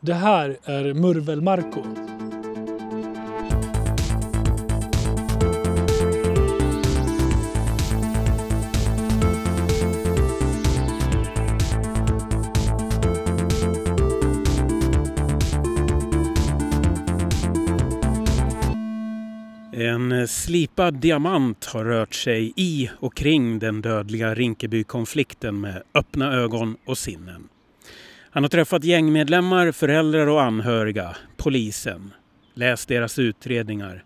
Det 0.00 0.14
här 0.14 0.56
är 0.64 0.94
Murvelmarko. 0.94 1.82
En 19.72 20.28
slipad 20.28 20.94
diamant 20.94 21.64
har 21.64 21.84
rört 21.84 22.14
sig 22.14 22.52
i 22.56 22.90
och 23.00 23.14
kring 23.14 23.58
den 23.58 23.82
dödliga 23.82 24.34
Rinkeby-konflikten 24.34 25.60
med 25.60 25.82
öppna 25.94 26.32
ögon 26.32 26.76
och 26.84 26.98
sinnen. 26.98 27.48
Han 28.30 28.44
har 28.44 28.48
träffat 28.48 28.84
gängmedlemmar, 28.84 29.72
föräldrar 29.72 30.26
och 30.26 30.42
anhöriga, 30.42 31.16
polisen, 31.36 32.12
läst 32.54 32.88
deras 32.88 33.18
utredningar, 33.18 34.04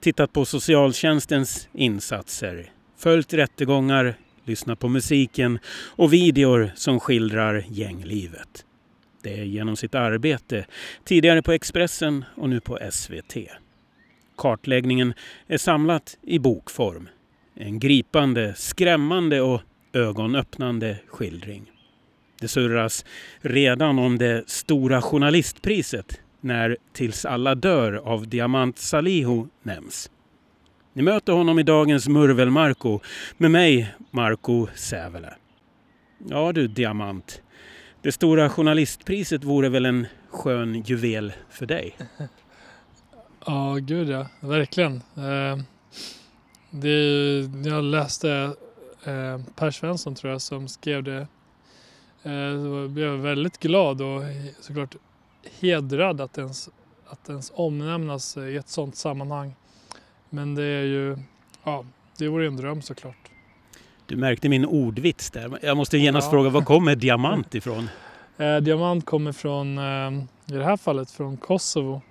tittat 0.00 0.32
på 0.32 0.44
socialtjänstens 0.44 1.68
insatser, 1.72 2.70
följt 2.98 3.34
rättegångar, 3.34 4.14
lyssnat 4.44 4.78
på 4.78 4.88
musiken 4.88 5.58
och 5.86 6.12
videor 6.12 6.70
som 6.74 7.00
skildrar 7.00 7.64
gänglivet. 7.68 8.64
Det 9.22 9.40
är 9.40 9.44
genom 9.44 9.76
sitt 9.76 9.94
arbete, 9.94 10.66
tidigare 11.04 11.42
på 11.42 11.52
Expressen 11.52 12.24
och 12.36 12.48
nu 12.48 12.60
på 12.60 12.78
SVT. 12.90 13.36
Kartläggningen 14.36 15.14
är 15.46 15.58
samlat 15.58 16.18
i 16.22 16.38
bokform. 16.38 17.08
En 17.54 17.78
gripande, 17.78 18.54
skrämmande 18.56 19.40
och 19.40 19.60
ögonöppnande 19.92 20.98
skildring. 21.06 21.71
Det 22.42 22.48
surras 22.48 23.04
redan 23.40 23.98
om 23.98 24.18
det 24.18 24.48
stora 24.48 25.02
journalistpriset 25.02 26.20
när 26.40 26.76
Tills 26.92 27.24
alla 27.24 27.54
dör 27.54 27.92
av 27.92 28.28
Diamant 28.28 28.78
Salihu 28.78 29.46
nämns. 29.62 30.10
Ni 30.92 31.02
möter 31.02 31.32
honom 31.32 31.58
i 31.58 31.62
dagens 31.62 32.08
Murvel 32.08 32.50
Marco 32.50 33.00
med 33.36 33.50
mig, 33.50 33.94
Marco 34.10 34.66
Sävele. 34.74 35.34
Ja 36.28 36.52
du 36.52 36.68
Diamant, 36.68 37.42
det 38.02 38.12
stora 38.12 38.50
journalistpriset 38.50 39.44
vore 39.44 39.68
väl 39.68 39.86
en 39.86 40.06
skön 40.30 40.82
juvel 40.82 41.32
för 41.50 41.66
dig? 41.66 41.96
Ja, 43.46 43.78
gud 43.80 44.08
ja. 44.08 44.26
Verkligen. 44.40 44.94
Eh, 45.16 45.58
det 46.70 46.88
är, 46.88 47.68
jag 47.68 47.84
läste 47.84 48.30
eh, 49.04 49.40
Per 49.56 49.70
Svensson 49.70 50.14
tror 50.14 50.32
jag 50.32 50.42
som 50.42 50.68
skrev 50.68 51.02
det. 51.02 51.26
Eh, 52.22 52.62
så 52.64 52.88
blev 52.88 53.06
jag 53.06 53.16
väldigt 53.18 53.58
glad 53.58 54.00
och 54.02 54.22
såklart 54.60 54.96
hedrad 55.60 56.20
att 56.20 56.38
ens, 56.38 56.68
att 57.08 57.28
ens 57.28 57.52
omnämnas 57.54 58.36
i 58.36 58.56
ett 58.56 58.68
sådant 58.68 58.96
sammanhang. 58.96 59.54
Men 60.30 60.54
det 60.54 60.64
är 60.64 60.82
ju, 60.82 61.18
ja, 61.64 61.84
det 62.18 62.28
vore 62.28 62.46
en 62.46 62.56
dröm 62.56 62.82
såklart. 62.82 63.16
Du 64.06 64.16
märkte 64.16 64.48
min 64.48 64.66
ordvits 64.66 65.30
där. 65.30 65.58
Jag 65.62 65.76
måste 65.76 65.98
genast 65.98 66.26
Ja. 66.26 66.30
fråga, 66.30 66.50
var 66.50 66.62
kommer 66.62 66.94
diamant 66.96 67.54
ifrån? 67.54 67.88
Eh, 68.38 68.56
diamant 68.56 69.06
kommer 69.06 69.32
från, 69.32 69.78
eh, 69.78 70.12
i 70.46 70.58
det 70.58 70.64
här 70.64 70.76
fallet, 70.76 71.10
från 71.10 71.36
Kosovo. 71.36 72.02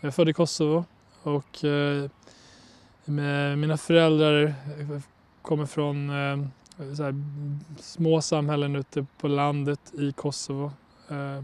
Jag 0.00 0.08
är 0.08 0.12
född 0.12 0.28
i 0.28 0.32
Kosovo 0.32 0.84
och 1.22 1.64
eh, 1.64 2.10
mina 3.56 3.76
föräldrar 3.76 4.54
kommer 5.42 5.66
från 5.66 6.10
eh, 6.10 6.46
här, 6.80 7.14
små 7.80 8.20
samhällen 8.20 8.76
ute 8.76 9.06
på 9.18 9.28
landet 9.28 9.92
i 9.98 10.12
Kosovo. 10.12 10.72
Eh, 11.08 11.36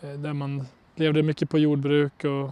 eh, 0.00 0.18
där 0.18 0.32
man 0.32 0.66
levde 0.94 1.22
mycket 1.22 1.50
på 1.50 1.58
jordbruk 1.58 2.24
och, 2.24 2.50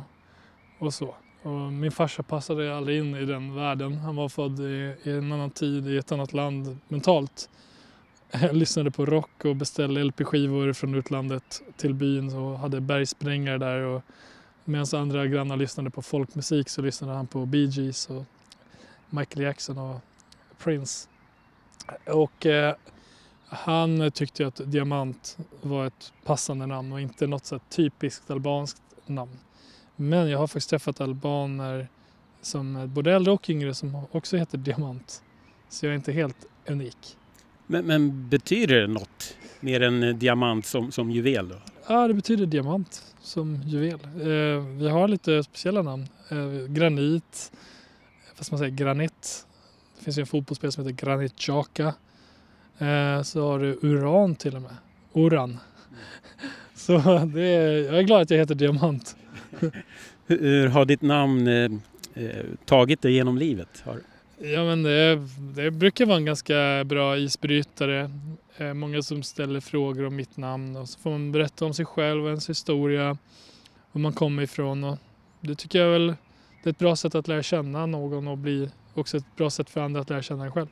och 0.79 0.95
så. 0.95 1.15
Och 1.43 1.73
min 1.73 1.93
farsa 1.93 2.23
passade 2.23 2.77
aldrig 2.77 2.98
in 2.98 3.15
i 3.15 3.25
den 3.25 3.55
världen. 3.55 3.95
Han 3.95 4.17
var 4.17 4.29
född 4.29 4.61
i, 4.61 4.95
i 5.03 5.11
en 5.11 5.33
annan 5.33 5.51
tid, 5.51 5.89
i 5.89 5.97
ett 5.97 6.13
annat 6.13 6.33
land 6.33 6.79
mentalt. 6.89 7.48
Jag 8.31 8.57
lyssnade 8.57 8.91
på 8.91 9.07
rock 9.07 9.45
och 9.45 9.57
beställde 9.57 10.05
LP-skivor 10.05 10.73
från 10.73 10.95
utlandet 10.95 11.63
till 11.77 11.95
byn 11.95 12.36
och 12.36 12.58
hade 12.58 12.81
bergsprängare 12.81 13.58
där. 13.58 13.81
Och 13.81 14.02
medan 14.64 14.86
andra 14.92 15.27
grannar 15.27 15.57
lyssnade 15.57 15.91
på 15.91 16.02
folkmusik 16.02 16.69
så 16.69 16.83
lyssnade 16.83 17.14
han 17.14 17.27
på 17.27 17.47
Bee 17.47 17.67
Gees 17.67 18.11
och 18.11 18.25
Michael 19.11 19.45
Jackson 19.45 19.79
och 19.79 20.01
Prince. 20.58 21.08
Och 22.06 22.46
eh, 22.46 22.74
han 23.48 24.11
tyckte 24.11 24.46
att 24.46 24.61
Diamant 24.64 25.39
var 25.62 25.86
ett 25.86 26.12
passande 26.24 26.66
namn 26.66 26.92
och 26.92 27.00
inte 27.00 27.27
något 27.27 27.46
så 27.46 27.58
typiskt 27.58 28.30
albanskt 28.30 28.83
namn. 29.06 29.39
Men 29.96 30.30
jag 30.30 30.39
har 30.39 30.46
faktiskt 30.46 30.70
träffat 30.70 31.00
albaner 31.00 31.89
som 32.42 32.90
både 32.94 33.12
äldre 33.12 33.33
och 33.33 33.50
yngre 33.50 33.74
som 33.74 34.06
också 34.12 34.36
heter 34.36 34.58
Diamant. 34.58 35.22
Så 35.68 35.86
jag 35.86 35.90
är 35.90 35.96
inte 35.96 36.12
helt 36.12 36.46
unik. 36.66 37.16
Men, 37.66 37.86
men 37.86 38.28
betyder 38.28 38.80
det 38.80 38.86
något 38.86 39.36
mer 39.60 39.80
än 39.80 40.18
diamant 40.18 40.66
som, 40.66 40.92
som 40.92 41.10
juvel? 41.10 41.48
Då? 41.48 41.56
Ja, 41.89 42.08
det 42.08 42.14
betyder 42.14 42.46
diamant 42.46 43.14
som 43.20 43.62
juvel. 43.62 44.00
Eh, 44.05 44.64
vi 44.64 44.89
har 44.89 45.08
lite 45.08 45.42
speciella 45.42 45.83
namn. 45.83 46.08
Eh, 46.28 46.72
granit, 46.72 47.52
fast 48.34 48.50
man 48.50 48.58
säger 48.58 48.77
granit. 48.77 49.46
Det 49.98 50.05
finns 50.05 50.19
ju 50.19 50.20
en 50.20 50.27
fotbollsspelare 50.27 50.73
som 50.73 50.86
heter 50.86 51.07
Granit 51.07 51.36
Xhaka. 51.36 51.95
Eh, 52.79 53.23
så 53.23 53.48
har 53.48 53.59
du 53.59 53.79
uran 53.83 54.35
till 54.35 54.57
och 54.57 54.63
med. 54.63 54.77
Uran. 55.13 55.59
Så 56.75 56.98
det 57.35 57.42
är, 57.42 57.85
jag 57.85 57.98
är 57.98 58.03
glad 58.03 58.23
att 58.23 58.31
jag 58.31 58.39
heter 58.39 58.55
Diamant. 58.55 59.17
Hur, 60.27 60.69
har 60.69 60.85
ditt 60.85 61.03
namn 61.03 61.48
eh, 61.48 61.70
eh, 62.14 62.45
tagit 62.64 63.03
dig 63.03 63.13
genom 63.13 63.39
livet? 63.39 63.83
Har, 63.85 64.01
Ja, 64.41 64.64
men 64.64 64.83
det, 64.83 65.17
det 65.39 65.70
brukar 65.70 66.07
vara 66.07 66.17
en 66.17 66.25
ganska 66.25 66.85
bra 66.85 67.19
isbrytare. 67.19 68.11
Eh, 68.57 68.75
många 68.75 69.03
som 69.03 69.23
ställer 69.23 69.61
frågor 69.61 70.07
om 70.07 70.17
mitt 70.17 70.37
namn 70.37 70.77
och 70.77 70.89
så 70.89 70.98
får 70.98 71.11
man 71.11 71.33
berätta 71.33 71.64
om 71.64 71.75
sig 71.75 71.85
själv 71.85 72.23
och 72.23 72.29
ens 72.29 72.51
historia, 72.51 73.19
var 73.92 74.01
man 74.01 74.13
kommer 74.13 74.42
ifrån. 74.42 74.85
Och 74.85 74.98
det 75.41 75.55
tycker 75.55 75.79
jag 75.79 75.91
väl 75.91 76.14
det 76.63 76.69
är 76.69 76.70
ett 76.70 76.79
bra 76.79 76.97
sätt 76.97 77.14
att 77.14 77.29
lära 77.29 77.42
känna 77.42 77.87
någon 77.87 78.29
och 78.29 78.39
bli 78.39 78.70
också 78.98 79.17
ett 79.17 79.36
bra 79.36 79.51
sätt 79.51 79.70
för 79.70 79.81
andra 79.81 80.01
att 80.01 80.11
lära 80.11 80.23
känna 80.23 80.45
en 80.45 80.53
själv. 80.53 80.69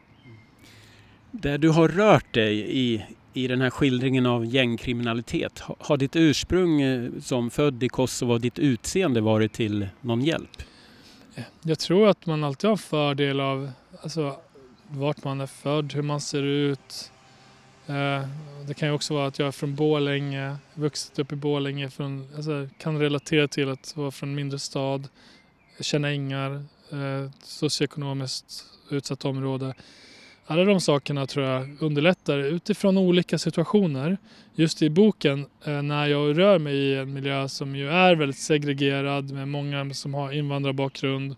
där 1.30 1.58
du 1.58 1.68
har 1.68 1.88
rört 1.88 2.34
dig 2.34 2.78
i, 2.78 3.04
i 3.32 3.46
den 3.46 3.60
här 3.60 3.70
skildringen 3.70 4.26
av 4.26 4.46
gängkriminalitet, 4.46 5.62
har, 5.78 5.96
ditt 5.96 6.16
ursprung 6.16 6.80
eh, 6.80 7.10
som 7.20 7.50
född 7.50 7.82
i 7.82 7.88
Kosovo 7.88 8.32
och 8.32 8.40
ditt 8.40 8.58
utseende 8.58 9.20
varit 9.20 9.52
till 9.52 9.88
någon 10.00 10.20
hjälp? 10.20 10.62
Jag 11.62 11.78
tror 11.78 12.08
att 12.08 12.26
man 12.26 12.44
alltid 12.44 12.70
har 12.70 12.76
fördel 12.76 13.40
av 13.40 13.70
alltså, 14.02 14.36
vart 14.88 15.24
man 15.24 15.40
är 15.40 15.46
född, 15.46 15.92
hur 15.92 16.02
man 16.02 16.20
ser 16.20 16.42
ut. 16.42 17.12
Eh, 17.86 18.28
det 18.68 18.74
kan 18.74 18.88
ju 18.88 18.94
också 18.94 19.14
vara 19.14 19.26
att 19.26 19.38
jag 19.38 19.48
är 19.48 19.52
från 19.52 19.74
Borlänge, 19.74 20.56
vuxit 20.74 21.18
upp 21.18 21.32
i 21.32 21.36
Borlänge, 21.36 21.90
från, 21.90 22.28
alltså, 22.36 22.68
kan 22.78 22.98
relatera 23.00 23.48
till 23.48 23.68
att 23.68 23.96
vara 23.96 24.10
från 24.10 24.28
en 24.28 24.34
mindre 24.34 24.58
stad, 24.58 25.08
känna 25.80 26.10
ängar, 26.10 26.64
eh, 26.92 27.30
socioekonomiskt 27.42 28.64
utsatt 28.90 29.24
område. 29.24 29.74
Alla 30.46 30.64
de 30.64 30.80
sakerna 30.80 31.26
tror 31.26 31.46
jag 31.46 31.76
underlättar 31.82 32.38
utifrån 32.38 32.98
olika 32.98 33.38
situationer. 33.38 34.18
Just 34.54 34.82
i 34.82 34.90
boken, 34.90 35.46
eh, 35.64 35.82
när 35.82 36.06
jag 36.06 36.38
rör 36.38 36.58
mig 36.58 36.74
i 36.74 36.96
en 36.96 37.12
miljö 37.12 37.48
som 37.48 37.76
ju 37.76 37.88
är 37.88 38.14
väldigt 38.14 38.38
segregerad 38.38 39.30
med 39.30 39.48
många 39.48 39.94
som 39.94 40.14
har 40.14 40.32
invandrarbakgrund 40.32 41.36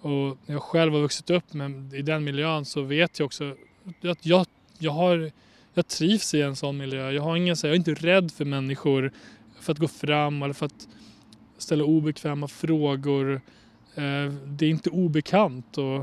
och 0.00 0.38
jag 0.46 0.62
själv 0.62 0.92
har 0.92 1.00
vuxit 1.00 1.30
upp 1.30 1.52
med, 1.52 1.94
i 1.94 2.02
den 2.02 2.24
miljön 2.24 2.64
så 2.64 2.82
vet 2.82 3.18
jag 3.18 3.26
också 3.26 3.54
att 4.02 4.26
jag, 4.26 4.46
jag, 4.78 4.92
har, 4.92 5.30
jag 5.74 5.88
trivs 5.88 6.34
i 6.34 6.42
en 6.42 6.56
sån 6.56 6.76
miljö. 6.76 7.10
Jag, 7.10 7.22
har 7.22 7.36
ingen, 7.36 7.56
så 7.56 7.66
jag 7.66 7.72
är 7.72 7.76
inte 7.76 7.94
rädd 7.94 8.30
för 8.30 8.44
människor 8.44 9.12
för 9.60 9.72
att 9.72 9.78
gå 9.78 9.88
fram 9.88 10.42
eller 10.42 10.54
för 10.54 10.66
att 10.66 10.88
ställa 11.58 11.84
obekväma 11.84 12.48
frågor. 12.48 13.40
Eh, 13.94 14.32
det 14.46 14.66
är 14.66 14.70
inte 14.70 14.90
obekant 14.90 15.78
och 15.78 15.96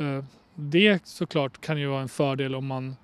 eh, 0.00 0.24
det 0.54 1.06
såklart 1.06 1.60
kan 1.60 1.80
ju 1.80 1.86
vara 1.86 2.02
en 2.02 2.08
fördel 2.08 2.54
om 2.54 2.66
man 2.66 2.96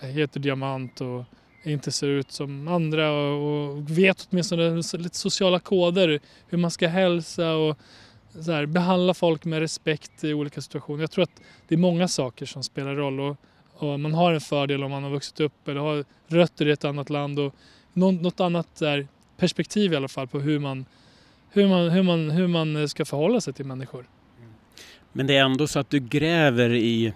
heter 0.00 0.40
Diamant 0.40 1.00
och 1.00 1.24
inte 1.62 1.92
ser 1.92 2.06
ut 2.06 2.32
som 2.32 2.68
andra 2.68 3.12
och, 3.12 3.90
vet 3.90 4.28
åtminstone 4.30 4.82
lite 4.92 5.16
sociala 5.16 5.58
koder. 5.58 6.20
Hur 6.48 6.58
man 6.58 6.70
ska 6.70 6.88
hälsa 6.88 7.54
och 7.54 7.78
så 8.40 8.52
här, 8.52 8.66
behandla 8.66 9.14
folk 9.14 9.44
med 9.44 9.58
respekt 9.58 10.24
i 10.24 10.34
olika 10.34 10.60
situationer. 10.60 11.00
Jag 11.00 11.10
tror 11.10 11.22
att 11.22 11.40
det 11.68 11.74
är 11.74 11.78
många 11.78 12.08
saker 12.08 12.46
som 12.46 12.62
spelar 12.62 12.94
roll 12.94 13.20
och, 13.20 13.36
och 13.74 14.00
man 14.00 14.14
har 14.14 14.32
en 14.32 14.40
fördel 14.40 14.84
om 14.84 14.90
man 14.90 15.02
har 15.02 15.10
vuxit 15.10 15.40
upp 15.40 15.68
eller 15.68 15.80
har 15.80 16.04
rötter 16.26 16.68
i 16.68 16.70
ett 16.70 16.84
annat 16.84 17.10
land 17.10 17.38
och 17.38 17.54
något, 17.92 18.20
något 18.20 18.40
annat 18.40 18.76
där, 18.76 19.08
perspektiv 19.36 19.92
i 19.92 19.96
alla 19.96 20.08
fall 20.08 20.28
på 20.28 20.40
hur 20.40 20.58
man, 20.58 20.86
hur, 21.54 21.68
man, 21.68 21.90
hur, 21.90 22.02
man, 22.02 22.30
hur 22.30 22.46
man 22.46 22.88
ska 22.88 23.04
förhålla 23.04 23.40
sig 23.40 23.52
till 23.52 23.64
människor. 23.64 24.06
Men 25.12 25.26
det 25.26 25.36
är 25.36 25.44
ändå 25.44 25.66
så 25.66 25.78
att 25.78 25.90
du 25.90 26.00
gräver 26.00 26.70
i 26.70 27.12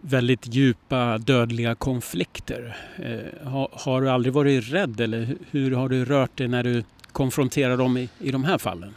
väldigt 0.00 0.54
djupa 0.54 1.18
dödliga 1.18 1.74
konflikter. 1.74 2.76
Eh, 2.96 3.48
har, 3.48 3.68
har, 3.72 4.02
du 4.02 4.10
aldrig 4.10 4.34
varit 4.34 4.72
rädd 4.72 5.00
eller 5.00 5.36
hur 5.50 5.70
har 5.70 5.88
du 5.88 6.04
rört 6.04 6.38
dig 6.38 6.48
när 6.48 6.62
du 6.62 6.84
konfronterar 7.12 7.76
dem 7.76 7.96
i, 7.96 8.08
i 8.18 8.30
de 8.30 8.44
här 8.44 8.58
fallen? 8.58 8.94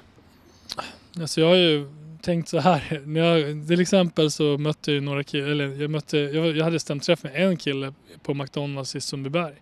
Alltså 1.19 1.41
jag 1.41 1.47
har 1.47 1.55
ju 1.55 1.87
tänkt 2.21 2.49
så 2.49 2.59
här. 2.59 3.01
När 3.05 3.21
jag, 3.21 3.67
till 3.67 3.81
exempel 3.81 4.31
så 4.31 4.57
mötte 4.57 4.91
jag 4.91 5.03
några 5.03 5.23
killar, 5.23 5.47
eller 5.47 5.81
jag, 5.81 5.89
mötte, 5.89 6.17
jag, 6.17 6.57
jag 6.57 6.63
hade 6.63 6.79
stämt 6.79 7.03
träff 7.03 7.23
med 7.23 7.35
en 7.35 7.57
kille 7.57 7.93
på 8.23 8.33
McDonalds 8.33 8.95
i 8.95 9.01
Sundbyberg. 9.01 9.53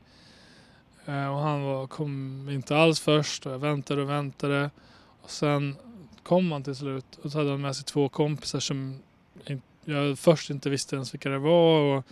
Eh, 1.06 1.28
och 1.28 1.40
han 1.40 1.64
var, 1.64 1.88
kom 1.88 2.50
inte 2.50 2.78
alls 2.78 3.00
först 3.00 3.46
och 3.46 3.52
jag 3.52 3.60
väntade 3.60 4.02
och 4.02 4.10
väntade. 4.10 4.70
Och 5.22 5.30
sen 5.30 5.76
kom 6.24 6.52
han 6.52 6.64
till 6.64 6.76
slut 6.76 7.20
och 7.22 7.32
så 7.32 7.38
hade 7.38 7.50
han 7.50 7.62
med 7.62 7.76
sig 7.76 7.86
två 7.86 8.10
kompisar 8.10 8.60
som 8.60 9.00
jag 9.86 10.20
först 10.20 10.50
inte 10.50 10.70
visste 10.70 10.96
ens 10.96 11.14
vilka 11.14 11.30
det 11.30 11.40
var. 11.40 11.80
Och, 11.80 12.04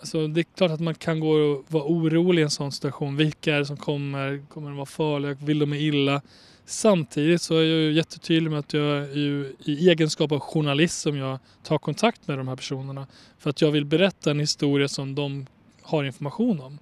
alltså, 0.00 0.26
det 0.26 0.40
är 0.40 0.44
klart 0.56 0.70
att 0.70 0.80
man 0.80 0.94
kan 0.94 1.20
gå 1.20 1.30
och 1.30 1.64
vara 1.68 1.84
orolig 1.84 2.42
i 2.42 2.44
en 2.44 2.50
sån 2.50 2.72
situation. 2.72 3.16
Vilka 3.16 3.54
är 3.54 3.58
det 3.58 3.66
som 3.66 3.76
kommer? 3.76 4.44
Kommer 4.48 4.68
de 4.68 4.76
vara 4.76 4.86
farliga? 4.86 5.34
Vill 5.34 5.58
de 5.58 5.70
mig 5.70 5.86
illa? 5.86 6.22
Samtidigt 6.66 7.42
så 7.42 7.54
är 7.54 7.62
jag 7.62 7.66
ju 7.66 7.92
jättetydlig 7.92 8.50
med 8.50 8.58
att 8.58 8.72
jag 8.72 9.16
ju 9.16 9.56
i 9.64 9.90
egenskap 9.90 10.32
av 10.32 10.40
journalist 10.40 11.00
som 11.00 11.16
jag 11.16 11.38
tar 11.62 11.78
kontakt 11.78 12.28
med 12.28 12.38
de 12.38 12.48
här 12.48 12.56
personerna. 12.56 13.06
För 13.38 13.50
att 13.50 13.60
jag 13.60 13.70
vill 13.70 13.84
berätta 13.84 14.30
en 14.30 14.40
historia 14.40 14.88
som 14.88 15.14
de 15.14 15.46
har 15.82 16.04
information 16.04 16.60
om. 16.60 16.78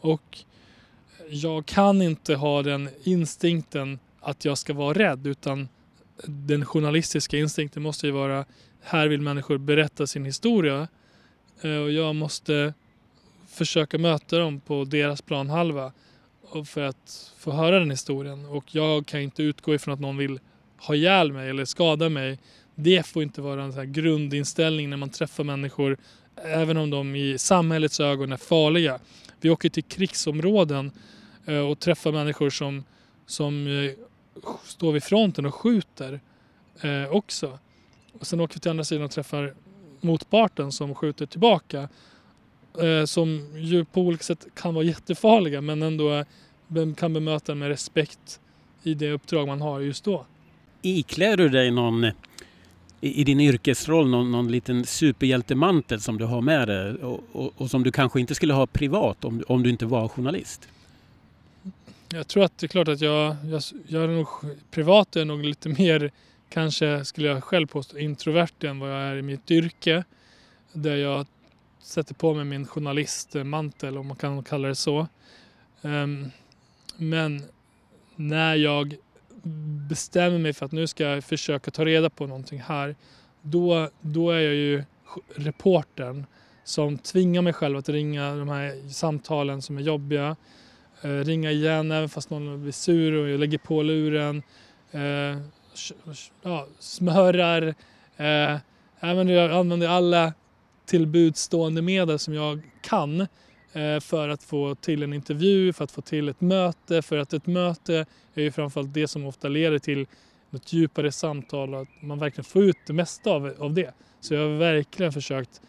Och 0.00 0.38
jag 1.28 1.66
kan 1.66 2.02
inte 2.02 2.34
ha 2.34 2.62
den 2.62 2.88
instinkten 3.02 3.98
att 4.20 4.44
jag 4.44 4.58
ska 4.58 4.74
vara 4.74 4.98
rädd 4.98 5.26
utan 5.26 5.68
den 6.26 6.64
journalistiska 6.64 7.38
instinkten 7.38 7.82
måste 7.82 8.06
ju 8.06 8.12
vara 8.12 8.44
här 8.82 9.08
vill 9.08 9.20
människor 9.20 9.58
berätta 9.58 10.06
sin 10.06 10.24
historia 10.24 10.88
eh, 11.62 11.76
och 11.76 11.92
jag 11.92 12.14
måste 12.14 12.74
försöka 13.48 13.98
möta 13.98 14.38
dem 14.38 14.60
på 14.60 14.84
deras 14.84 15.22
planhalva 15.22 15.92
för 16.66 16.82
att 16.82 17.32
få 17.38 17.50
höra 17.50 17.78
den 17.78 17.90
historien. 17.90 18.44
Och 18.44 18.64
jag 18.74 19.06
kan 19.06 19.20
inte 19.20 19.42
utgå 19.42 19.74
ifrån 19.74 19.94
att 19.94 20.00
någon 20.00 20.16
vill 20.16 20.40
ha 20.76 20.94
ihjäl 20.94 21.32
mig 21.32 21.50
eller 21.50 21.64
skada 21.64 22.08
mig. 22.08 22.38
Det 22.74 23.06
får 23.06 23.22
inte 23.22 23.40
vara 23.40 23.62
en 23.62 23.72
sån 23.72 23.92
grundinställning 23.92 24.90
när 24.90 24.96
man 24.96 25.10
träffar 25.10 25.44
människor, 25.44 25.96
även 26.44 26.76
om 26.76 26.90
de 26.90 27.16
i 27.16 27.38
samhällets 27.38 28.00
ögon 28.00 28.32
är 28.32 28.36
farliga. 28.36 28.98
Vi 29.40 29.50
åker 29.50 29.68
till 29.68 29.84
krigsområden 29.84 30.90
eh, 31.46 31.58
och 31.58 31.80
träffar 31.80 32.12
människor 32.12 32.50
som, 32.50 32.84
som 33.26 33.66
eh, 33.66 33.92
står 34.64 34.92
vid 34.92 35.02
fronten 35.02 35.46
och 35.46 35.54
skjuter 35.54 36.20
eh, 36.80 37.10
också. 37.10 37.58
Och 38.20 38.26
sen 38.26 38.40
åker 38.40 38.54
vi 38.54 38.60
till 38.60 38.70
andra 38.70 38.84
sidan 38.84 39.04
och 39.04 39.10
träffar 39.10 39.54
motparten 40.00 40.72
som 40.72 40.94
skjuter 40.94 41.26
tillbaka. 41.26 41.88
Som 43.06 43.52
ju 43.56 43.84
på 43.84 44.00
olika 44.00 44.22
sätt 44.22 44.46
kan 44.54 44.74
vara 44.74 44.84
jättefarliga 44.84 45.60
men 45.60 45.82
ändå 45.82 46.24
kan 46.96 47.12
bemöta 47.12 47.54
med 47.54 47.68
respekt 47.68 48.40
i 48.82 48.94
det 48.94 49.10
uppdrag 49.10 49.46
man 49.46 49.60
har 49.60 49.80
just 49.80 50.04
då. 50.04 50.26
Iklär 50.82 51.36
du 51.36 51.48
dig 51.48 51.70
någon 51.70 52.10
i, 53.00 53.24
din 53.24 53.40
yrkesroll 53.40 54.10
någon, 54.10 54.32
någon 54.32 54.52
liten 54.52 54.86
superhjältemantel 54.86 56.00
som 56.00 56.18
du 56.18 56.24
har 56.24 56.40
med 56.40 56.68
dig 56.68 56.94
och, 56.94 57.20
och, 57.32 57.52
och, 57.56 57.70
som 57.70 57.82
du 57.82 57.92
kanske 57.92 58.20
inte 58.20 58.34
skulle 58.34 58.54
ha 58.54 58.66
privat 58.66 59.24
om, 59.24 59.42
om 59.48 59.62
du 59.62 59.70
inte 59.70 59.86
var 59.86 60.08
journalist? 60.08 60.68
Jag 62.08 62.28
tror 62.28 62.44
att 62.44 62.58
det 62.58 62.66
är 62.66 62.68
klart 62.68 62.88
att 62.88 63.00
jag, 63.00 63.36
jag, 63.44 63.62
jag 63.86 64.04
är 64.04 64.08
nog, 64.08 64.28
privat 64.70 65.16
är 65.16 65.24
nog 65.24 65.44
lite 65.44 65.68
mer 65.68 66.10
kanske 66.48 67.04
skulle 67.04 67.28
jag 67.28 67.44
själv 67.44 67.66
påstå 67.66 67.98
introvert 67.98 68.64
än 68.64 68.78
vad 68.78 68.90
jag 68.90 68.98
är 68.98 69.16
i 69.16 69.22
mitt 69.22 69.50
yrke. 69.50 70.04
Där 70.72 70.96
jag 70.96 71.26
sätter 71.82 72.14
på 72.14 72.34
mig 72.34 72.44
min 72.44 72.66
journalistmantel 72.66 73.98
om 73.98 74.06
man 74.06 74.16
kan 74.16 74.44
kalla 74.44 74.68
det 74.68 74.74
så. 74.74 75.06
Um, 75.82 76.30
men 76.96 77.42
när 78.16 78.54
jag 78.54 78.96
bestämmer 79.88 80.38
mig 80.38 80.52
för 80.52 80.66
att 80.66 80.72
nu 80.72 80.86
ska 80.86 81.04
jag 81.04 81.24
försöka 81.24 81.70
ta 81.70 81.84
reda 81.84 82.10
på 82.10 82.26
någonting 82.26 82.60
här. 82.60 82.96
Då, 83.42 83.88
då 84.00 84.30
är 84.30 84.40
jag 84.40 84.54
ju 84.54 84.84
reportern 85.34 86.24
som 86.64 86.98
tvingar 86.98 87.42
mig 87.42 87.52
själv 87.52 87.78
att 87.78 87.88
ringa 87.88 88.34
de 88.34 88.48
här 88.48 88.88
samtalen 88.88 89.62
som 89.62 89.78
är 89.78 89.82
jobbiga. 89.82 90.36
Eh, 91.02 91.08
ringa 91.08 91.50
igen 91.50 91.90
även 91.92 92.08
fast 92.08 92.30
någon 92.30 92.62
blir 92.62 92.72
sur 92.72 93.12
och 93.12 93.28
jag 93.28 93.40
lägger 93.40 93.58
på 93.58 93.82
luren. 93.82 94.42
Eh, 94.90 95.38
ja, 96.42 96.66
smörar. 96.78 97.74
Eh, 98.16 98.58
jag 99.00 99.50
använder 99.52 99.88
alla 99.88 100.32
tillbudstående 100.86 101.82
medel 101.82 102.18
som 102.18 102.34
jag 102.34 102.60
kan 102.82 103.20
eh, 103.20 103.26
för 104.00 104.28
att 104.28 104.42
få 104.42 104.74
till 104.74 105.02
en 105.02 105.12
intervju, 105.12 105.72
för 105.72 105.84
att 105.84 105.90
få 105.90 106.00
till 106.00 106.28
ett 106.28 106.40
möte. 106.40 107.02
För 107.02 107.18
att 107.18 107.32
ett 107.32 107.46
möte 107.46 108.06
är 108.34 108.42
ju 108.42 108.50
framförallt 108.52 108.94
det 108.94 109.08
som 109.08 109.26
ofta 109.26 109.48
leder 109.48 109.78
till 109.78 110.06
något 110.50 110.72
djupare 110.72 111.12
samtal 111.12 111.74
och 111.74 111.80
att 111.80 111.88
man 112.02 112.18
verkligen 112.18 112.44
får 112.44 112.62
ut 112.62 112.76
det 112.86 112.92
mesta 112.92 113.30
av, 113.30 113.54
av 113.58 113.74
det. 113.74 113.94
Så 114.20 114.34
jag 114.34 114.40
har 114.40 114.58
verkligen 114.58 115.12
försökt 115.12 115.60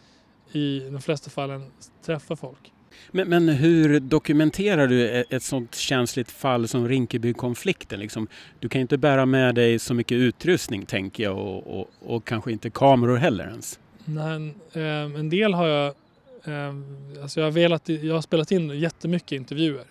i 0.52 0.80
de 0.80 1.02
flesta 1.02 1.30
fallen 1.30 1.64
träffa 2.06 2.36
folk. 2.36 2.72
Men, 3.10 3.28
men, 3.28 3.48
hur 3.48 4.00
dokumenterar 4.00 4.86
du 4.86 5.02
e-, 5.02 5.24
ett 5.30 5.42
sådant 5.42 5.74
känsligt 5.74 6.30
fall 6.30 6.68
som 6.68 6.88
Rinkebykonflikten? 6.88 8.00
Liksom, 8.00 8.28
du 8.60 8.68
kan 8.68 8.80
inte 8.80 8.98
bära 8.98 9.26
med 9.26 9.54
dig 9.54 9.78
så 9.78 9.94
mycket 9.94 10.16
utrustning 10.16 10.86
tänker 10.86 11.22
jag 11.22 11.38
och, 11.38 11.80
och, 11.80 11.90
och 12.00 12.24
kanske 12.24 12.52
inte 12.52 12.70
kameror 12.70 13.16
heller 13.16 13.46
ens. 13.48 13.78
Nej, 14.04 14.54
eh, 14.72 15.20
en 15.20 15.30
del 15.30 15.54
har 15.54 15.66
jag, 15.66 15.86
eh, 15.86 15.94
Ehm, 16.44 17.16
alltså 17.22 17.40
jag 17.40 17.46
har 17.46 17.52
velat, 17.52 17.88
jag 17.88 18.14
har 18.14 18.22
spelat 18.22 18.52
in 18.52 18.70
jättemycket 18.70 19.32
intervjuer. 19.32 19.86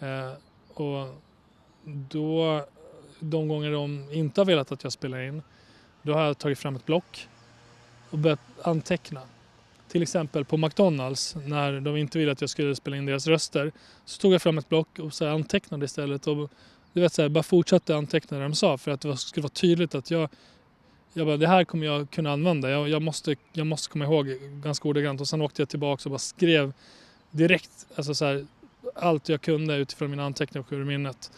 Eh, 0.00 0.32
och 0.74 1.22
då, 1.84 2.64
de 3.20 3.48
gånger 3.48 3.72
de 3.72 4.12
inte 4.12 4.40
har 4.40 4.46
velat 4.46 4.72
att 4.72 4.84
jag 4.84 4.92
spelar 4.92 5.20
in, 5.22 5.42
då 6.02 6.14
har 6.14 6.24
jag 6.24 6.38
tagit 6.38 6.58
fram 6.58 6.76
ett 6.76 6.86
block 6.86 7.28
och 8.10 8.18
börjat 8.18 8.40
anteckna 8.62 9.20
till 9.88 10.02
exempel 10.02 10.44
på 10.44 10.56
McDonalds 10.56 11.36
när 11.46 11.80
de 11.80 11.96
inte 11.96 12.18
ville 12.18 12.32
att 12.32 12.40
jag 12.40 12.50
skulle 12.50 12.74
spela 12.74 12.96
in 12.96 13.06
deras 13.06 13.26
röster 13.26 13.72
så 14.04 14.20
tog 14.20 14.32
jag 14.32 14.42
fram 14.42 14.58
ett 14.58 14.68
block 14.68 14.98
och 14.98 15.14
så 15.14 15.28
antecknade 15.28 15.84
istället 15.84 16.26
och 16.26 16.50
du 16.92 17.00
vet, 17.00 17.12
så 17.12 17.22
här, 17.22 17.28
bara 17.28 17.42
fortsatte 17.42 17.96
anteckna 17.96 18.38
det 18.38 18.42
de 18.42 18.54
sa 18.54 18.78
för 18.78 18.90
att 18.90 19.00
det 19.00 19.16
skulle 19.16 19.42
vara 19.42 19.50
tydligt 19.50 19.94
att 19.94 20.10
jag 20.10 20.28
jag 21.12 21.26
bara, 21.26 21.36
det 21.36 21.48
här 21.48 21.64
kommer 21.64 21.86
jag 21.86 22.10
kunna 22.10 22.32
använda. 22.32 22.70
Jag, 22.70 22.88
jag, 22.88 23.02
måste, 23.02 23.36
jag 23.52 23.66
måste 23.66 23.90
komma 23.90 24.04
ihåg 24.04 24.26
ganska 24.62 24.88
ordagrant. 24.88 25.20
Och 25.20 25.28
sen 25.28 25.42
åkte 25.42 25.62
jag 25.62 25.68
tillbaka 25.68 26.02
och 26.04 26.10
bara 26.10 26.18
skrev 26.18 26.72
direkt 27.30 27.86
alltså 27.96 28.14
så 28.14 28.24
här, 28.24 28.46
allt 28.94 29.28
jag 29.28 29.40
kunde 29.40 29.76
utifrån 29.76 30.10
mina 30.10 30.24
anteckningar 30.24 30.66
och 30.66 30.72
ur 30.72 30.84
minnet. 30.84 31.30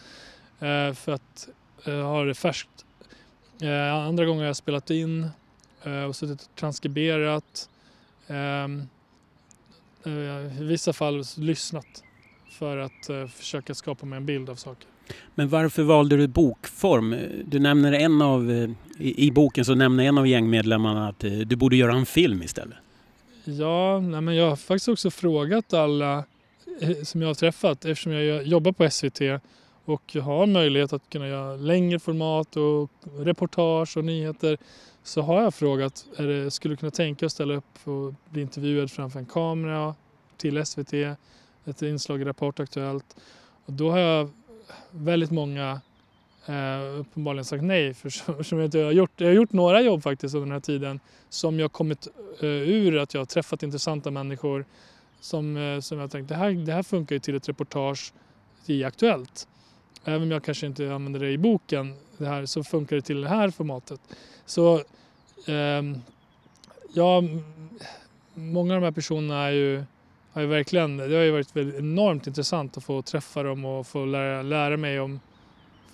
Eh, 0.59 0.93
för 0.93 1.11
att 1.11 1.49
eh, 1.85 2.01
ha 2.01 2.23
det 2.23 2.33
färskt. 2.35 2.85
Eh, 3.61 3.93
andra 3.93 4.25
gånger 4.25 4.41
har 4.41 4.47
jag 4.47 4.55
spelat 4.55 4.89
in 4.89 5.29
eh, 5.83 6.03
och 6.03 6.15
suttit 6.15 6.41
och 6.41 6.55
transkriberat. 6.55 7.69
Ehm, 8.27 8.87
eh, 10.05 10.61
I 10.61 10.63
vissa 10.63 10.93
fall 10.93 11.23
lyssnat 11.37 12.03
för 12.49 12.77
att 12.77 13.09
eh, 13.09 13.27
försöka 13.27 13.75
skapa 13.75 14.05
mig 14.05 14.17
en 14.17 14.25
bild 14.25 14.49
av 14.49 14.55
saker. 14.55 14.87
Men 15.35 15.49
varför 15.49 15.83
valde 15.83 16.17
du 16.17 16.27
bokform? 16.27 17.15
Du 17.45 17.59
nämner 17.59 17.93
en 17.93 18.21
av, 18.21 18.51
eh, 18.51 18.69
i, 18.97 19.27
i 19.27 19.31
boken 19.31 19.65
så 19.65 19.75
nämner 19.75 20.03
en 20.03 20.17
av 20.17 20.27
gängmedlemmarna 20.27 21.07
att 21.07 21.23
eh, 21.23 21.31
du 21.31 21.55
borde 21.55 21.75
göra 21.75 21.93
en 21.93 22.05
film 22.05 22.43
istället. 22.43 22.77
Ja, 23.43 23.99
nej 23.99 24.21
men 24.21 24.35
jag 24.35 24.49
har 24.49 24.55
faktiskt 24.55 24.89
också 24.89 25.11
frågat 25.11 25.73
alla 25.73 26.23
eh, 26.81 27.03
som 27.03 27.21
jag 27.21 27.29
har 27.29 27.35
träffat 27.35 27.85
eftersom 27.85 28.11
jag 28.11 28.43
jobbar 28.43 28.71
på 28.71 28.89
SVT 28.89 29.21
och 29.85 30.13
har 30.13 30.45
möjlighet 30.45 30.93
att 30.93 31.09
kunna 31.09 31.27
göra 31.27 31.55
längre 31.55 31.99
format 31.99 32.57
och 32.57 32.91
reportage 33.25 33.97
och 33.97 34.05
nyheter 34.05 34.57
så 35.03 35.21
har 35.21 35.41
jag 35.41 35.53
frågat, 35.53 36.05
är 36.17 36.27
det, 36.27 36.51
skulle 36.51 36.73
du 36.73 36.77
kunna 36.77 36.91
tänka 36.91 37.19
dig 37.19 37.25
att 37.25 37.31
ställa 37.31 37.53
upp 37.53 37.87
och 37.87 38.13
bli 38.29 38.41
intervjuad 38.41 38.91
framför 38.91 39.19
en 39.19 39.25
kamera 39.25 39.95
till 40.37 40.65
SVT, 40.65 40.93
ett 41.65 41.81
inslag 41.81 42.21
i 42.21 42.25
Rapport 42.25 42.59
Aktuellt. 42.59 43.15
Och 43.65 43.73
då 43.73 43.91
har 43.91 43.99
jag 43.99 44.29
väldigt 44.91 45.31
många 45.31 45.81
eh, 46.45 46.99
uppenbarligen 46.99 47.45
sagt 47.45 47.63
nej 47.63 47.93
för 47.93 48.09
som 48.43 48.57
jag, 48.59 48.67
inte 48.67 48.79
har 48.79 48.91
gjort. 48.91 49.11
Jag 49.17 49.27
har 49.27 49.33
gjort 49.33 49.53
några 49.53 49.81
jobb 49.81 50.03
faktiskt 50.03 50.35
under 50.35 50.45
den 50.45 50.53
här 50.53 50.59
tiden 50.59 50.99
som 51.29 51.59
jag 51.59 51.71
kommit 51.71 52.07
eh, 52.39 52.45
ur 52.49 52.97
att 52.97 53.13
jag 53.13 53.21
har 53.21 53.25
träffat 53.25 53.63
intressanta 53.63 54.11
människor 54.11 54.65
som, 55.19 55.57
eh, 55.57 55.79
som 55.79 55.99
jag 55.99 56.11
tänkt 56.11 56.29
det 56.29 56.35
här, 56.35 56.51
det 56.51 56.73
här 56.73 56.83
funkar 56.83 57.15
ju 57.15 57.19
till 57.19 57.35
ett 57.35 57.49
reportage 57.49 58.13
i 58.65 58.83
Aktuellt. 58.83 59.47
Även 60.03 60.21
om 60.21 60.31
jag 60.31 60.43
kanske 60.43 60.65
inte 60.65 60.93
använder 60.93 61.19
det 61.19 61.31
i 61.31 61.37
boken 61.37 61.95
det 62.17 62.25
här, 62.25 62.45
så 62.45 62.63
funkar 62.63 62.95
det 62.95 63.01
till 63.01 63.21
det 63.21 63.29
här 63.29 63.49
formatet. 63.49 63.99
Så 64.45 64.75
eh, 65.47 65.81
ja, 66.93 67.23
många 68.33 68.73
av 68.75 68.81
de 68.81 68.85
här 68.85 68.91
personerna 68.91 69.43
är 69.43 69.51
ju, 69.51 69.83
har 70.35 70.41
ju 70.41 70.47
verkligen, 70.47 70.97
det 70.97 71.15
har 71.15 71.23
ju 71.23 71.31
varit 71.31 71.57
enormt 71.57 72.27
intressant 72.27 72.77
att 72.77 72.83
få 72.83 73.01
träffa 73.01 73.43
dem 73.43 73.65
och 73.65 73.87
få 73.87 74.05
lära, 74.05 74.41
lära 74.41 74.77
mig 74.77 74.99
om 74.99 75.19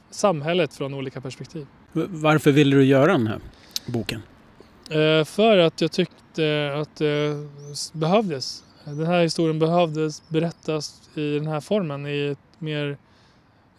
samhället 0.09 0.73
från 0.73 0.93
olika 0.93 1.21
perspektiv. 1.21 1.67
Varför 1.93 2.51
ville 2.51 2.75
du 2.75 2.83
göra 2.83 3.11
den 3.11 3.27
här 3.27 3.39
boken? 3.85 4.21
Eh, 4.89 5.25
för 5.25 5.57
att 5.57 5.81
jag 5.81 5.91
tyckte 5.91 6.73
att 6.81 6.95
det 6.95 7.47
behövdes. 7.93 8.63
Den 8.85 9.05
här 9.05 9.21
historien 9.21 9.59
behövdes 9.59 10.29
berättas 10.29 11.09
i 11.15 11.33
den 11.33 11.47
här 11.47 11.59
formen 11.59 12.07
i 12.07 12.27
ett 12.27 12.61
mer, 12.61 12.97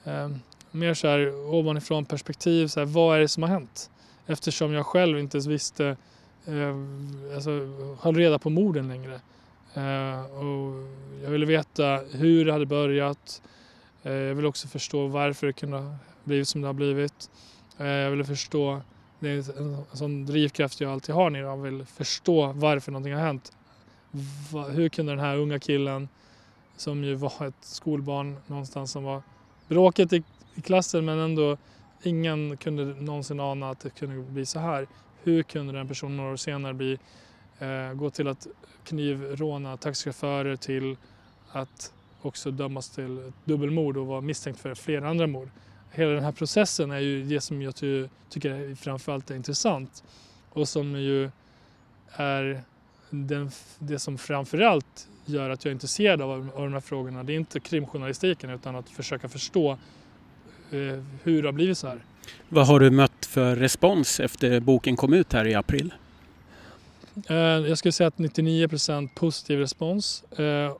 eh, 0.04 0.30
mer 0.70 0.94
så 0.94 1.08
här 1.08 1.34
ovanifrån 1.54 2.04
perspektiv. 2.04 2.66
Så 2.66 2.80
här, 2.80 2.86
vad 2.86 3.16
är 3.16 3.20
det 3.20 3.28
som 3.28 3.42
har 3.42 3.50
hänt? 3.50 3.90
Eftersom 4.26 4.72
jag 4.72 4.86
själv 4.86 5.18
inte 5.18 5.36
ens 5.36 5.46
visste, 5.46 5.96
eh, 6.46 6.76
alltså 7.34 7.50
höll 8.00 8.16
reda 8.16 8.38
på 8.38 8.50
morden 8.50 8.88
längre. 8.88 9.20
Eh, 9.74 10.24
och 10.24 10.88
jag 11.22 11.30
ville 11.30 11.46
veta 11.46 12.00
hur 12.12 12.44
det 12.44 12.52
hade 12.52 12.66
börjat. 12.66 13.42
Eh, 14.02 14.12
jag 14.12 14.34
ville 14.34 14.48
också 14.48 14.68
förstå 14.68 15.06
varför 15.06 15.46
det 15.46 15.52
kunde 15.52 15.76
ha 15.78 15.96
blivit 16.24 16.48
som 16.48 16.60
det 16.60 16.66
har 16.66 16.74
blivit. 16.74 17.30
Eh, 17.78 17.86
jag 17.86 18.10
ville 18.10 18.24
förstå 18.24 18.80
det 19.22 19.30
är 19.30 19.58
en 19.58 19.84
sån 19.92 20.26
drivkraft 20.26 20.80
jag 20.80 20.92
alltid 20.92 21.14
har 21.14 21.30
när 21.30 21.40
jag 21.40 21.56
vill 21.56 21.84
förstå 21.84 22.52
varför 22.52 22.92
någonting 22.92 23.14
har 23.14 23.20
hänt. 23.20 23.52
hur 24.70 24.88
kunde 24.88 25.12
den 25.12 25.18
här 25.18 25.36
unga 25.36 25.58
killen 25.58 26.08
som 26.76 27.04
ju 27.04 27.14
var 27.14 27.46
ett 27.46 27.54
skolbarn 27.60 28.36
någonstans 28.46 28.90
som 28.90 29.04
var 29.04 29.22
bråket 29.68 30.12
i, 30.12 30.22
i 30.54 30.60
klassen 30.60 31.04
men 31.04 31.18
ändå 31.18 31.56
ingen 32.02 32.56
kunde 32.56 32.84
någonsin 32.84 33.40
ana 33.40 33.70
att 33.70 33.80
det 33.80 33.90
kunde 33.90 34.32
bli 34.32 34.46
så 34.46 34.58
här. 34.58 34.86
Hur 35.22 35.42
kunde 35.42 35.72
den 35.72 35.88
personen 35.88 36.16
några 36.16 36.32
år 36.32 36.36
senare 36.36 36.74
bli, 36.74 36.98
eh, 37.58 37.94
gå 37.94 38.10
till 38.10 38.28
att 38.28 38.46
knivråna 38.84 39.76
taxichaufförer 39.76 40.56
till 40.56 40.96
att 41.52 41.92
också 42.22 42.50
dömas 42.50 42.90
till 42.90 43.32
dubbelmord 43.44 43.96
och 43.96 44.06
vara 44.06 44.20
misstänkt 44.20 44.60
för 44.60 44.74
flera 44.74 45.08
andra 45.08 45.26
mord 45.26 45.48
hela 45.92 46.10
den 46.10 46.24
här 46.24 46.32
processen 46.32 46.90
är 46.90 46.98
ju 46.98 47.24
det 47.24 47.40
som 47.40 47.62
jag 47.62 47.76
ty 47.76 48.08
tycker 48.28 48.74
framförallt 48.74 49.30
är 49.30 49.34
intressant 49.34 50.04
och 50.50 50.68
som 50.68 51.00
ju 51.00 51.30
är 52.12 52.62
den, 53.10 53.50
det 53.78 53.98
som 53.98 54.18
framförallt 54.18 55.08
gör 55.24 55.50
att 55.50 55.64
jag 55.64 55.70
är 55.70 55.74
intresserad 55.74 56.22
av, 56.22 56.50
av 56.54 56.62
de 56.62 56.72
här 56.72 56.80
frågorna. 56.80 57.22
Det 57.22 57.32
är 57.32 57.36
inte 57.36 57.60
krimjournalistiken 57.60 58.50
utan 58.50 58.76
att 58.76 58.88
försöka 58.88 59.28
förstå 59.28 59.70
eh, 60.70 61.04
hur 61.22 61.42
det 61.42 61.48
har 61.48 61.52
blivit 61.52 61.78
så 61.78 61.86
här. 61.86 62.04
Vad 62.48 62.66
har 62.66 62.80
du 62.80 62.90
mött 62.90 63.26
för 63.26 63.56
respons 63.56 64.20
efter 64.20 64.60
boken 64.60 64.96
kom 64.96 65.12
ut 65.12 65.32
här 65.32 65.46
i 65.46 65.54
april? 65.54 65.94
Eh, 67.28 67.36
jag 67.36 67.78
skulle 67.78 67.92
säga 67.92 68.08
att 68.08 68.16
99% 68.16 69.08
positiv 69.14 69.58
respons. 69.58 70.24
Eh, 70.32 70.76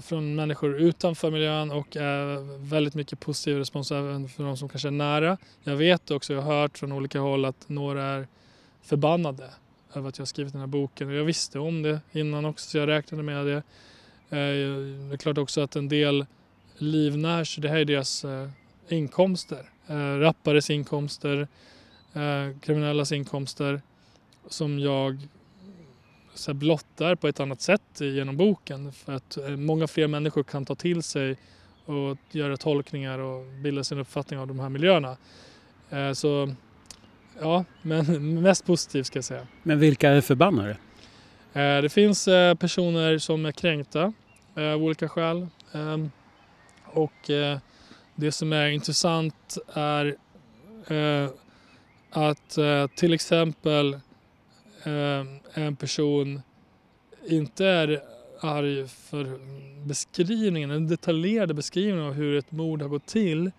från 0.00 0.34
människor 0.34 0.80
utanför 0.80 1.30
miljön 1.30 1.70
och 1.70 1.96
eh, 1.96 2.40
väldigt 2.58 2.94
mycket 2.94 3.20
positiv 3.20 3.58
respons 3.58 3.92
även 3.92 4.28
från 4.28 4.46
de 4.46 4.56
som 4.56 4.68
kanske 4.68 4.88
är 4.88 4.92
nära. 4.92 5.36
Jag 5.62 5.76
vet 5.76 6.10
också, 6.10 6.32
jag 6.32 6.42
har 6.42 6.60
hört 6.60 6.78
från 6.78 6.92
olika 6.92 7.20
håll 7.20 7.44
att 7.44 7.68
några 7.68 8.04
är 8.04 8.26
förbannade 8.82 9.50
över 9.94 10.08
att 10.08 10.18
jag 10.18 10.22
har 10.22 10.26
skrivit 10.26 10.52
den 10.52 10.60
här 10.60 10.66
boken. 10.66 11.08
Och 11.08 11.14
jag 11.14 11.24
visste 11.24 11.58
om 11.58 11.82
det 11.82 12.00
innan 12.12 12.44
också 12.44 12.70
så 12.70 12.78
jag 12.78 12.88
räknade 12.88 13.22
med 13.22 13.46
det. 13.46 13.62
Det 14.28 14.36
är 15.12 15.16
klart 15.16 15.38
också 15.38 15.60
att 15.60 15.76
en 15.76 15.88
del 15.88 16.26
livnärs, 16.78 17.56
det 17.56 17.68
här 17.68 17.76
är 17.78 17.84
deras 17.84 18.24
inkomster. 18.88 19.70
Rappares 20.20 20.70
inkomster, 20.70 21.48
kriminellas 22.60 23.12
inkomster 23.12 23.80
som 24.52 24.78
jag 24.78 25.28
så 26.34 26.54
blottar 26.54 27.14
på 27.14 27.28
ett 27.28 27.40
annat 27.40 27.60
sätt 27.60 28.00
genom 28.00 28.36
boken. 28.36 28.92
För 28.92 29.12
att 29.12 29.36
eh, 29.36 29.48
många 29.48 29.86
fler 29.86 30.06
människor 30.06 30.42
kan 30.42 30.64
ta 30.64 30.74
till 30.74 31.02
sig 31.02 31.36
och 31.84 32.18
göra 32.30 32.56
tolkningar 32.56 33.18
och 33.18 33.46
bilda 33.46 33.84
sin 33.84 33.98
uppfattning 33.98 34.40
av 34.40 34.46
de 34.46 34.60
här 34.60 34.68
miljöerna. 34.68 35.16
Eh, 35.90 36.12
så 36.12 36.54
ja, 37.40 37.64
men 37.82 38.42
mest 38.42 38.66
positivt 38.66 39.06
ska 39.06 39.16
jag 39.16 39.24
säga. 39.24 39.46
Men 39.62 39.78
vilka 39.78 40.10
är 40.10 40.20
förbannade? 40.20 40.76
Eh, 41.52 41.82
det 41.82 41.92
finns 41.92 42.24
personer 42.58 43.18
som 43.18 43.46
är 43.46 43.52
kränkta 43.52 44.12
av 44.54 44.82
olika 44.82 45.08
skäl. 45.08 45.46
Ehm, 45.72 46.10
och 46.84 47.30
det 48.14 48.32
som 48.32 48.52
är 48.52 48.68
intressant 48.68 49.56
är 49.74 50.16
att 52.10 52.58
till 52.96 53.14
exempel 53.14 54.00
Ehm, 54.84 55.38
en 55.54 55.76
person 55.76 56.42
inte 57.28 57.66
är 57.66 58.02
arg 58.40 58.88
för 58.88 59.40
beskrivningen, 59.86 60.68
den 60.68 60.88
detaljerade 60.88 61.54
beskrivningen 61.54 62.06
av 62.06 62.12
hur 62.12 62.38
ett 62.38 62.52
mord 62.52 62.82
har 62.82 62.88
gått 62.88 63.06
till 63.06 63.50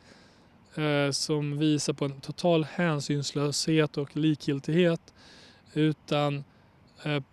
eh, 0.76 1.12
som 1.12 1.58
visar 1.58 1.94
på 1.94 2.06
en 2.06 2.22
total 2.22 2.64
hänsynslöshet 2.64 3.98
och 3.98 4.16
likgiltighet 4.18 5.14
utan 5.74 6.44
eh, 7.04 7.24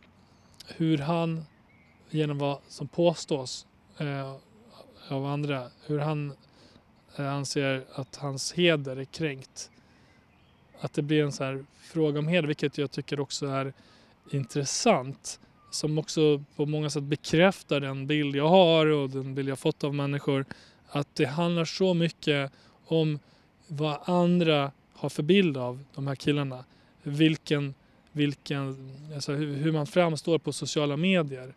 hur 0.66 0.98
han 0.98 1.44
genom 2.10 2.38
vad 2.38 2.58
som 2.68 2.88
påstås 2.88 3.66
eh, 3.98 4.34
av 5.08 5.26
andra, 5.26 5.70
hur 5.86 5.98
han 5.98 6.32
eh, 7.16 7.34
anser 7.34 7.84
att 7.94 8.16
hans 8.16 8.52
heder 8.52 8.96
är 8.96 9.04
kränkt 9.04 9.70
att 10.80 10.92
det 10.92 11.02
blir 11.02 11.24
en 11.24 11.32
så 11.32 11.44
här 11.44 11.64
fråga 11.80 12.18
om 12.18 12.28
heder, 12.28 12.48
vilket 12.48 12.78
jag 12.78 12.90
tycker 12.90 13.20
också 13.20 13.46
är 13.46 13.72
intressant. 14.30 15.40
Som 15.70 15.98
också 15.98 16.44
på 16.56 16.66
många 16.66 16.90
sätt 16.90 17.02
bekräftar 17.02 17.80
den 17.80 18.06
bild 18.06 18.36
jag 18.36 18.48
har 18.48 18.86
och 18.86 19.10
den 19.10 19.34
bild 19.34 19.48
jag 19.48 19.58
fått 19.58 19.84
av 19.84 19.94
människor. 19.94 20.44
Att 20.88 21.14
det 21.14 21.24
handlar 21.24 21.64
så 21.64 21.94
mycket 21.94 22.52
om 22.84 23.18
vad 23.66 23.98
andra 24.04 24.72
har 24.92 25.08
för 25.08 25.22
bild 25.22 25.56
av 25.56 25.84
de 25.94 26.06
här 26.06 26.14
killarna. 26.14 26.64
Vilken, 27.02 27.74
vilken, 28.12 28.92
alltså 29.14 29.32
hur 29.32 29.72
man 29.72 29.86
framstår 29.86 30.38
på 30.38 30.52
sociala 30.52 30.96
medier. 30.96 31.54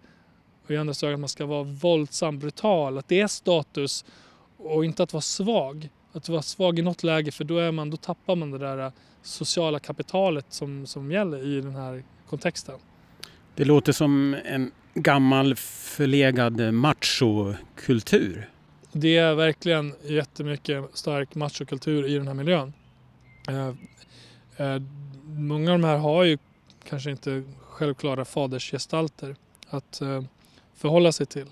Och 0.65 0.71
i 0.71 0.77
andra 0.77 0.93
ögon 1.03 1.13
att 1.13 1.19
man 1.19 1.29
ska 1.29 1.45
vara 1.45 1.63
våldsam, 1.63 2.39
brutal, 2.39 2.97
att 2.97 3.07
det 3.07 3.21
är 3.21 3.27
status 3.27 4.05
och 4.57 4.85
inte 4.85 5.03
att 5.03 5.13
vara 5.13 5.21
svag. 5.21 5.89
Att 6.13 6.29
vara 6.29 6.41
svag 6.41 6.79
i 6.79 6.81
något 6.81 7.03
läge 7.03 7.31
för 7.31 7.43
då, 7.43 7.57
är 7.57 7.71
man, 7.71 7.89
då 7.89 7.97
tappar 7.97 8.35
man 8.35 8.51
det 8.51 8.57
där 8.57 8.91
sociala 9.23 9.79
kapitalet 9.79 10.45
som, 10.49 10.85
som 10.85 11.11
gäller 11.11 11.45
i 11.45 11.61
den 11.61 11.75
här 11.75 12.03
kontexten. 12.29 12.75
Det 13.55 13.65
låter 13.65 13.91
som 13.91 14.35
en 14.45 14.71
gammal 14.93 15.55
förlegad 15.55 16.73
machokultur. 16.73 18.49
Det 18.91 19.17
är 19.17 19.35
verkligen 19.35 19.93
jättemycket 20.03 20.85
stark 20.93 21.35
machokultur 21.35 22.07
i 22.07 22.13
den 22.13 22.27
här 22.27 22.33
miljön. 22.33 22.73
Eh, 23.47 23.67
eh, 24.57 24.81
många 25.23 25.71
av 25.73 25.79
de 25.79 25.87
här 25.87 25.97
har 25.97 26.23
ju 26.23 26.37
kanske 26.89 27.11
inte 27.11 27.43
självklara 27.61 28.25
fadersgestalter 28.25 29.35
att 29.69 30.01
eh, 30.01 30.23
förhålla 30.75 31.11
sig 31.11 31.25
till. 31.25 31.47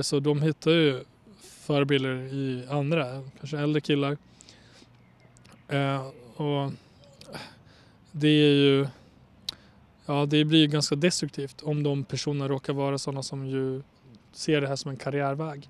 Så 0.00 0.20
de 0.20 0.42
hittar 0.42 0.70
ju 0.70 1.04
förebilder 1.40 2.34
i 2.34 2.66
andra, 2.70 3.22
kanske 3.38 3.58
äldre 3.58 3.80
killar. 3.80 4.16
Och 6.38 6.72
det 8.12 8.28
är 8.28 8.54
ju 8.54 8.86
Ja, 10.10 10.26
det 10.26 10.44
blir 10.44 10.58
ju 10.58 10.66
ganska 10.66 10.96
destruktivt 10.96 11.62
om 11.62 11.82
de 11.82 12.04
personerna 12.04 12.48
råkar 12.48 12.72
vara 12.72 12.98
sådana 12.98 13.22
som 13.22 13.46
ju 13.46 13.82
ser 14.32 14.60
det 14.60 14.68
här 14.68 14.76
som 14.76 14.90
en 14.90 14.96
karriärväg. 14.96 15.68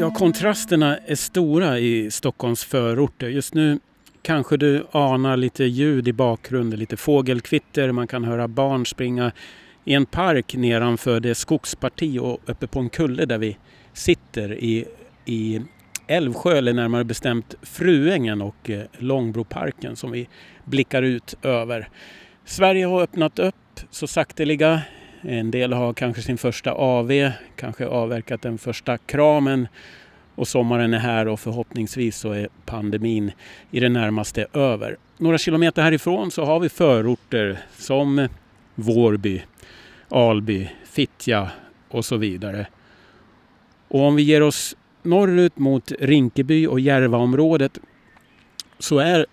Ja, 0.00 0.10
kontrasterna 0.10 0.96
är 0.96 1.14
stora 1.14 1.78
i 1.78 2.10
Stockholms 2.10 2.64
förorter. 2.64 3.28
Just 3.28 3.54
nu 3.54 3.80
kanske 4.22 4.56
du 4.56 4.86
anar 4.90 5.36
lite 5.36 5.64
ljud 5.64 6.08
i 6.08 6.12
bakgrunden, 6.12 6.78
lite 6.78 6.96
fågelkvitter, 6.96 7.92
man 7.92 8.06
kan 8.06 8.24
höra 8.24 8.48
barn 8.48 8.86
springa 8.86 9.32
i 9.84 9.94
en 9.94 10.06
park 10.06 10.54
nedanför 10.54 11.20
det 11.20 11.34
skogsparti 11.34 12.18
och 12.18 12.40
uppe 12.46 12.66
på 12.66 12.80
en 12.80 12.90
kulle 12.90 13.24
där 13.24 13.38
vi 13.38 13.56
sitter 13.92 14.54
i, 14.54 14.84
i 15.24 15.60
Älvsjö, 16.06 16.56
eller 16.56 16.72
närmare 16.72 17.04
bestämt 17.04 17.54
Fruängen 17.62 18.42
och 18.42 18.70
eh, 18.70 18.82
Långbroparken 18.98 19.96
som 19.96 20.10
vi 20.10 20.28
blickar 20.64 21.02
ut 21.02 21.34
över. 21.42 21.88
Sverige 22.44 22.86
har 22.86 23.02
öppnat 23.02 23.38
upp 23.38 23.80
så 23.90 24.06
sakteliga. 24.06 24.82
En 25.20 25.50
del 25.50 25.72
har 25.72 25.92
kanske 25.92 26.22
sin 26.22 26.38
första 26.38 26.72
AV, 26.72 27.30
kanske 27.56 27.86
avverkat 27.86 28.42
den 28.42 28.58
första 28.58 28.98
kramen 28.98 29.68
och 30.34 30.48
sommaren 30.48 30.94
är 30.94 30.98
här 30.98 31.28
och 31.28 31.40
förhoppningsvis 31.40 32.16
så 32.16 32.32
är 32.32 32.48
pandemin 32.66 33.32
i 33.70 33.80
det 33.80 33.88
närmaste 33.88 34.46
över. 34.52 34.96
Några 35.18 35.38
kilometer 35.38 35.82
härifrån 35.82 36.30
så 36.30 36.44
har 36.44 36.60
vi 36.60 36.68
förorter 36.68 37.58
som 37.78 38.28
Vårby, 38.74 39.42
Alby, 40.08 40.70
Fittja 40.84 41.50
och 41.88 42.04
så 42.04 42.16
vidare. 42.16 42.66
Och 43.88 44.00
om 44.00 44.16
vi 44.16 44.22
ger 44.22 44.42
oss 44.42 44.76
norrut 45.04 45.58
mot 45.58 45.92
Rinkeby 45.98 46.66
och 46.66 46.80
Järvaområdet 46.80 47.78
så 48.78 48.98
är 48.98 49.26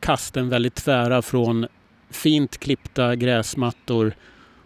kasten 0.00 0.48
väldigt 0.48 0.74
tvära 0.74 1.22
från 1.22 1.66
fint 2.10 2.58
klippta 2.58 3.16
gräsmattor 3.16 4.14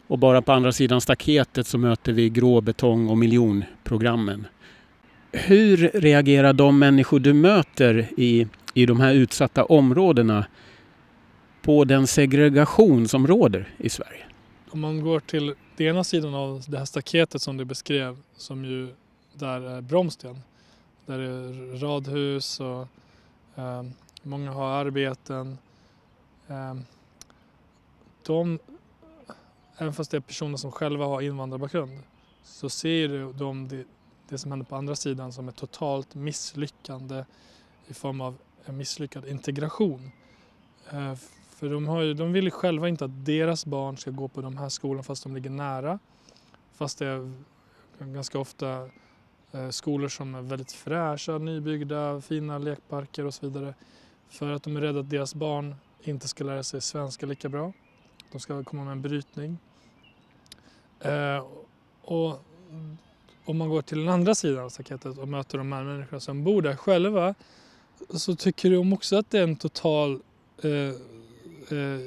och 0.06 0.18
bara 0.18 0.42
på 0.42 0.52
andra 0.52 0.72
sidan 0.72 1.00
staketet 1.00 1.66
så 1.66 1.78
möter 1.78 2.12
vi 2.12 2.30
gråbetong 2.30 3.08
och 3.08 3.18
miljonprogrammen. 3.18 4.46
Hur 5.32 5.76
reagerar 5.94 6.52
de 6.52 6.78
människor 6.78 7.20
du 7.20 7.32
möter 7.32 8.08
i 8.16 8.46
i 8.76 8.86
de 8.86 9.00
här 9.00 9.14
utsatta 9.14 9.64
områdena 9.64 10.46
på 11.62 11.84
den 11.84 12.06
segregation 12.06 13.08
som 13.08 13.26
råder 13.26 13.68
i 13.78 13.88
Sverige? 13.88 14.24
Om 14.70 14.80
man 14.80 15.00
går 15.00 15.20
till 15.20 15.54
den 15.76 15.86
ena 15.86 16.04
sidan 16.04 16.34
av 16.34 16.62
det 16.68 16.78
här 16.78 16.84
staketet 16.84 17.42
som 17.42 17.56
du 17.56 17.64
beskrev, 17.64 18.16
som 18.36 18.64
ju 18.64 18.88
där 19.38 19.60
är 19.60 19.80
Bromsten, 19.80 20.42
där 21.06 21.18
det 21.18 21.24
är 21.24 21.76
radhus 21.78 22.60
och 22.60 22.88
eh, 23.54 23.82
många 24.22 24.52
har 24.52 24.68
arbeten. 24.68 25.58
Eh, 26.48 26.74
de, 28.26 28.58
även 29.76 29.92
fast 29.92 30.10
det 30.10 30.16
är 30.16 30.20
personer 30.20 30.56
som 30.56 30.72
själva 30.72 31.04
har 31.04 31.20
invandrarbakgrund, 31.20 31.98
så 32.42 32.68
ser 32.68 33.32
de 33.38 33.68
det, 33.68 33.84
det 34.28 34.38
som 34.38 34.50
händer 34.50 34.66
på 34.66 34.76
andra 34.76 34.96
sidan 34.96 35.32
som 35.32 35.48
ett 35.48 35.56
totalt 35.56 36.14
misslyckande 36.14 37.24
i 37.86 37.94
form 37.94 38.20
av 38.20 38.36
en 38.64 38.76
misslyckad 38.76 39.26
integration. 39.26 40.10
Eh, 40.90 41.14
för 41.48 41.68
de, 41.68 41.88
har 41.88 42.02
ju, 42.02 42.14
de 42.14 42.32
vill 42.32 42.44
ju 42.44 42.50
själva 42.50 42.88
inte 42.88 43.04
att 43.04 43.24
deras 43.24 43.66
barn 43.66 43.96
ska 43.96 44.10
gå 44.10 44.28
på 44.28 44.40
de 44.40 44.56
här 44.56 44.68
skolorna 44.68 45.02
fast 45.02 45.22
de 45.22 45.34
ligger 45.34 45.50
nära. 45.50 45.98
Fast 46.72 46.98
det 46.98 47.06
är 47.06 47.32
ganska 47.98 48.38
ofta 48.38 48.88
Eh, 49.56 49.70
skolor 49.70 50.08
som 50.08 50.34
är 50.34 50.42
väldigt 50.42 50.72
fräscha, 50.72 51.38
nybyggda, 51.38 52.20
fina 52.20 52.58
lekparker 52.58 53.24
och 53.24 53.34
så 53.34 53.48
vidare. 53.48 53.74
För 54.28 54.50
att 54.50 54.62
de 54.62 54.76
är 54.76 54.80
rädda 54.80 55.00
att 55.00 55.10
deras 55.10 55.34
barn 55.34 55.74
inte 56.02 56.28
ska 56.28 56.44
lära 56.44 56.62
sig 56.62 56.80
svenska 56.80 57.26
lika 57.26 57.48
bra. 57.48 57.72
De 58.32 58.40
ska 58.40 58.64
komma 58.64 58.84
med 58.84 58.92
en 58.92 59.02
brytning. 59.02 59.58
Eh, 61.00 61.46
och 62.02 62.44
om 63.44 63.58
man 63.58 63.68
går 63.68 63.82
till 63.82 63.98
den 63.98 64.08
andra 64.08 64.34
sidan 64.34 64.64
av 64.64 64.68
staketet 64.68 65.18
och 65.18 65.28
möter 65.28 65.58
de 65.58 65.72
här 65.72 65.84
människorna 65.84 66.20
som 66.20 66.44
bor 66.44 66.62
där 66.62 66.76
själva 66.76 67.34
så 68.10 68.36
tycker 68.36 68.70
de 68.70 68.92
också 68.92 69.16
att 69.16 69.30
det 69.30 69.38
är 69.38 69.42
en 69.42 69.56
total 69.56 70.20
eh, 70.62 70.70
eh, 71.78 72.00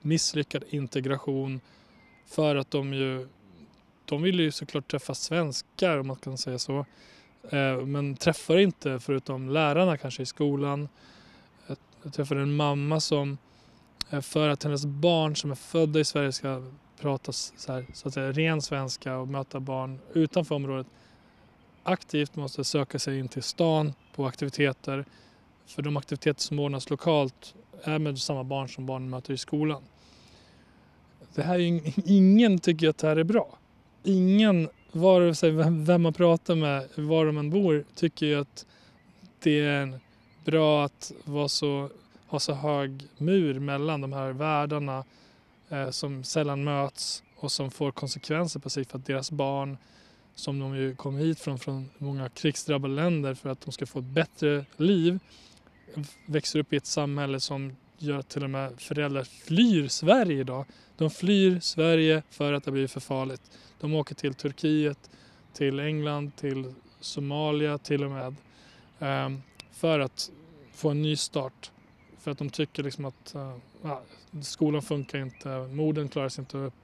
misslyckad 0.00 0.64
integration 0.68 1.60
för 2.26 2.56
att 2.56 2.70
de 2.70 2.94
ju 2.94 3.28
de 4.10 4.22
ville 4.22 4.42
ju 4.42 4.50
såklart 4.50 4.90
träffa 4.90 5.14
svenskar 5.14 5.98
om 5.98 6.06
man 6.06 6.16
kan 6.16 6.38
säga 6.38 6.58
så. 6.58 6.86
Eh, 7.50 7.80
men 7.86 8.16
träffar 8.16 8.58
inte 8.58 9.00
förutom 9.00 9.48
lärarna 9.48 9.96
kanske 9.96 10.22
i 10.22 10.26
skolan. 10.26 10.88
Jag, 11.66 11.76
jag 12.02 12.12
träffade 12.12 12.40
en 12.40 12.56
mamma 12.56 13.00
som 13.00 13.38
eh, 14.10 14.20
för 14.20 14.48
att 14.48 14.64
hennes 14.64 14.86
barn 14.86 15.36
som 15.36 15.50
är 15.50 15.54
födda 15.54 16.00
i 16.00 16.04
Sverige 16.04 16.32
ska 16.32 16.62
prata 17.00 17.32
så, 17.32 17.72
här, 17.72 17.86
så 17.92 18.08
att 18.08 18.14
säga, 18.14 18.32
ren 18.32 18.62
svenska 18.62 19.16
och 19.16 19.28
möta 19.28 19.60
barn 19.60 19.98
utanför 20.12 20.54
området 20.54 20.86
aktivt 21.82 22.36
måste 22.36 22.64
söka 22.64 22.98
sig 22.98 23.18
in 23.18 23.28
till 23.28 23.42
stan 23.42 23.92
på 24.14 24.26
aktiviteter. 24.26 25.04
För 25.66 25.82
de 25.82 25.96
aktiviteter 25.96 26.40
som 26.40 26.58
ordnas 26.58 26.90
lokalt 26.90 27.54
är 27.82 27.98
med 27.98 28.18
samma 28.18 28.44
barn 28.44 28.68
som 28.68 28.86
barnen 28.86 29.10
möter 29.10 29.34
i 29.34 29.38
skolan. 29.38 29.82
Det 31.34 31.42
här 31.42 31.58
är, 31.58 31.82
ingen 32.10 32.58
tycker 32.58 32.88
att 32.88 32.98
det 32.98 33.08
här 33.08 33.16
är 33.16 33.24
bra. 33.24 33.58
Ingen, 34.02 34.68
vare 34.92 35.34
sig 35.34 35.50
vem 35.50 36.02
man 36.02 36.12
pratar 36.12 36.54
med, 36.54 36.88
var 36.94 37.26
de 37.26 37.38
än 37.38 37.50
bor, 37.50 37.84
tycker 37.94 38.26
ju 38.26 38.40
att 38.40 38.66
det 39.42 39.60
är 39.60 40.00
bra 40.44 40.84
att 40.84 41.12
vara 41.24 41.48
så, 41.48 41.90
ha 42.26 42.38
så 42.38 42.52
hög 42.52 43.08
mur 43.18 43.60
mellan 43.60 44.00
de 44.00 44.12
här 44.12 44.32
världarna 44.32 45.04
eh, 45.68 45.90
som 45.90 46.24
sällan 46.24 46.64
möts 46.64 47.22
och 47.36 47.52
som 47.52 47.70
får 47.70 47.90
konsekvenser 47.90 48.60
på 48.60 48.70
sig 48.70 48.84
för 48.84 48.98
att 48.98 49.06
deras 49.06 49.30
barn 49.30 49.76
som 50.34 50.58
de 50.58 50.76
ju 50.76 50.96
kom 50.96 51.16
hit 51.16 51.40
från, 51.40 51.58
från 51.58 51.90
många 51.98 52.28
krigsdrabbade 52.28 52.94
länder 52.94 53.34
för 53.34 53.50
att 53.50 53.60
de 53.60 53.72
ska 53.72 53.86
få 53.86 53.98
ett 53.98 54.04
bättre 54.04 54.64
liv 54.76 55.18
växer 56.26 56.58
upp 56.58 56.72
i 56.72 56.76
ett 56.76 56.86
samhälle 56.86 57.40
som 57.40 57.76
gör 58.02 58.22
till 58.22 58.44
och 58.44 58.50
med 58.50 58.80
föräldrar 58.80 59.24
flyr 59.24 59.88
Sverige 59.88 60.40
idag. 60.40 60.64
De 60.96 61.10
flyr 61.10 61.60
Sverige 61.60 62.22
för 62.30 62.52
att 62.52 62.64
det 62.64 62.70
blir 62.70 62.86
för 62.86 63.00
farligt. 63.00 63.42
De 63.80 63.94
åker 63.94 64.14
till 64.14 64.34
Turkiet, 64.34 65.10
till 65.52 65.80
England, 65.80 66.36
till 66.36 66.74
Somalia 67.00 67.78
till 67.78 68.04
och 68.04 68.10
med 68.10 68.34
ehm, 68.98 69.42
för 69.72 69.98
att 69.98 70.30
få 70.72 70.90
en 70.90 71.02
ny 71.02 71.16
start. 71.16 71.70
För 72.18 72.30
att 72.30 72.38
de 72.38 72.50
tycker 72.50 72.82
liksom 72.82 73.04
att 73.04 73.34
uh, 73.84 73.98
skolan 74.42 74.82
funkar 74.82 75.18
inte, 75.18 75.48
morden 75.48 76.08
klarar 76.08 76.28
sig 76.28 76.42
inte 76.42 76.58
upp. 76.58 76.74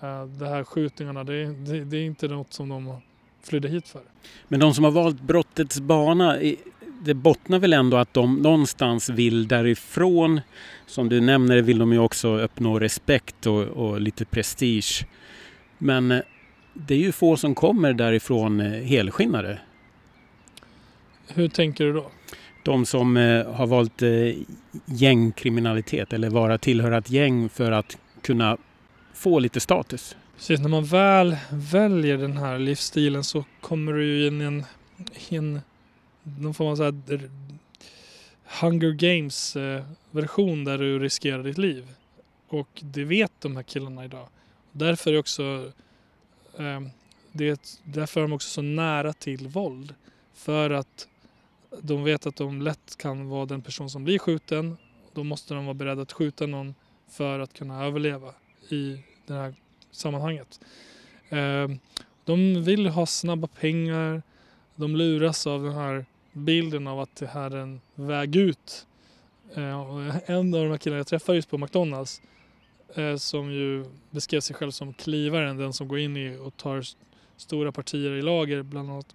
Eh, 0.00 0.26
de 0.26 0.44
här 0.44 0.64
skjutningarna, 0.64 1.24
det, 1.24 1.46
det, 1.46 1.84
det 1.84 1.96
är 1.96 2.04
inte 2.04 2.28
något 2.28 2.52
som 2.52 2.68
de 2.68 3.00
flydde 3.42 3.68
hit 3.68 3.88
för. 3.88 4.02
Men 4.48 4.60
de 4.60 4.74
som 4.74 4.84
har 4.84 4.90
valt 4.90 5.20
brottets 5.20 5.80
bana, 5.80 6.40
det 7.04 7.14
bottnar 7.14 7.58
väl 7.58 7.72
ändå 7.72 7.96
att 7.96 8.14
de 8.14 8.36
någonstans 8.36 9.08
vill 9.08 9.48
därifrån. 9.48 10.40
Som 10.86 11.08
du 11.08 11.20
nämner 11.20 11.62
vill 11.62 11.78
de 11.78 11.92
ju 11.92 11.98
också 11.98 12.38
uppnå 12.38 12.78
respekt 12.78 13.46
och, 13.46 13.62
och 13.62 14.00
lite 14.00 14.24
prestige. 14.24 15.06
Men 15.78 16.10
eh, 16.10 16.20
det 16.74 16.94
är 16.94 16.98
ju 16.98 17.12
få 17.12 17.36
som 17.36 17.54
kommer 17.54 17.92
därifrån 17.92 18.60
eh, 18.60 18.82
helskinnade. 18.82 19.58
Hur 21.28 21.48
tänker 21.48 21.84
du 21.84 21.92
då? 21.92 22.10
De 22.64 22.86
som 22.86 23.16
eh, 23.16 23.52
har 23.52 23.66
valt 23.66 24.02
gängkriminalitet 24.84 26.12
eller 26.12 26.30
vara 26.30 26.58
tillhöra 26.58 26.98
ett 26.98 27.10
gäng 27.10 27.48
för 27.48 27.72
att 27.72 27.98
kunna 28.22 28.56
få 29.14 29.38
lite 29.38 29.60
status. 29.60 30.16
Precis, 30.36 30.60
när 30.60 30.68
man 30.68 30.84
väl 30.84 31.36
väljer 31.50 32.18
den 32.18 32.36
här 32.36 32.58
livsstilen 32.58 33.24
så 33.24 33.44
kommer 33.60 33.92
du 33.92 34.04
ju 34.06 34.26
in 34.26 34.40
i 34.40 34.44
en, 34.44 34.64
en 35.28 35.60
någon 36.38 36.54
form 36.54 36.68
av 36.68 36.76
så 36.76 36.82
här 36.82 37.30
Hunger 38.60 38.92
Games-version 38.92 40.58
eh, 40.60 40.64
där 40.64 40.78
du 40.78 40.98
riskerar 40.98 41.42
ditt 41.42 41.58
liv. 41.58 41.88
Och 42.48 42.68
det 42.80 43.04
vet 43.04 43.32
de 43.40 43.56
här 43.56 43.62
killarna 43.62 44.04
idag. 44.04 44.28
Därför 44.72 45.12
är 45.12 45.18
också 45.18 45.72
ehm, 46.58 46.90
det, 47.32 47.80
därför 47.84 48.20
är 48.20 48.24
de 48.24 48.32
också 48.32 48.48
så 48.48 48.62
nära 48.62 49.12
till 49.12 49.48
våld. 49.48 49.94
För 50.34 50.70
att 50.70 51.08
de 51.80 52.04
vet 52.04 52.26
att 52.26 52.36
de 52.36 52.62
lätt 52.62 52.96
kan 52.96 53.28
vara 53.28 53.46
den 53.46 53.62
person 53.62 53.90
som 53.90 54.04
blir 54.04 54.18
skjuten. 54.18 54.76
Då 55.12 55.24
måste 55.24 55.54
de 55.54 55.64
vara 55.64 55.74
beredda 55.74 56.02
att 56.02 56.12
skjuta 56.12 56.46
någon 56.46 56.74
för 57.08 57.38
att 57.38 57.52
kunna 57.52 57.84
överleva 57.84 58.34
i 58.68 59.02
det 59.26 59.34
här 59.34 59.54
sammanhanget. 59.90 60.60
Ehm, 61.28 61.78
de 62.24 62.64
vill 62.64 62.86
ha 62.86 63.06
snabba 63.06 63.46
pengar. 63.46 64.22
De 64.74 64.96
luras 64.96 65.46
av 65.46 65.62
den 65.62 65.72
här 65.72 66.06
bilden 66.34 66.86
av 66.86 67.00
att 67.00 67.16
det 67.16 67.26
här 67.26 67.50
är 67.50 67.56
en 67.56 67.80
väg 67.94 68.36
ut. 68.36 68.86
Eh, 69.54 70.16
en 70.26 70.54
av 70.54 70.62
de 70.62 70.70
här 70.70 70.78
killarna 70.78 70.98
jag 70.98 71.06
träffade 71.06 71.36
just 71.36 71.50
på 71.50 71.58
McDonalds 71.58 72.22
eh, 72.94 73.16
som 73.16 73.52
ju 73.52 73.84
beskrev 74.10 74.40
sig 74.40 74.56
själv 74.56 74.70
som 74.70 74.94
klivaren, 74.94 75.56
den 75.56 75.72
som 75.72 75.88
går 75.88 75.98
in 75.98 76.16
i 76.16 76.36
och 76.36 76.56
tar 76.56 76.84
stora 77.36 77.72
partier 77.72 78.10
i 78.10 78.22
lager 78.22 78.62
bland 78.62 78.90
annat. 78.90 79.14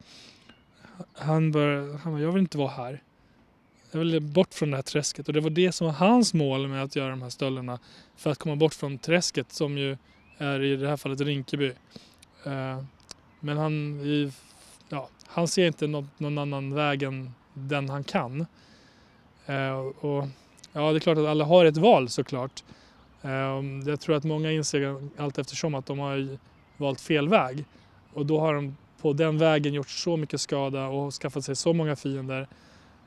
Han 1.13 1.51
bara, 1.51 1.97
han 1.97 2.13
bara, 2.13 2.21
jag 2.21 2.31
vill 2.31 2.41
inte 2.41 2.57
vara 2.57 2.69
här. 2.69 3.03
Jag 3.91 3.99
vill 3.99 4.21
bort 4.21 4.53
från 4.53 4.71
det 4.71 4.77
här 4.77 4.83
träsket 4.83 5.27
och 5.27 5.33
det 5.33 5.39
var 5.39 5.49
det 5.49 5.71
som 5.71 5.87
var 5.87 5.93
hans 5.93 6.33
mål 6.33 6.67
med 6.67 6.83
att 6.83 6.95
göra 6.95 7.09
de 7.09 7.21
här 7.21 7.29
stölderna. 7.29 7.79
För 8.15 8.31
att 8.31 8.37
komma 8.37 8.55
bort 8.55 8.73
från 8.73 8.97
träsket 8.97 9.51
som 9.51 9.77
ju 9.77 9.97
är 10.37 10.63
i 10.63 10.75
det 10.75 10.87
här 10.87 10.97
fallet 10.97 11.21
Rinkeby. 11.21 11.71
Eh, 12.45 12.83
men 13.39 13.57
han 13.57 14.01
han 15.31 15.47
ser 15.47 15.67
inte 15.67 15.87
någon, 15.87 16.09
någon 16.17 16.37
annan 16.37 16.73
väg 16.73 17.03
än 17.03 17.31
den 17.53 17.89
han 17.89 18.03
kan. 18.03 18.45
Eh, 19.45 19.79
och, 19.79 20.27
ja, 20.73 20.91
det 20.91 20.97
är 20.97 20.99
klart 20.99 21.17
att 21.17 21.25
alla 21.25 21.45
har 21.45 21.65
ett 21.65 21.77
val 21.77 22.09
såklart. 22.09 22.63
Eh, 23.21 23.61
jag 23.85 23.99
tror 23.99 24.15
att 24.15 24.23
många 24.23 24.51
inser 24.51 25.09
allt 25.17 25.37
eftersom 25.37 25.75
att 25.75 25.85
de 25.85 25.99
har 25.99 26.37
valt 26.77 27.01
fel 27.01 27.29
väg. 27.29 27.65
Och 28.13 28.25
då 28.25 28.39
har 28.39 28.53
de 28.53 28.77
på 29.01 29.13
den 29.13 29.37
vägen 29.37 29.73
gjort 29.73 29.89
så 29.89 30.17
mycket 30.17 30.41
skada 30.41 30.87
och 30.87 31.13
skaffat 31.13 31.45
sig 31.45 31.55
så 31.55 31.73
många 31.73 31.95
fiender 31.95 32.47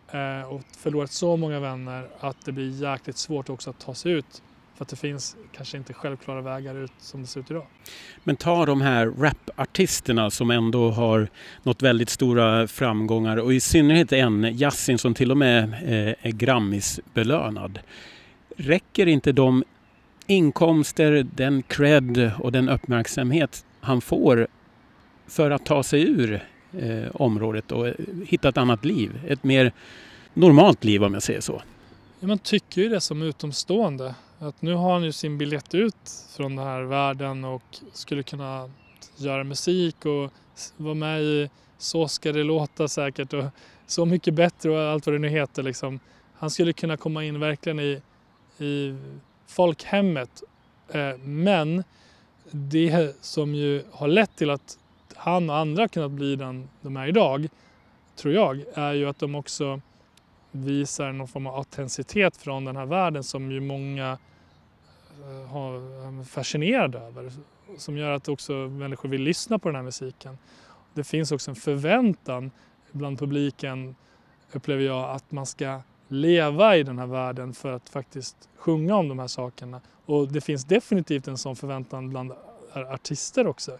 eh, 0.08 0.52
och 0.52 0.62
förlorat 0.76 1.12
så 1.12 1.36
många 1.36 1.60
vänner 1.60 2.08
att 2.20 2.44
det 2.44 2.52
blir 2.52 2.70
jäkligt 2.70 3.16
svårt 3.16 3.50
också 3.50 3.70
att 3.70 3.78
ta 3.78 3.94
sig 3.94 4.12
ut 4.12 4.42
för 4.82 4.84
att 4.84 4.88
det 4.88 5.08
finns 5.08 5.36
kanske 5.52 5.76
inte 5.76 5.92
självklara 5.92 6.40
vägar 6.40 6.84
ut 6.84 6.92
som 6.98 7.20
det 7.20 7.26
ser 7.26 7.40
ut 7.40 7.50
idag. 7.50 7.66
Men 8.24 8.36
ta 8.36 8.66
de 8.66 8.80
här 8.80 9.06
rapartisterna 9.06 10.30
som 10.30 10.50
ändå 10.50 10.90
har 10.90 11.28
nått 11.62 11.82
väldigt 11.82 12.10
stora 12.10 12.66
framgångar 12.66 13.36
och 13.36 13.54
i 13.54 13.60
synnerhet 13.60 14.12
en, 14.12 14.44
Yasin, 14.44 14.98
som 14.98 15.14
till 15.14 15.30
och 15.30 15.36
med 15.36 15.64
eh, 15.64 16.26
är 16.26 16.30
Grammisbelönad. 16.30 17.78
Räcker 18.56 19.06
inte 19.06 19.32
de 19.32 19.64
inkomster, 20.26 21.26
den 21.34 21.62
cred 21.62 22.30
och 22.38 22.52
den 22.52 22.68
uppmärksamhet 22.68 23.64
han 23.80 24.00
får 24.00 24.46
för 25.26 25.50
att 25.50 25.66
ta 25.66 25.82
sig 25.82 26.02
ur 26.02 26.44
eh, 26.72 27.10
området 27.14 27.72
och 27.72 27.86
hitta 28.26 28.48
ett 28.48 28.58
annat 28.58 28.84
liv? 28.84 29.20
Ett 29.28 29.44
mer 29.44 29.72
normalt 30.34 30.84
liv 30.84 31.04
om 31.04 31.14
jag 31.14 31.22
säger 31.22 31.40
så. 31.40 31.62
Ja, 32.20 32.28
man 32.28 32.38
tycker 32.38 32.82
ju 32.82 32.88
det 32.88 33.00
som 33.00 33.22
utomstående. 33.22 34.14
Att 34.42 34.62
nu 34.62 34.74
har 34.74 34.92
han 34.92 35.04
ju 35.04 35.12
sin 35.12 35.38
biljett 35.38 35.74
ut 35.74 36.26
från 36.36 36.56
den 36.56 36.66
här 36.66 36.82
världen 36.82 37.44
och 37.44 37.62
skulle 37.92 38.22
kunna 38.22 38.70
göra 39.16 39.44
musik 39.44 40.06
och 40.06 40.32
vara 40.76 40.94
med 40.94 41.22
i 41.22 41.50
Så 41.78 42.08
ska 42.08 42.32
det 42.32 42.42
låta 42.42 42.88
säkert 42.88 43.32
och 43.32 43.44
Så 43.86 44.04
mycket 44.04 44.34
bättre 44.34 44.70
och 44.70 44.80
allt 44.80 45.06
vad 45.06 45.14
det 45.14 45.18
nu 45.18 45.28
heter 45.28 45.62
liksom. 45.62 46.00
Han 46.34 46.50
skulle 46.50 46.72
kunna 46.72 46.96
komma 46.96 47.24
in 47.24 47.40
verkligen 47.40 47.80
i, 47.80 48.02
i 48.58 48.96
folkhemmet. 49.46 50.42
Eh, 50.88 51.16
men 51.18 51.84
det 52.50 53.16
som 53.20 53.54
ju 53.54 53.84
har 53.92 54.08
lett 54.08 54.36
till 54.36 54.50
att 54.50 54.78
han 55.16 55.50
och 55.50 55.56
andra 55.56 55.88
kunnat 55.88 56.10
bli 56.10 56.36
den 56.36 56.68
de 56.80 56.96
är 56.96 57.06
idag, 57.06 57.48
tror 58.16 58.34
jag, 58.34 58.64
är 58.74 58.92
ju 58.92 59.08
att 59.08 59.18
de 59.18 59.34
också 59.34 59.80
visar 60.50 61.12
någon 61.12 61.28
form 61.28 61.46
av 61.46 61.54
autenticitet 61.54 62.36
från 62.36 62.64
den 62.64 62.76
här 62.76 62.86
världen 62.86 63.24
som 63.24 63.52
ju 63.52 63.60
många 63.60 64.18
Eh, 65.28 65.56
eh, 65.56 66.22
fascinerad 66.24 66.94
över. 66.94 67.32
Som 67.76 67.96
gör 67.96 68.10
att 68.10 68.28
också 68.28 68.52
människor 68.52 69.08
vill 69.08 69.22
lyssna 69.22 69.58
på 69.58 69.68
den 69.68 69.76
här 69.76 69.82
musiken. 69.82 70.38
Det 70.94 71.04
finns 71.04 71.32
också 71.32 71.50
en 71.50 71.54
förväntan 71.54 72.50
bland 72.92 73.18
publiken, 73.18 73.96
upplever 74.52 74.82
jag, 74.84 75.10
att 75.10 75.32
man 75.32 75.46
ska 75.46 75.80
leva 76.08 76.76
i 76.76 76.82
den 76.82 76.98
här 76.98 77.06
världen 77.06 77.54
för 77.54 77.72
att 77.72 77.88
faktiskt 77.88 78.48
sjunga 78.56 78.96
om 78.96 79.08
de 79.08 79.18
här 79.18 79.26
sakerna. 79.26 79.80
Och 80.06 80.28
det 80.28 80.40
finns 80.40 80.64
definitivt 80.64 81.28
en 81.28 81.38
sån 81.38 81.56
förväntan 81.56 82.10
bland 82.10 82.32
artister 82.74 83.46
också. 83.46 83.78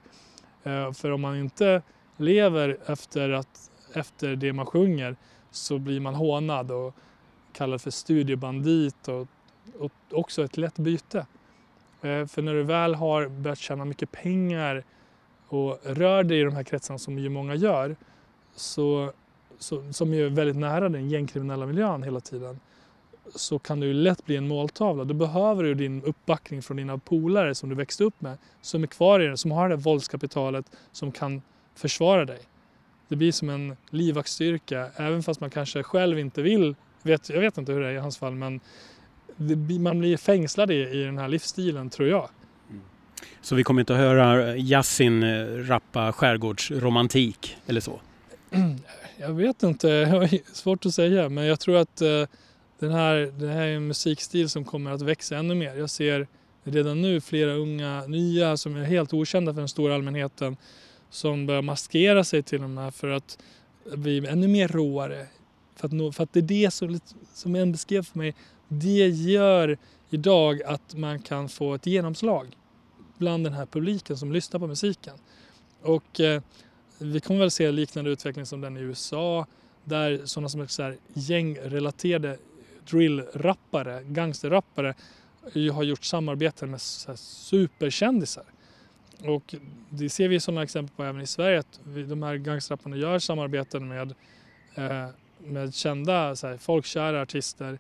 Eh, 0.63 0.93
för 0.93 1.11
om 1.11 1.21
man 1.21 1.37
inte 1.37 1.83
lever 2.17 2.79
efter, 2.87 3.31
att, 3.31 3.71
efter 3.95 4.37
det 4.37 4.53
man 4.53 4.67
sjunger 4.67 5.17
så 5.51 5.79
blir 5.79 6.01
man 6.01 6.15
hånad 6.15 6.71
och 6.71 6.95
kallad 7.53 7.81
för 7.81 7.91
studiebandit 7.91 9.09
och 9.09 9.29
också 10.11 10.45
ett 10.45 10.57
lätt 10.57 10.79
byte. 10.79 11.27
Eh, 12.03 12.27
för 12.27 12.43
när 12.43 12.55
du 12.55 12.63
väl 12.63 12.95
har 12.95 13.29
börjat 13.29 13.59
tjäna 13.59 13.85
mycket 13.85 14.13
pengar 14.13 14.85
och 15.49 15.79
rör 15.85 16.25
dig 16.25 16.41
i 16.41 16.45
de 16.45 16.55
här 16.55 16.63
kretsarna 16.63 16.99
som 16.99 17.19
ju 17.19 17.29
många 17.29 17.55
gör, 17.55 17.97
så, 18.55 19.13
så, 19.59 19.93
som 19.93 20.15
är 20.15 20.29
väldigt 20.29 20.57
nära 20.57 20.89
den 20.89 21.11
gängkriminella 21.11 21.67
miljön 21.67 22.03
hela 22.03 22.21
tiden, 22.21 22.61
så 23.35 23.59
kan 23.59 23.81
du 23.81 23.93
lätt 23.93 24.27
bli 24.27 24.37
en 24.37 24.49
måltavla. 24.49 25.05
Då 25.05 25.15
behöver 25.15 25.63
du 25.65 25.75
din 25.75 26.03
uppbackning 26.03 26.63
från 26.63 26.77
dina 26.77 26.99
polare 26.99 27.55
som 27.55 27.69
du 27.69 27.75
växte 27.75 28.05
upp 28.05 28.21
med, 28.21 28.39
som 28.61 28.83
är 28.83 28.87
kvar 28.87 29.21
i 29.21 29.27
det, 29.27 29.37
som 29.37 29.51
har 29.51 29.69
det 29.69 29.77
våldskapitalet 29.77 30.67
som 30.93 31.13
kan 31.13 31.43
försvara 31.75 32.25
dig. 32.25 32.39
Det 33.09 33.17
blir 33.17 33.33
som 33.33 33.49
en 33.49 33.77
livvaktsstyrka, 33.91 34.91
även 34.97 35.23
fast 35.23 35.41
man 35.41 35.51
kanske 35.51 35.83
själv 35.83 36.19
inte 36.19 36.43
vill. 36.43 36.75
Vet, 37.03 37.29
jag 37.29 37.41
vet 37.41 37.59
inte 37.59 37.73
hur 37.73 37.81
det 37.81 37.89
är 37.89 37.93
i 37.93 37.99
hans 37.99 38.19
fall, 38.19 38.35
men 38.35 38.61
man 39.81 39.99
blir 39.99 40.17
fängslad 40.17 40.71
i, 40.71 40.75
i 40.75 41.05
den 41.05 41.19
här 41.19 41.29
livsstilen, 41.29 41.91
tror 41.91 42.09
jag. 42.09 42.29
Mm. 42.71 42.83
Så 43.41 43.55
vi 43.55 43.65
kommer 43.65 43.81
inte 43.81 43.93
att 43.93 43.99
höra 43.99 44.57
Yasin 44.57 45.23
eh, 45.23 45.47
rappa 45.47 46.13
skärgårdsromantik 46.13 47.57
eller 47.67 47.81
så? 47.81 48.01
Jag 49.19 49.33
vet 49.33 49.63
inte, 49.63 50.29
svårt 50.53 50.87
att 50.87 50.95
säga, 50.95 51.29
men 51.29 51.45
jag 51.45 51.61
tror 51.61 51.77
att 51.77 52.01
eh, 52.01 52.27
den 52.79 52.93
här, 52.93 53.33
det 53.41 53.49
här 53.49 53.67
är 53.67 53.77
en 53.77 53.87
musikstil 53.87 54.49
som 54.49 54.65
kommer 54.65 54.91
att 54.91 55.03
växa 55.03 55.37
ännu 55.37 55.55
mer. 55.55 55.75
Jag 55.75 55.91
ser 55.91 56.27
redan 56.65 57.03
nu 57.03 57.21
flera 57.21 57.53
unga 57.53 58.07
nya 58.07 58.57
som 58.57 58.77
är 58.77 58.85
helt 58.85 59.15
okända 59.15 59.55
för 59.55 59.61
den 59.61 59.69
stora 59.69 59.95
allmänheten 59.95 60.57
som 61.11 61.47
börjar 61.47 61.63
maskera 61.63 62.25
sig 62.25 62.43
till 62.43 62.61
de 62.61 62.79
här 62.79 62.91
för 62.91 63.09
att 63.09 63.39
bli 63.97 64.27
ännu 64.27 64.49
mer 64.49 64.69
råare. 64.69 65.27
För 65.77 65.87
att, 65.87 65.93
nå, 65.93 66.13
för 66.13 66.23
att 66.23 66.33
det 66.33 66.41
är 66.41 66.43
det 66.43 66.71
som, 66.71 67.01
som 67.35 67.55
en 67.55 67.73
beskrev 67.73 68.03
för 68.03 68.19
mig, 68.19 68.35
det 68.73 69.09
gör 69.09 69.79
idag 70.11 70.63
att 70.63 70.95
man 70.95 71.23
kan 71.23 71.49
få 71.49 71.75
ett 71.75 71.87
genomslag 71.87 72.57
bland 73.19 73.45
den 73.45 73.53
här 73.53 73.67
publiken 73.67 74.17
som 74.17 74.33
lyssnar 74.33 74.61
på 74.61 74.67
musiken. 74.67 75.15
Och 75.83 76.21
eh, 76.21 76.43
vi 76.99 77.21
kommer 77.21 77.41
väl 77.41 77.51
se 77.51 77.71
liknande 77.71 78.11
utveckling 78.11 78.47
som 78.47 78.61
den 78.61 78.77
i 78.77 78.81
USA 78.81 79.47
där 79.85 80.21
sådana 80.25 80.49
som 80.49 80.61
är 80.61 80.67
så 80.67 80.83
här 80.83 80.97
gängrelaterade 81.15 82.39
drillrappare, 82.91 84.03
gangsterrappare 84.05 84.95
har 85.73 85.83
gjort 85.83 86.05
samarbeten 86.05 86.71
med 86.71 86.81
superkändisar. 86.81 88.45
Och 89.21 89.55
det 89.91 90.09
ser 90.09 90.29
vi 90.29 90.41
sådana 90.41 90.63
exempel 90.63 90.97
på 90.97 91.05
även 91.05 91.21
i 91.21 91.27
Sverige 91.27 91.59
att 91.59 91.81
de 92.09 92.23
här 92.23 92.37
gangsterrapparna 92.37 92.97
gör 92.97 93.19
samarbeten 93.19 93.89
med, 93.89 94.15
eh, 94.75 95.07
med 95.39 95.75
kända 95.75 96.37
så 96.37 96.47
här, 96.47 96.57
folkkära 96.57 97.23
artister. 97.23 97.79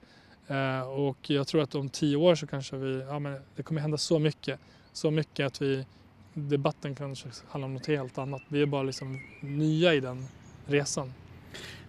Eh, 0.48 0.81
och 0.81 1.31
jag 1.31 1.46
tror 1.46 1.62
att 1.62 1.74
om 1.74 1.88
tio 1.88 2.16
år 2.16 2.35
så 2.35 2.46
kanske 2.46 2.76
vi, 2.76 3.00
ja 3.09 3.18
men 3.18 3.37
det 3.57 3.62
kommer 3.62 3.81
hända 3.81 3.96
så 3.96 4.18
mycket. 4.18 4.61
Så 4.92 5.11
mycket 5.11 5.46
att 5.46 5.62
vi, 5.62 5.87
debatten 6.35 6.94
kanske 6.94 7.28
handlar 7.48 7.66
om 7.66 7.74
något 7.74 7.87
helt 7.87 8.18
annat. 8.18 8.42
Vi 8.48 8.62
är 8.62 8.66
bara 8.66 8.83
liksom 8.83 9.20
nya 9.40 9.94
i 9.94 10.00
den 10.00 10.26
resan. 10.66 11.12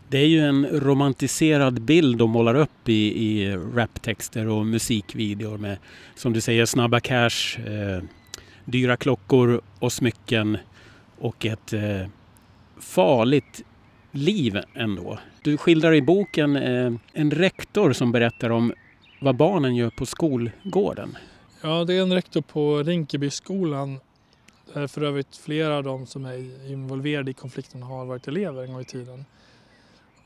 Det 0.09 0.17
är 0.17 0.27
ju 0.27 0.39
en 0.39 0.65
romantiserad 0.65 1.81
bild 1.81 2.17
de 2.17 2.29
målar 2.29 2.55
upp 2.55 2.89
i, 2.89 3.25
i 3.25 3.57
raptexter 3.57 4.47
och 4.47 4.65
musikvideor 4.65 5.57
med, 5.57 5.77
som 6.15 6.33
du 6.33 6.41
säger, 6.41 6.65
snabba 6.65 6.99
cash, 6.99 7.59
eh, 7.65 8.03
dyra 8.65 8.97
klockor 8.97 9.61
och 9.79 9.93
smycken 9.93 10.57
och 11.17 11.45
ett 11.45 11.73
eh, 11.73 12.07
farligt 12.79 13.63
liv 14.11 14.59
ändå. 14.73 15.19
Du 15.43 15.57
skildrar 15.57 15.93
i 15.93 16.01
boken 16.01 16.55
eh, 16.55 16.93
en 17.13 17.31
rektor 17.31 17.93
som 17.93 18.11
berättar 18.11 18.49
om 18.49 18.73
vad 19.21 19.35
barnen 19.35 19.75
gör 19.75 19.89
på 19.89 20.05
skolgården. 20.05 21.17
Ja, 21.61 21.83
det 21.83 21.93
är 21.93 22.01
en 22.01 22.13
rektor 22.13 22.41
på 22.41 22.83
Rinkebyskolan. 22.83 23.99
där 24.73 24.87
För 24.87 25.03
övrigt 25.03 25.37
flera 25.37 25.77
av 25.77 25.83
dem 25.83 26.05
som 26.05 26.25
är 26.25 26.71
involverade 26.71 27.31
i 27.31 27.33
konflikten 27.33 27.83
har 27.83 28.05
varit 28.05 28.27
elever 28.27 28.63
en 28.63 28.73
gång 28.73 28.81
i 28.81 28.85
tiden. 28.85 29.25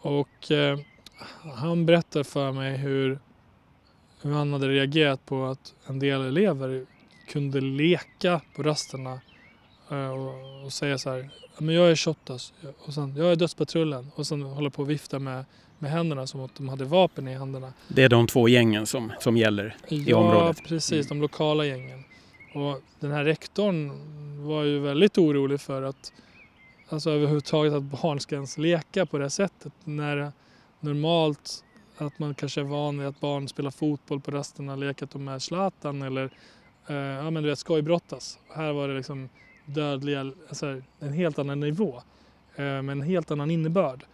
Och 0.02 0.52
eh, 0.52 0.80
han 1.56 1.86
berättar 1.86 2.24
för 2.24 2.52
mig 2.52 2.78
hur, 2.78 3.20
hur 4.22 4.32
han 4.32 4.54
hade 4.54 4.68
reagerat 4.68 5.26
på 5.26 5.46
att 5.46 5.74
en 5.88 6.00
del 6.00 6.22
elever 6.22 6.86
kunde 7.28 7.62
leka 7.62 8.42
på 8.56 8.64
rasterna 8.64 9.20
och, 9.90 10.66
och, 10.66 10.74
säga 10.74 10.98
så 10.98 11.10
här, 11.10 11.30
men 11.58 11.76
jag 11.76 11.92
är 11.92 11.96
Shottaz 11.96 12.54
och 12.86 12.94
sen 12.94 13.14
jag 13.18 13.32
är 13.32 13.36
Dödspatrullen 13.36 14.12
och 14.16 14.28
sen 14.28 14.42
hålla 14.42 14.70
på 14.70 14.82
och 14.82 14.90
vifta 14.90 15.20
med, 15.20 15.46
med 15.80 15.92
händerna 15.92 16.28
som 16.28 16.42
att 16.42 16.56
de 16.56 16.70
hade 16.70 16.86
vapen 16.86 17.28
i 17.28 17.34
händerna. 17.34 17.74
Det 17.88 18.04
är 18.04 18.10
de 18.10 18.28
två 18.28 18.48
gängen 18.48 18.86
som, 18.86 19.14
som 19.20 19.38
gäller 19.38 19.76
i 19.88 20.04
ja, 20.10 20.18
området? 20.18 20.58
Ja, 20.60 20.68
precis, 20.68 21.08
de 21.08 21.22
lokala 21.22 21.66
gängen. 21.66 22.04
Och 22.54 22.82
den 23.00 23.12
här 23.12 23.24
rektorn 23.24 23.92
var 24.48 24.64
ju 24.64 24.80
väldigt 24.80 25.18
orolig 25.18 25.62
för 25.62 25.82
att 25.82 26.14
alltså 26.90 27.10
överhuvudtaget 27.10 27.74
att 27.74 27.84
barn 27.84 28.20
ska 28.20 28.36
ens 28.36 28.58
leka 28.58 29.06
på 29.06 29.18
det 29.18 29.30
sättet. 29.30 29.74
När 29.84 30.32
normalt 30.80 31.64
att 31.98 32.20
man 32.20 32.36
kanske 32.36 32.62
är 32.62 32.66
van 32.66 33.00
vid 33.00 33.08
att 33.08 33.20
barn 33.20 33.48
spelar 33.48 33.72
fotboll 33.72 34.22
på 34.22 34.32
rasterna, 34.32 34.76
lekat 34.76 35.16
med 35.16 35.42
Zlatan 35.42 36.02
eller 36.02 36.30
eh, 36.88 36.96
ja, 36.96 37.30
men 37.30 37.44
du 37.44 37.50
vet, 37.50 37.60
skojbrottas. 37.60 38.40
Här 38.56 38.74
var 38.74 38.88
det 38.88 38.94
liksom 38.98 39.30
dödliga, 39.68 40.32
alltså 40.50 40.82
en 41.00 41.14
helt 41.14 41.40
annan 41.40 41.60
nivå 41.60 42.02
eh, 42.56 42.64
med 42.64 42.90
en 42.90 43.02
helt 43.02 43.32
annan 43.32 43.52
innebörd. 43.52 44.06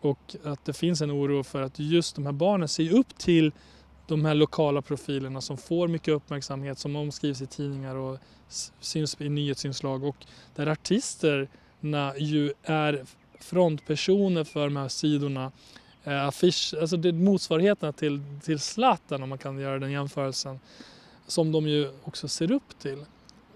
Och 0.00 0.36
att 0.44 0.64
det 0.64 0.72
finns 0.72 1.00
en 1.00 1.10
oro 1.10 1.42
för 1.42 1.62
att 1.62 1.78
just 1.78 2.14
de 2.16 2.26
här 2.26 2.32
barnen 2.32 2.68
ser 2.68 2.94
upp 2.94 3.18
till 3.18 3.52
de 4.06 4.24
här 4.24 4.34
lokala 4.34 4.82
profilerna 4.82 5.40
som 5.40 5.58
får 5.58 5.88
mycket 5.88 6.14
uppmärksamhet, 6.14 6.78
som 6.78 6.96
omskrivs 6.96 7.42
i 7.42 7.46
tidningar 7.46 7.96
och 7.96 8.18
syns 8.80 9.20
i 9.20 9.28
nyhetsinslag 9.28 10.04
och 10.04 10.16
där 10.54 10.66
artisterna 10.66 12.12
ju 12.18 12.52
är 12.62 13.04
frontpersoner 13.40 14.44
för 14.44 14.64
de 14.64 14.76
här 14.76 14.88
sidorna. 14.88 15.52
Eh, 16.04 16.26
affisch, 16.26 16.74
alltså 16.80 16.96
det 16.96 17.08
är 17.08 17.12
motsvarigheterna 17.12 17.92
till, 17.92 18.22
till 18.44 18.58
Zlatan 18.58 19.22
om 19.22 19.28
man 19.28 19.38
kan 19.38 19.58
göra 19.58 19.78
den 19.78 19.90
jämförelsen. 19.90 20.60
Som 21.26 21.52
de 21.52 21.68
ju 21.68 21.90
också 22.04 22.28
ser 22.28 22.52
upp 22.52 22.78
till. 22.78 23.04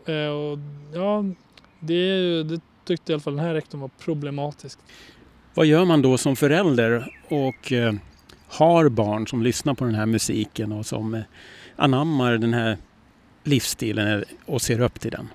Eh, 0.06 0.28
och 0.28 0.58
ja, 0.94 1.24
det, 1.80 2.42
det 2.42 2.60
tyckte 2.84 3.12
i 3.12 3.14
alla 3.14 3.20
fall 3.20 3.36
den 3.36 3.44
här 3.44 3.54
rektorn 3.54 3.80
var 3.80 3.90
problematiskt. 3.98 4.78
Vad 5.54 5.66
gör 5.66 5.84
man 5.84 6.02
då 6.02 6.18
som 6.18 6.36
förälder 6.36 7.20
och 7.28 7.72
eh, 7.72 7.94
har 8.48 8.88
barn 8.88 9.26
som 9.26 9.42
lyssnar 9.42 9.74
på 9.74 9.84
den 9.84 9.94
här 9.94 10.06
musiken 10.06 10.72
och 10.72 10.86
som 10.86 11.14
eh, 11.14 11.22
anammar 11.76 12.32
den 12.32 12.54
här 12.54 12.78
livsstilen 13.44 14.24
och 14.46 14.62
ser 14.62 14.80
upp 14.80 15.00
till 15.00 15.10
den? 15.10 15.28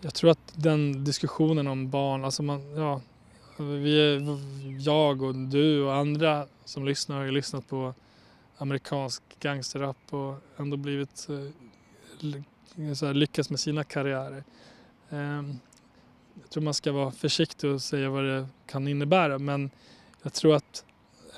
jag 0.00 0.14
tror 0.14 0.30
att 0.30 0.52
den 0.54 1.04
diskussionen 1.04 1.66
om 1.66 1.90
barn, 1.90 2.24
alltså 2.24 2.42
man, 2.42 2.74
ja, 2.74 3.00
vi, 3.58 4.20
jag 4.80 5.22
och 5.22 5.34
du 5.34 5.82
och 5.82 5.94
andra 5.94 6.46
som 6.64 6.84
lyssnar 6.84 7.16
har 7.16 7.24
ju 7.24 7.30
lyssnat 7.30 7.68
på 7.68 7.94
amerikansk 8.58 9.22
gangsterrap 9.40 9.96
och 10.10 10.34
ändå 10.56 10.76
blivit 10.76 11.28
eh, 11.30 12.94
så 12.94 13.06
här, 13.06 13.14
lyckats 13.14 13.50
med 13.50 13.60
sina 13.60 13.84
karriärer. 13.84 14.44
Ehm, 15.10 15.58
jag 16.40 16.50
tror 16.50 16.62
man 16.62 16.74
ska 16.74 16.92
vara 16.92 17.10
försiktig 17.10 17.70
och 17.70 17.82
säga 17.82 18.10
vad 18.10 18.24
det 18.24 18.46
kan 18.66 18.88
innebära 18.88 19.38
men 19.38 19.70
jag 20.22 20.32
tror 20.32 20.54
att 20.54 20.84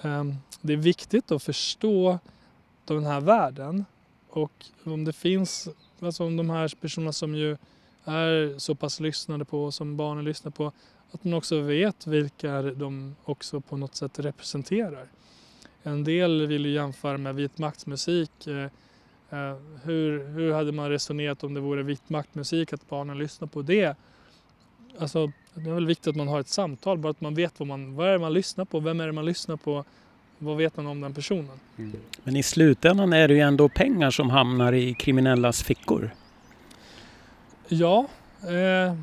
ehm, 0.02 0.36
det 0.60 0.72
är 0.72 0.76
viktigt 0.76 1.32
att 1.32 1.42
förstå 1.42 2.18
den 2.84 3.06
här 3.06 3.20
världen 3.20 3.84
och 4.28 4.66
om 4.84 5.04
det 5.04 5.12
finns, 5.12 5.68
alltså 6.00 6.24
om 6.24 6.36
de 6.36 6.50
här 6.50 6.72
personerna 6.80 7.12
som 7.12 7.34
ju 7.34 7.56
är 8.04 8.58
så 8.58 8.74
pass 8.74 9.00
lyssnade 9.00 9.44
på 9.44 9.72
som 9.72 9.96
barnen 9.96 10.24
lyssnar 10.24 10.50
på 10.50 10.72
att 11.10 11.24
man 11.24 11.34
också 11.34 11.60
vet 11.60 12.06
vilka 12.06 12.62
de 12.62 13.16
också 13.24 13.60
på 13.60 13.76
något 13.76 13.96
sätt 13.96 14.18
representerar. 14.18 15.08
En 15.82 16.04
del 16.04 16.46
vill 16.46 16.66
ju 16.66 16.72
jämföra 16.72 17.18
med 17.18 17.34
vitmaktsmusik. 17.34 18.46
Eh, 18.46 18.70
hur, 19.82 20.28
hur 20.28 20.52
hade 20.52 20.72
man 20.72 20.90
resonerat 20.90 21.44
om 21.44 21.54
det 21.54 21.60
vore 21.60 21.82
vitmaktmusik, 21.82 22.72
att 22.72 22.88
barnen 22.88 23.18
lyssnar 23.18 23.48
på 23.48 23.62
det? 23.62 23.96
Alltså, 24.98 25.32
det 25.54 25.70
är 25.70 25.74
väl 25.74 25.86
viktigt 25.86 26.06
att 26.06 26.16
man 26.16 26.28
har 26.28 26.40
ett 26.40 26.48
samtal, 26.48 26.98
bara 26.98 27.10
att 27.10 27.20
man 27.20 27.34
vet 27.34 27.52
vad, 27.58 27.68
man, 27.68 27.94
vad 27.94 28.08
är 28.08 28.12
det 28.12 28.18
man 28.18 28.32
lyssnar 28.32 28.64
på, 28.64 28.80
vem 28.80 29.00
är 29.00 29.06
det 29.06 29.12
man 29.12 29.24
lyssnar 29.24 29.56
på, 29.56 29.84
vad 30.38 30.56
vet 30.56 30.76
man 30.76 30.86
om 30.86 31.00
den 31.00 31.14
personen? 31.14 31.60
Mm. 31.78 31.92
Men 32.24 32.36
i 32.36 32.42
slutändan 32.42 33.12
är 33.12 33.28
det 33.28 33.34
ju 33.34 33.40
ändå 33.40 33.68
pengar 33.68 34.10
som 34.10 34.30
hamnar 34.30 34.72
i 34.72 34.94
kriminellas 34.94 35.62
fickor. 35.62 36.10
Ja, 37.68 38.06
eh, 38.48 38.94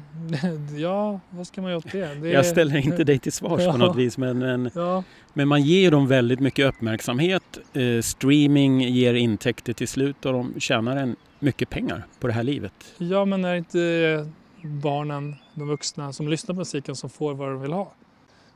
ja 0.79 1.19
vad 1.29 1.47
ska 1.47 1.61
man 1.61 1.71
göra 1.71 1.77
åt 1.77 1.91
det? 1.91 2.15
det 2.15 2.29
Jag 2.29 2.45
ställer 2.45 2.77
inte 2.77 3.03
dig 3.03 3.19
till 3.19 3.31
svars 3.31 3.61
ja. 3.65 3.71
på 3.71 3.77
något 3.77 3.97
vis 3.97 4.17
men, 4.17 4.39
men, 4.39 4.71
ja. 4.75 5.03
men 5.33 5.47
man 5.47 5.61
ger 5.61 5.91
dem 5.91 6.07
väldigt 6.07 6.39
mycket 6.39 6.65
uppmärksamhet. 6.65 7.59
Eh, 7.73 8.01
streaming 8.01 8.81
ger 8.81 9.13
intäkter 9.13 9.73
till 9.73 9.87
slut 9.87 10.25
och 10.25 10.33
de 10.33 10.53
tjänar 10.59 10.97
en 10.97 11.15
mycket 11.39 11.69
pengar 11.69 12.05
på 12.19 12.27
det 12.27 12.33
här 12.33 12.43
livet. 12.43 12.73
Ja 12.97 13.25
men 13.25 13.45
är 13.45 13.55
inte 13.55 14.25
barnen, 14.61 15.35
de 15.53 15.67
vuxna 15.67 16.13
som 16.13 16.27
lyssnar 16.27 16.55
på 16.55 16.59
musiken 16.59 16.95
som 16.95 17.09
får 17.09 17.33
vad 17.33 17.49
de 17.49 17.61
vill 17.61 17.73
ha? 17.73 17.93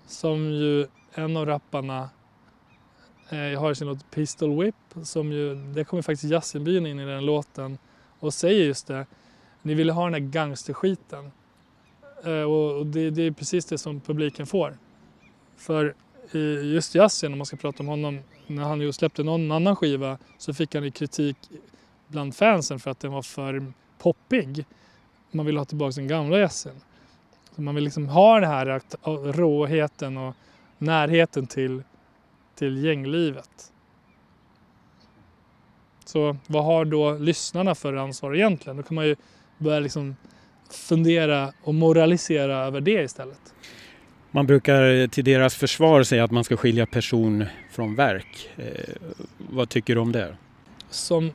Som 0.07 0.51
ju 0.51 0.87
en 1.13 1.37
av 1.37 1.45
rapparna 1.45 2.09
eh, 3.29 3.37
jag 3.37 3.59
har 3.59 3.73
sin 3.73 3.87
låt 3.87 4.11
Pistol 4.11 4.63
Whip 4.63 4.75
som 5.03 5.31
ju, 5.31 5.55
det 5.55 5.83
kommer 5.83 6.03
faktiskt 6.03 6.31
Yasinbyn 6.31 6.85
in 6.85 6.99
i 6.99 7.05
den 7.05 7.25
låten 7.25 7.77
och 8.19 8.33
säger 8.33 8.65
just 8.65 8.87
det 8.87 9.05
ni 9.63 9.73
ville 9.73 9.91
ha 9.91 10.04
den 10.04 10.13
här 10.13 10.19
gangsterskiten. 10.19 11.32
Eh, 12.23 12.41
och 12.41 12.86
det, 12.86 13.10
det, 13.10 13.21
är 13.21 13.32
precis 13.32 13.65
det 13.65 13.78
som 13.78 13.99
publiken 13.99 14.47
får. 14.47 14.78
För 15.58 15.95
just 16.63 16.95
Yasin, 16.95 17.32
om 17.32 17.38
man 17.38 17.45
ska 17.45 17.58
prata 17.58 17.84
om 17.84 17.88
honom, 17.88 18.19
när 18.47 18.63
han 18.63 18.82
ju 18.82 18.91
släppte 18.91 19.23
någon 19.23 19.52
annan 19.52 19.76
skiva 19.76 20.17
så 20.38 20.54
fick 20.54 20.76
han 20.76 20.84
ju 20.84 20.91
kritik 20.91 21.38
bland 22.08 22.36
fansen 22.36 22.80
för 22.80 22.91
att 22.91 22.99
den 22.99 23.12
var 23.12 23.21
för 23.21 23.73
poppig. 23.97 24.65
Man 25.32 25.45
vill 25.45 25.58
ha 25.58 25.65
tillbaka 25.65 25.95
den 25.95 26.08
gamla 26.08 26.39
Yasin. 26.39 26.82
man 27.56 27.76
vill 27.76 27.84
liksom 27.84 28.08
ha 28.08 28.39
den 28.39 28.49
här 28.49 28.82
råheten 29.34 30.17
och 30.17 30.36
närheten 30.78 31.47
till, 31.47 31.84
till 32.56 32.84
gänglivet. 32.84 33.71
Så 36.06 36.38
vad 36.47 36.63
har 36.65 36.86
då 36.86 37.13
lyssnarna 37.13 37.76
för 37.76 37.93
ansvar 37.93 38.36
egentligen? 38.36 38.78
Då 38.78 38.84
kan 38.84 38.95
man 38.95 39.06
ju 39.06 39.15
börja 39.57 39.79
liksom 39.79 40.15
fundera 40.69 41.53
och 41.63 41.75
moralisera 41.75 42.57
över 42.57 42.81
det 42.81 43.03
istället. 43.03 43.53
Man 44.31 44.47
brukar 44.47 45.07
till 45.07 45.23
deras 45.23 45.55
försvar 45.55 46.03
säga 46.03 46.23
att 46.23 46.31
man 46.31 46.43
ska 46.43 46.57
skilja 46.57 46.85
person 46.85 47.45
från 47.71 47.95
verk. 47.95 48.49
Eh, 48.55 48.95
vad 49.37 49.69
tycker 49.69 49.95
du 49.95 50.01
om 50.01 50.11
det? 50.11 50.37
Som 50.89 51.31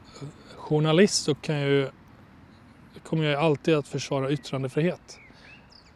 journalist 0.56 1.24
så 1.24 1.34
kan 1.34 1.56
jag 1.56 1.68
ju, 1.68 1.88
kommer 3.02 3.24
jag 3.24 3.42
alltid 3.42 3.74
att 3.74 3.88
försvara 3.88 4.30
yttrandefrihet. 4.30 5.18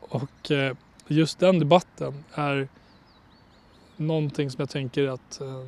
Och 0.00 0.50
eh, 0.50 0.76
just 1.06 1.38
den 1.38 1.58
debatten 1.58 2.24
är 2.35 2.68
någonting 3.96 4.50
som 4.50 4.61
jag 4.61 4.70
tänker 4.70 5.08
att 5.08 5.40
eh, 5.40 5.64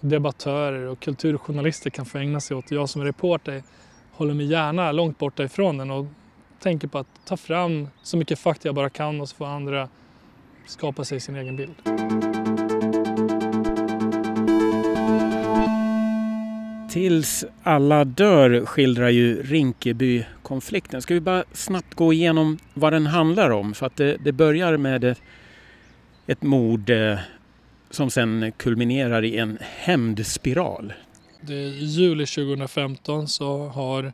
debattörer 0.00 0.86
och 0.86 1.00
kulturjournalister 1.00 1.90
kan 1.90 2.06
få 2.06 2.18
ägna 2.18 2.40
sig 2.40 2.56
åt. 2.56 2.70
Jag 2.70 2.88
som 2.88 3.04
reporter 3.04 3.62
håller 4.22 4.34
mig 4.34 4.46
gärna 4.46 4.92
långt 4.92 5.18
borta 5.18 5.44
ifrån 5.44 5.78
den 5.78 5.90
och 5.90 6.06
tänker 6.60 6.88
på 6.88 6.98
att 6.98 7.06
ta 7.24 7.36
fram 7.36 7.88
så 8.02 8.16
mycket 8.16 8.38
fakta 8.38 8.68
jag 8.68 8.74
bara 8.74 8.90
kan 8.90 9.20
och 9.20 9.28
så 9.28 9.36
får 9.36 9.46
andra 9.46 9.88
skapa 10.66 11.04
sig 11.04 11.20
sin 11.20 11.36
egen 11.36 11.56
bild. 11.56 11.74
Tills 16.90 17.44
alla 17.62 18.04
dör 18.04 18.66
skildrar 18.66 19.08
ju 19.08 19.42
Rinkeby-konflikten. 19.42 21.02
Ska 21.02 21.14
vi 21.14 21.20
bara 21.20 21.44
snabbt 21.52 21.94
gå 21.94 22.12
igenom 22.12 22.58
vad 22.74 22.92
den 22.92 23.06
handlar 23.06 23.50
om? 23.50 23.74
För 23.74 23.86
att 23.86 23.96
det, 23.96 24.16
det 24.24 24.32
börjar 24.32 24.76
med 24.76 25.04
ett, 25.04 25.20
ett 26.26 26.42
mord 26.42 26.90
eh, 26.90 27.18
som 27.90 28.10
sen 28.10 28.52
kulminerar 28.56 29.24
i 29.24 29.36
en 29.36 29.58
hämndspiral. 29.60 30.92
I 31.48 31.84
juli 31.84 32.26
2015 32.26 33.28
så 33.28 33.68
har 33.68 34.12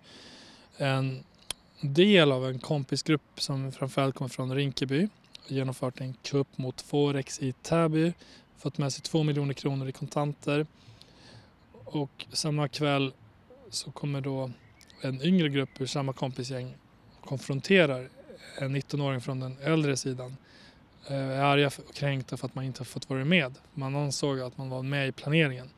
en 0.76 1.24
del 1.80 2.32
av 2.32 2.46
en 2.46 2.58
kompisgrupp 2.58 3.22
som 3.36 3.72
framförallt 3.72 4.14
kommer 4.14 4.28
från 4.28 4.54
Rinkeby 4.54 5.08
genomfört 5.46 6.00
en 6.00 6.14
kupp 6.14 6.58
mot 6.58 6.80
Forex 6.80 7.40
i 7.40 7.52
Täby, 7.52 8.12
fått 8.58 8.78
med 8.78 8.92
sig 8.92 9.02
två 9.02 9.22
miljoner 9.22 9.54
kronor 9.54 9.88
i 9.88 9.92
kontanter 9.92 10.66
och 11.84 12.26
samma 12.32 12.68
kväll 12.68 13.12
så 13.70 13.90
kommer 13.90 14.20
då 14.20 14.50
en 15.00 15.22
yngre 15.22 15.48
grupp 15.48 15.80
ur 15.80 15.86
samma 15.86 16.12
kompisgäng 16.12 16.74
konfronterar 17.20 18.08
en 18.58 18.76
19-åring 18.76 19.20
från 19.20 19.40
den 19.40 19.56
äldre 19.62 19.96
sidan. 19.96 20.36
Eh, 21.06 21.16
är 21.16 21.40
arga 21.40 21.66
och 21.66 21.94
kränkta 21.94 22.36
för 22.36 22.46
att 22.46 22.54
man 22.54 22.64
inte 22.64 22.80
har 22.80 22.84
fått 22.84 23.10
vara 23.10 23.24
med. 23.24 23.54
Man 23.74 23.96
ansåg 23.96 24.40
att 24.40 24.58
man 24.58 24.70
var 24.70 24.82
med 24.82 25.08
i 25.08 25.12
planeringen. 25.12 25.70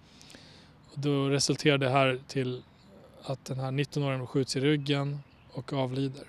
Då 0.95 1.29
resulterar 1.29 1.79
det 1.79 1.89
här 1.89 2.21
till 2.29 2.63
att 3.23 3.45
den 3.45 3.59
här 3.59 3.71
19-åringen 3.71 4.27
skjuts 4.27 4.57
i 4.57 4.61
ryggen 4.61 5.19
och 5.53 5.73
avlider. 5.73 6.25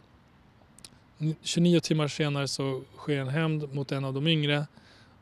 29 1.41 1.79
timmar 1.79 2.07
senare 2.07 2.47
så 2.47 2.81
sker 2.97 3.17
en 3.17 3.27
hämnd 3.27 3.73
mot 3.73 3.91
en 3.91 4.05
av 4.05 4.13
de 4.13 4.27
yngre 4.27 4.67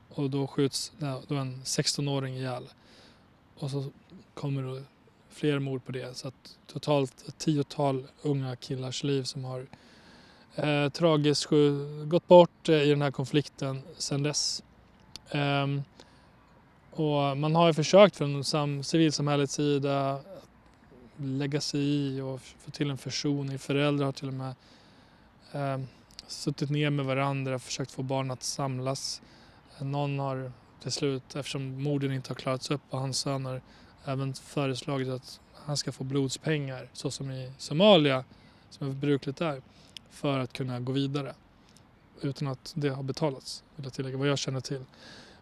och 0.10 0.30
då 0.30 0.48
skjuts 0.48 0.92
då 1.28 1.36
en 1.36 1.62
16-åring 1.64 2.36
ihjäl. 2.36 2.70
Och 3.56 3.72
så 3.72 3.86
kommer 4.34 4.64
det 4.64 4.84
fler 5.30 5.60
mord 5.60 5.86
på 5.86 5.92
det. 5.92 6.18
Så 6.18 6.28
att 6.28 6.58
totalt 6.68 7.28
ett 7.28 7.38
tiotal 7.38 8.08
unga 8.22 8.56
killars 8.56 9.04
liv 9.04 9.24
som 9.24 9.44
har 9.44 9.68
eh, 10.56 10.90
tragiskt 10.90 11.50
gått 12.06 12.28
bort 12.28 12.70
eh, 12.70 12.76
i 12.76 12.90
den 12.90 13.02
här 13.02 13.12
konflikten 13.12 13.82
sedan 13.98 14.24
dess. 14.24 14.64
Eh, 15.30 15.68
och 17.00 17.38
man 17.38 17.56
har 17.56 17.68
ju 17.68 17.74
försökt 17.74 18.16
från 18.16 18.44
civilsamhällets 18.84 19.54
sida 19.54 20.20
lägga 21.18 21.62
sig 21.62 21.82
i 21.82 22.22
och 22.22 22.42
få 22.42 22.72
till 22.72 22.90
en 22.90 22.98
försoning. 22.98 23.60
Föräldrar 23.60 24.06
har 24.06 24.12
till 24.12 24.28
och 24.28 24.34
med 24.34 24.56
eh, 25.52 25.86
suttit 26.28 26.70
ner 26.70 26.90
med 26.90 27.06
varandra 27.06 27.56
och 27.56 27.62
försökt 27.62 27.92
få 27.92 28.04
barn 28.04 28.32
att 28.32 28.44
samlas. 28.44 29.22
Någon 29.82 30.20
har 30.20 30.52
till 30.82 30.92
slut, 30.92 31.36
eftersom 31.36 31.84
morden 31.84 32.14
inte 32.14 32.30
har 32.30 32.36
klarats 32.36 32.72
upp 32.72 32.82
och 32.90 33.00
hans 33.00 33.18
söner, 33.18 33.62
har 34.04 34.14
även 34.14 34.34
föreslagit 34.34 35.10
att 35.10 35.40
han 35.54 35.78
ska 35.78 35.92
få 35.92 36.04
blodspengar 36.04 36.90
så 36.94 37.12
som 37.12 37.32
i 37.32 37.52
Somalia, 37.58 38.24
som 38.70 38.90
är 38.90 38.94
brukligt 38.94 39.38
där, 39.38 39.62
för 40.10 40.40
att 40.40 40.54
kunna 40.54 40.80
gå 40.80 40.92
vidare. 40.92 41.34
Utan 42.22 42.48
att 42.48 42.74
det 42.76 42.90
har 42.90 43.04
betalats, 43.04 43.64
vill 43.76 43.86
jag 43.86 43.94
tillägga, 43.94 44.18
vad 44.18 44.28
jag 44.28 44.38
känner 44.38 44.62
till. 44.62 44.86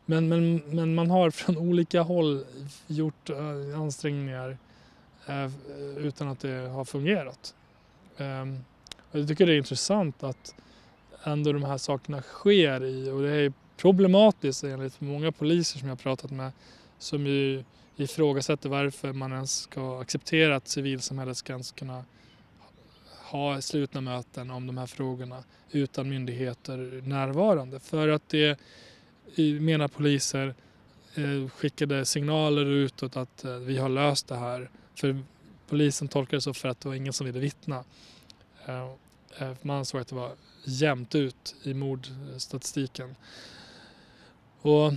Men, 0.10 0.30
men, 0.30 0.56
men 0.56 0.96
man 0.96 1.10
har 1.10 1.32
från 1.32 1.58
olika 1.58 2.02
håll 2.02 2.46
gjort 2.88 3.30
eh, 3.30 3.80
ansträngningar 3.80 4.58
eh, 5.26 5.52
utan 5.98 6.28
att 6.28 6.40
det 6.40 6.70
har 6.70 6.86
fungerat. 6.86 7.56
Ehm, 8.18 8.60
jag 9.12 9.28
tycker 9.28 9.46
det 9.46 9.54
är 9.54 9.58
intressant 9.58 10.24
att 10.24 10.56
ändå 11.24 11.54
de 11.54 11.64
här 11.64 11.78
sakerna 11.78 12.22
sker 12.22 12.84
i 12.84 13.10
och 13.10 13.22
det 13.22 13.32
är 13.32 13.54
problematiskt 13.78 14.64
enligt 14.64 15.02
många 15.02 15.32
poliser 15.32 15.80
som 15.80 15.88
jag 15.88 15.96
har 15.96 16.02
pratat 16.02 16.32
med 16.32 16.52
som 17.00 17.26
ju 17.26 17.64
ifrågasätter 17.96 18.70
varför 18.70 19.14
man 19.14 19.32
ens 19.32 19.60
ska 19.60 20.02
acceptera 20.02 20.56
att 20.56 20.68
civilsamhället 20.68 21.38
ska 21.38 21.54
ens 21.54 21.72
kunna 21.72 22.04
ha 23.32 23.62
slutna 23.62 24.02
möten 24.02 24.52
om 24.52 24.68
de 24.68 24.78
här 24.78 24.86
frågorna 24.86 25.44
utan 25.72 26.10
myndigheter 26.10 27.02
närvarande. 27.06 27.80
För 27.80 28.08
att 28.08 28.30
det 28.30 28.60
menar 29.60 29.88
poliser 29.88 30.54
eh, 31.16 31.50
skickade 31.50 32.06
signaler 32.06 32.66
utåt 32.66 33.18
att 33.18 33.46
eh, 33.46 33.56
vi 33.56 33.78
har 33.78 33.90
löst 33.90 34.28
det 34.28 34.36
här. 34.36 34.70
För 34.96 35.24
polisen 35.68 36.08
tolkade 36.08 36.38
det 36.38 36.42
så 36.42 36.54
för 36.54 36.70
att 36.70 36.82
det 36.82 36.90
var 36.90 36.96
ingen 36.96 37.14
som 37.14 37.26
ville 37.26 37.40
vittna. 37.40 37.84
Eh, 38.66 38.92
man 39.62 39.78
ansåg 39.78 40.02
att 40.02 40.08
det 40.08 40.16
var 40.16 40.32
jämnt 40.64 41.16
ut 41.16 41.56
i 41.64 41.74
mordstatistiken. 41.74 43.16
Och 44.62 44.94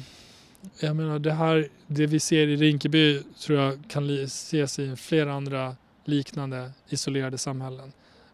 jag 0.80 0.96
menar 0.96 1.18
det 1.18 1.32
här, 1.32 1.68
det 1.86 2.06
vi 2.06 2.20
ser 2.20 2.46
i 2.48 2.56
Rinkeby 2.56 3.22
tror 3.40 3.58
jag 3.58 3.82
kan 3.88 4.10
ses 4.10 4.78
i 4.78 4.96
flera 4.96 5.32
andra 5.32 5.76
liknande 6.04 6.70
isolerade 6.88 7.38
samhällen. 7.38 7.92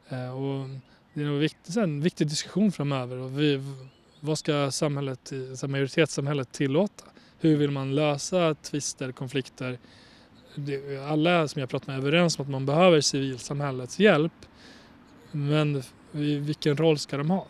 Och 0.08 0.68
det 1.14 1.22
är 1.22 1.26
nog 1.26 1.50
en 1.76 2.00
viktig 2.00 2.28
diskussion 2.28 2.72
framöver 2.72 3.16
och 3.16 3.40
vi, 3.40 3.60
vad 4.26 4.38
ska 4.38 4.70
samhället, 4.70 5.32
eh, 5.62 5.68
majoritetssamhället 5.68 6.52
tillåta? 6.52 7.04
Hur 7.38 7.56
vill 7.56 7.70
man 7.70 7.94
lösa 7.94 8.54
tvister, 8.54 9.12
konflikter? 9.12 9.78
Alla 11.08 11.48
som 11.48 11.60
jag 11.60 11.68
pratat 11.68 11.86
med 11.86 11.94
är 11.94 12.00
överens 12.00 12.38
om 12.38 12.42
att 12.44 12.50
man 12.50 12.66
behöver 12.66 13.00
civilsamhällets 13.00 13.98
hjälp. 13.98 14.32
Men 15.32 15.82
vilken 16.12 16.76
roll 16.76 16.98
ska 16.98 17.16
de 17.16 17.30
ha? 17.30 17.46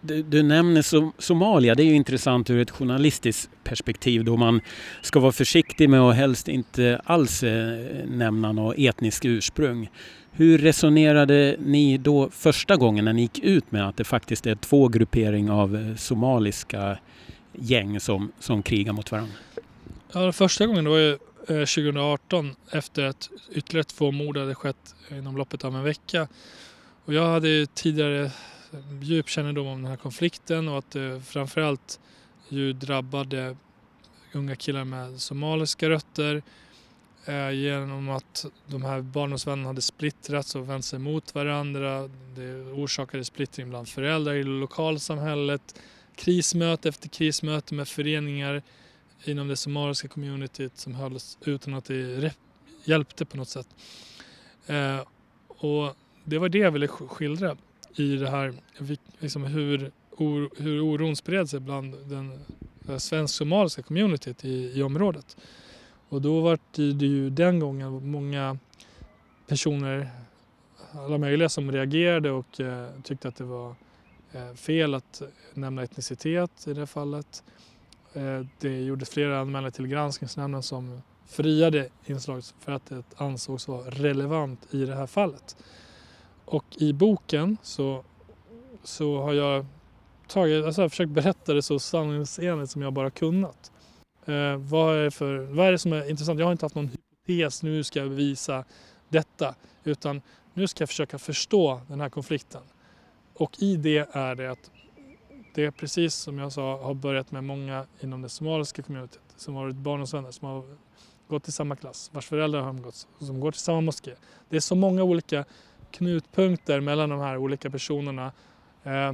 Du, 0.00 0.22
du, 0.22 0.42
nämner 0.42 0.82
som, 0.82 1.12
Somalia, 1.18 1.74
det 1.74 1.82
är 1.82 1.86
ju 1.86 1.94
intressant 1.94 2.50
ur 2.50 2.60
ett 2.60 2.70
journalistiskt 2.70 3.50
perspektiv 3.64 4.24
då 4.24 4.36
man 4.36 4.60
ska 5.02 5.20
vara 5.20 5.32
försiktig 5.32 5.90
med 5.90 6.00
att 6.00 6.16
helst 6.16 6.48
inte 6.48 7.00
alls 7.04 7.42
eh, 7.42 7.78
nämna 8.06 8.52
något 8.52 8.74
etniskt 8.78 9.24
ursprung. 9.24 9.90
Hur 10.30 10.58
resonerade 10.58 11.56
ni 11.58 11.98
då 11.98 12.30
första 12.30 12.76
gången 12.76 13.04
när 13.04 13.12
ni 13.12 13.22
gick 13.22 13.38
ut 13.38 13.72
med 13.72 13.88
att 13.88 13.96
det 13.96 14.04
faktiskt 14.04 14.46
är 14.46 14.54
två 14.54 14.88
grupperingar 14.88 15.62
av 15.62 15.76
eh, 15.76 15.96
somaliska 15.96 16.98
gäng 17.52 18.00
som, 18.00 18.32
som 18.40 18.62
krigar 18.62 18.92
mot 18.92 19.12
varandra? 19.12 19.34
Ja, 20.12 20.32
första 20.32 20.66
gången 20.66 20.88
var 20.88 20.98
ju 20.98 21.12
eh, 21.12 21.18
2018 21.46 22.56
efter 22.72 23.04
att 23.04 23.30
ytterligare 23.52 23.84
två 23.84 24.10
mord 24.10 24.36
hade 24.36 24.54
skett 24.54 24.94
inom 25.10 25.36
loppet 25.36 25.64
av 25.64 25.76
en 25.76 25.82
vecka. 25.82 26.28
Och 27.04 27.14
jag 27.14 27.26
hade 27.28 27.66
tidigare 27.66 28.30
djup 29.00 29.28
kännedom 29.28 29.66
om 29.66 29.82
den 29.82 29.90
här 29.90 29.96
konflikten 29.96 30.68
och 30.68 30.78
att 30.78 30.90
det 30.90 31.20
framförallt 31.20 32.00
ju 32.48 32.72
drabbade 32.72 33.56
unga 34.32 34.56
killar 34.56 34.84
med 34.84 35.20
somaliska 35.20 35.90
rötter 35.90 36.42
eh, 37.24 37.50
genom 37.50 38.08
att 38.08 38.46
de 38.66 38.82
här 38.82 39.00
barndomsvännerna 39.00 39.68
hade 39.68 39.82
splittrats 39.82 40.54
och 40.54 40.68
vänt 40.68 40.84
sig 40.84 40.98
mot 40.98 41.34
varandra. 41.34 42.08
Det 42.36 42.54
orsakade 42.72 43.24
splittring 43.24 43.68
bland 43.68 43.88
föräldrar 43.88 44.34
i 44.34 44.42
lokalsamhället. 44.42 45.80
Krismöte 46.16 46.88
efter 46.88 47.08
krismöte 47.08 47.74
med 47.74 47.88
föreningar 47.88 48.62
inom 49.24 49.48
det 49.48 49.56
somaliska 49.56 50.08
communityt 50.08 50.78
som 50.78 50.94
hölls 50.94 51.38
utan 51.44 51.74
att 51.74 51.84
det 51.84 52.34
hjälpte 52.84 53.24
på 53.24 53.36
något 53.36 53.48
sätt. 53.48 53.68
Eh, 54.66 55.00
och 55.48 55.96
det 56.24 56.38
var 56.38 56.48
det 56.48 56.58
jag 56.58 56.70
ville 56.70 56.88
skildra 56.88 57.56
i 58.00 58.16
det 58.16 58.30
här 58.30 58.54
liksom 59.18 59.44
hur, 59.44 59.90
or, 60.10 60.62
hur 60.62 60.80
oron 60.80 61.16
spred 61.16 61.50
sig 61.50 61.60
bland 61.60 61.94
den, 62.08 62.32
eh, 62.88 62.96
svensk-somaliska 62.96 63.82
communityt 63.82 64.44
i, 64.44 64.72
i 64.78 64.82
området. 64.82 65.36
Och 66.08 66.22
då 66.22 66.40
var 66.40 66.58
det 66.74 67.06
ju 67.06 67.30
den 67.30 67.58
gången 67.58 68.10
många 68.10 68.58
personer, 69.46 70.10
alla 70.92 71.18
möjliga, 71.18 71.48
som 71.48 71.72
reagerade 71.72 72.30
och 72.30 72.60
eh, 72.60 72.88
tyckte 73.02 73.28
att 73.28 73.36
det 73.36 73.44
var 73.44 73.74
eh, 74.32 74.54
fel 74.54 74.94
att 74.94 75.22
nämna 75.54 75.82
etnicitet 75.82 76.66
i 76.66 76.74
det 76.74 76.86
fallet. 76.86 77.42
Eh, 78.12 78.46
det 78.60 78.82
gjordes 78.82 79.10
flera 79.10 79.40
anmälningar 79.40 79.70
till 79.70 79.86
granskningsnämnden 79.86 80.62
som 80.62 81.02
friade 81.26 81.88
inslaget 82.06 82.54
för 82.60 82.72
att 82.72 82.86
det 82.86 83.02
ansågs 83.16 83.68
vara 83.68 83.90
relevant 83.90 84.74
i 84.74 84.84
det 84.84 84.94
här 84.94 85.06
fallet. 85.06 85.56
Och 86.50 86.64
i 86.76 86.92
boken 86.92 87.56
så, 87.62 88.04
så 88.82 89.22
har 89.22 89.32
jag 89.32 89.66
tagit, 90.26 90.64
alltså 90.64 90.82
jag 90.82 90.90
försökt 90.90 91.10
berätta 91.10 91.54
det 91.54 91.62
så 91.62 91.78
sanningsenligt 91.78 92.72
som 92.72 92.82
jag 92.82 92.92
bara 92.92 93.10
kunnat. 93.10 93.72
Eh, 94.26 94.56
vad, 94.56 94.96
är 94.96 95.10
för, 95.10 95.38
vad 95.38 95.66
är 95.66 95.72
det 95.72 95.78
som 95.78 95.92
är 95.92 96.10
intressant? 96.10 96.38
Jag 96.38 96.46
har 96.46 96.52
inte 96.52 96.64
haft 96.64 96.74
någon 96.74 96.90
hypotes, 97.26 97.62
nu 97.62 97.84
ska 97.84 97.98
jag 97.98 98.08
bevisa 98.08 98.64
detta. 99.08 99.54
Utan 99.84 100.22
nu 100.54 100.66
ska 100.66 100.82
jag 100.82 100.88
försöka 100.88 101.18
förstå 101.18 101.80
den 101.88 102.00
här 102.00 102.08
konflikten. 102.08 102.62
Och 103.34 103.62
i 103.62 103.76
det 103.76 104.08
är 104.12 104.34
det 104.34 104.50
att 104.50 104.70
det 105.54 105.64
är 105.64 105.70
precis 105.70 106.14
som 106.14 106.38
jag 106.38 106.52
sa 106.52 106.82
har 106.82 106.94
börjat 106.94 107.30
med 107.30 107.44
många 107.44 107.86
inom 108.00 108.22
det 108.22 108.28
somaliska 108.28 108.82
communityt 108.82 109.20
som 109.36 109.54
har 109.54 109.62
varit 109.62 109.76
barndomsvänner 109.76 110.30
som 110.30 110.48
har 110.48 110.64
gått 111.28 111.48
i 111.48 111.52
samma 111.52 111.76
klass, 111.76 112.10
vars 112.14 112.26
föräldrar 112.26 112.60
har 112.60 112.70
umgåtts, 112.70 113.08
som 113.18 113.40
går 113.40 113.52
till 113.52 113.60
samma 113.60 113.80
moské. 113.80 114.14
Det 114.48 114.56
är 114.56 114.60
så 114.60 114.74
många 114.74 115.02
olika 115.02 115.44
knutpunkter 115.90 116.80
mellan 116.80 117.10
de 117.10 117.20
här 117.20 117.36
olika 117.36 117.70
personerna 117.70 118.32
eh, 118.84 119.12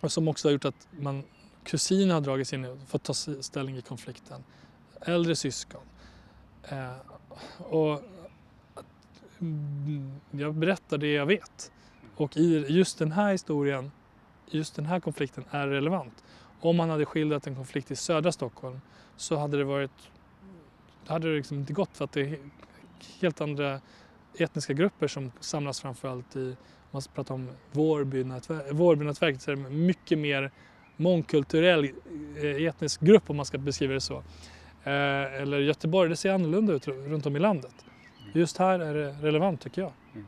och 0.00 0.12
som 0.12 0.28
också 0.28 0.48
har 0.48 0.52
gjort 0.52 0.64
att 0.64 0.88
man, 0.90 1.22
kusiner 1.64 2.14
har 2.14 2.20
dragits 2.20 2.52
in 2.52 2.64
och 2.64 2.78
fått 2.86 3.02
ta 3.02 3.14
ställning 3.14 3.76
i 3.76 3.82
konflikten. 3.82 4.44
Äldre 5.00 5.36
syskon. 5.36 5.82
Eh, 6.64 6.92
och 7.58 8.02
jag 10.30 10.54
berättar 10.54 10.98
det 10.98 11.12
jag 11.12 11.26
vet. 11.26 11.72
Och 12.16 12.36
i 12.36 12.66
just 12.68 12.98
den 12.98 13.12
här 13.12 13.32
historien, 13.32 13.90
just 14.50 14.74
den 14.76 14.86
här 14.86 15.00
konflikten 15.00 15.44
är 15.50 15.68
relevant. 15.68 16.24
Om 16.60 16.76
man 16.76 16.90
hade 16.90 17.04
skildrat 17.04 17.46
en 17.46 17.54
konflikt 17.54 17.90
i 17.90 17.96
södra 17.96 18.32
Stockholm 18.32 18.80
så 19.16 19.36
hade 19.36 19.56
det 19.56 19.64
varit 19.64 20.10
hade 21.06 21.30
det 21.30 21.36
liksom 21.36 21.58
inte 21.58 21.72
gått 21.72 21.96
för 21.96 22.04
att 22.04 22.12
det 22.12 22.20
är 22.20 22.38
helt 23.20 23.40
andra 23.40 23.80
etniska 24.40 24.72
grupper 24.72 25.08
som 25.08 25.32
samlas 25.40 25.80
framförallt 25.80 26.36
i, 26.36 26.48
om 26.50 26.56
man 26.90 27.02
pratar 27.14 27.34
om 27.34 27.48
Vårbynätverket, 27.72 29.42
så 29.42 29.50
är 29.50 29.56
det 29.56 29.70
mycket 29.70 30.18
mer 30.18 30.50
mångkulturell 30.96 31.84
eh, 32.36 32.66
etnisk 32.66 33.00
grupp 33.00 33.30
om 33.30 33.36
man 33.36 33.46
ska 33.46 33.58
beskriva 33.58 33.94
det 33.94 34.00
så. 34.00 34.16
Eh, 34.84 35.42
eller 35.42 35.58
Göteborg, 35.58 36.10
det 36.10 36.16
ser 36.16 36.32
annorlunda 36.32 36.72
ut 36.72 36.88
runt 36.88 37.26
om 37.26 37.36
i 37.36 37.38
landet. 37.38 37.74
Just 38.32 38.56
här 38.56 38.78
är 38.78 38.94
det 38.94 39.10
relevant 39.22 39.60
tycker 39.60 39.82
jag. 39.82 39.92
Mm. 40.14 40.26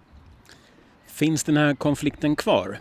Finns 1.06 1.44
den 1.44 1.56
här 1.56 1.74
konflikten 1.74 2.36
kvar? 2.36 2.78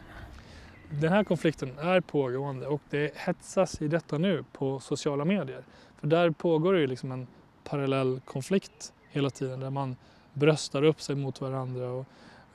Den 0.89 1.12
här 1.12 1.24
konflikten 1.24 1.80
är 1.80 2.02
pågående 2.02 2.68
och 2.68 2.82
det 2.89 3.13
hetsas 3.15 3.82
i 3.82 3.88
detta 3.88 4.18
nu 4.18 4.44
på 4.54 4.80
sociala 4.80 5.26
medier. 5.26 5.63
För 6.00 6.08
där 6.08 6.30
pågår 6.32 6.74
det 6.74 6.80
ju 6.80 6.88
liksom 6.88 7.12
en 7.12 7.28
parallell 7.63 8.20
konflikt 8.26 8.94
hela 9.10 9.30
tiden 9.30 9.60
där 9.60 9.70
man 9.70 9.96
bröstar 10.39 10.84
upp 10.84 11.02
sig 11.02 11.15
mot 11.15 11.41
varandra 11.41 11.89
och 11.91 12.06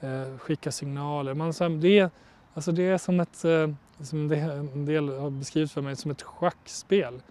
eh, 0.00 0.38
skickar 0.38 0.70
signaler. 0.70 1.34
Man, 1.34 1.80
det, 1.80 1.98
är, 1.98 2.10
alltså 2.54 2.72
det 2.72 2.82
är 2.82 2.98
som 2.98 3.20
ett, 3.20 3.44
eh, 3.44 3.70
som 4.00 4.28
det, 4.28 4.36
en 4.36 4.86
del 4.86 5.18
har 5.18 5.30
beskrivit 5.30 5.72
för 5.72 5.82
mig, 5.82 5.96
som 5.96 6.10
ett 6.10 6.22
schackspel 6.22 7.22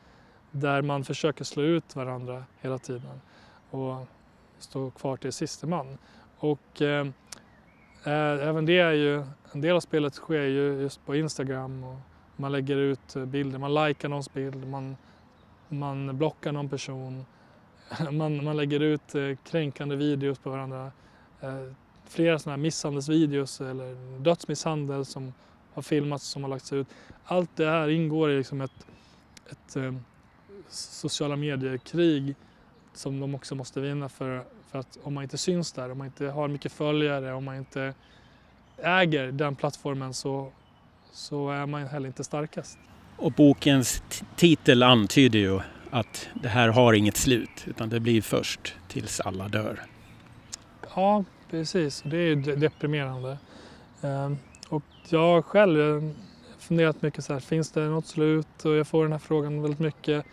där 0.52 0.82
man 0.82 1.04
försöker 1.04 1.44
slå 1.44 1.63
ut 1.63 1.96
varandra 1.96 2.44
hela 2.62 2.78
tiden 2.78 3.22
och 3.70 4.08
stå 4.60 4.92
kvar 4.92 5.18
till 5.18 5.34
siste 5.34 5.68
man. 5.68 5.98
Och 6.38 6.82
eh, 6.82 7.08
eh, 8.04 8.48
även 8.48 8.66
det 8.66 8.80
är 8.80 8.92
ju, 8.92 9.24
en 9.52 9.62
del 9.62 9.76
av 9.76 9.80
spelet 9.80 10.13
sker 10.13 10.44
ju 10.44 10.82
just 10.82 11.06
på 11.06 11.16
Instagram 11.16 11.84
och 11.84 11.98
man 12.36 12.52
lägger 12.52 12.78
ut 12.78 13.16
eh, 13.16 13.26
bilder, 13.26 13.60
man 13.60 13.74
likar 13.74 14.10
någons 14.10 14.34
bild, 14.34 14.68
man, 14.68 14.98
man 15.70 16.18
blockar 16.18 16.52
någon 16.52 16.70
person 16.70 17.26
man, 18.12 18.43
man 18.43 18.58
lägger 18.58 18.80
ut 18.80 19.15
eh, 19.15 19.38
kränkande 19.52 19.96
videos 19.96 20.39
på 20.39 20.50
varandra. 20.50 20.91
Eh, 21.41 21.63
flera 22.08 22.39
sådana 22.39 22.58
här 22.58 22.62
misshandelsvideos 22.62 23.62
eller 23.62 24.19
dödsmisshandel 24.19 25.06
som 25.06 25.34
har 25.74 25.82
filmats 25.82 26.26
som 26.26 26.43
har 26.43 26.50
lagts 26.50 26.74
ut. 26.74 26.88
Allt 27.26 27.50
det 27.56 27.69
här 27.69 27.89
ingår 27.89 28.32
i 28.32 28.38
liksom 28.38 28.62
ett, 28.62 28.88
ett 29.52 29.76
eh, 29.76 29.93
sociala 30.69 31.36
medier-krig 31.36 32.36
som 32.93 33.19
de 33.19 33.36
också 33.36 33.56
måste 33.56 33.82
vinna 33.82 34.10
för, 34.10 34.43
för 34.72 34.80
att 34.80 34.98
om 35.04 35.13
man 35.13 35.24
inte 35.24 35.38
syns 35.38 35.72
där, 35.72 35.91
om 35.91 35.98
man 35.98 36.08
inte 36.08 36.28
har 36.28 36.48
mycket 36.48 36.72
följare, 36.72 37.34
om 37.34 37.46
man 37.46 37.56
inte 37.56 37.93
äger 38.78 39.32
den 39.32 39.56
plattformen 39.56 40.13
så, 40.13 40.52
så 41.12 41.50
är 41.50 41.65
man 41.65 41.88
heller 41.88 42.08
inte 42.08 42.24
starkast. 42.24 42.78
Och 43.17 43.32
bokens 43.32 44.04
titel 44.36 44.84
antyder 44.84 45.39
ju 45.39 45.60
att 45.94 46.30
det 46.34 46.48
här 46.48 46.70
har 46.70 46.94
inget 46.94 47.18
slut 47.18 47.66
utan 47.66 47.90
det 47.90 48.00
blir 48.00 48.22
först 48.22 48.76
tills 48.88 49.20
alla 49.20 49.48
dör. 49.48 49.80
Ja, 50.96 51.24
precis. 51.50 52.04
Det 52.06 52.18
är 52.18 52.36
deprimerande. 52.36 53.38
Ehm, 54.02 54.38
och 54.70 54.84
jag 55.10 55.20
har 55.20 55.42
själv 55.42 56.04
eh, 56.04 56.12
funderat 56.60 57.02
mycket 57.02 57.24
så 57.24 57.34
här, 57.34 57.40
finns 57.40 57.72
det 57.72 57.82
något 57.82 58.08
slut? 58.08 58.66
Och 58.66 58.76
jag 58.76 58.88
får 58.88 59.04
den 59.04 59.12
här 59.12 59.20
frågan 59.20 59.62
väldigt 59.62 59.80
mycket. 59.80 60.26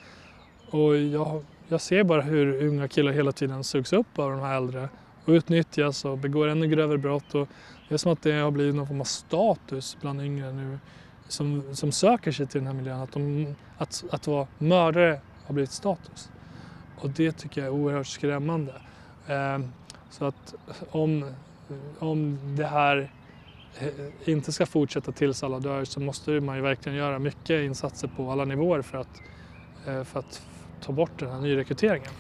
Och 0.71 0.97
jag, 0.97 1.45
jag 1.69 1.81
ser 1.81 2.05
bara 2.05 2.23
hur 2.23 2.67
unga 2.67 2.89
killar 2.89 3.13
hela 3.13 3.33
tiden 3.33 3.65
sugs 3.65 3.93
upp 3.93 4.19
av 4.19 4.31
de 4.31 4.41
här 4.41 4.57
äldre 4.57 4.89
och 5.25 5.31
utnyttjas 5.31 6.05
och 6.05 6.19
begår 6.19 6.49
ännu 6.49 6.67
grövre 6.67 6.99
brott. 6.99 7.35
Och 7.35 7.49
det 7.89 7.95
är 7.95 7.99
som 7.99 8.13
att 8.13 8.23
det 8.23 8.33
har 8.33 8.51
blivit 8.51 8.75
någon 8.75 8.87
form 8.87 9.01
av 9.01 9.05
status 9.05 9.97
bland 10.01 10.23
yngre 10.23 10.53
nu 10.53 10.79
som, 11.29 11.75
som 11.75 11.93
söker 11.93 12.33
sig 12.33 12.47
till 12.47 12.61
den 12.61 12.67
här 12.67 12.75
miljön. 12.75 13.01
Att, 13.01 13.13
de, 13.13 13.55
att, 13.79 14.05
att 14.11 14.27
vara 14.27 14.47
mördare 14.59 15.21
har 15.51 15.55
blivit 15.55 15.71
status. 15.71 16.31
Och 16.97 17.11
det 17.11 17.33
tycker 17.33 17.61
jag 17.61 17.69
är 17.69 17.73
oerhört 17.73 18.07
skrämmande. 18.07 18.73
Ehm, 19.29 19.73
så 20.11 20.25
att 20.25 20.55
om, 20.91 21.35
om 21.99 22.39
det 22.57 22.67
här 22.67 23.11
eh, 23.79 24.31
inte 24.33 24.53
ska 24.53 24.67
fortsätta 24.67 25.13
tills 25.13 25.43
alla 25.43 25.61
dör 25.61 25.85
så 25.85 26.01
måste 26.01 26.31
man 26.31 26.57
ju 26.57 26.63
verkligen 26.63 26.99
göra 26.99 27.19
mycket 27.19 27.65
insatser 27.65 28.11
på 28.17 28.31
alla 28.31 28.45
nivåer 28.45 28.83
för 28.83 28.99
att, 28.99 29.23
eh, 29.87 30.05
för 30.05 30.19
att 30.19 30.43
ta 30.81 30.93
bort 30.93 31.19
den 31.19 31.31
här 31.31 31.41
nyrekryteringen. 31.41 32.11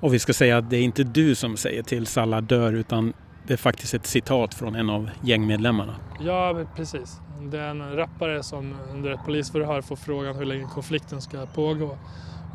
Och 0.00 0.14
vi 0.14 0.18
ska 0.18 0.32
säga 0.32 0.58
att 0.58 0.70
det 0.70 0.76
är 0.76 0.82
inte 0.82 1.04
du 1.04 1.34
som 1.34 1.56
säger 1.56 1.82
tills 1.82 2.18
alla 2.18 2.40
dör 2.40 2.72
utan 2.72 3.12
det 3.46 3.52
är 3.52 3.56
faktiskt 3.56 3.94
ett 3.94 4.06
citat 4.06 4.54
från 4.54 4.74
en 4.74 4.90
av 4.90 5.10
gängmedlemmarna. 5.22 5.96
Ja, 6.20 6.64
precis. 6.76 7.20
Det 7.42 7.58
är 7.58 7.68
en 7.68 7.96
rappare 7.96 8.42
som 8.42 8.76
under 8.94 9.10
ett 9.10 9.24
polisförhör 9.24 9.82
får 9.82 9.96
frågan 9.96 10.36
hur 10.36 10.44
länge 10.44 10.64
konflikten 10.64 11.22
ska 11.22 11.46
pågå 11.46 11.96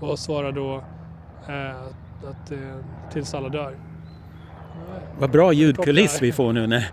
och 0.03 0.19
svarar 0.19 0.51
då 0.51 0.83
eh, 1.47 1.81
att 2.29 2.51
eh, 2.51 2.57
tills 3.11 3.33
alla 3.33 3.49
dör. 3.49 3.75
Vad 5.19 5.31
bra 5.31 5.53
ljudkuliss 5.53 6.21
vi 6.21 6.31
får 6.31 6.53
nu 6.53 6.67
när, 6.67 6.91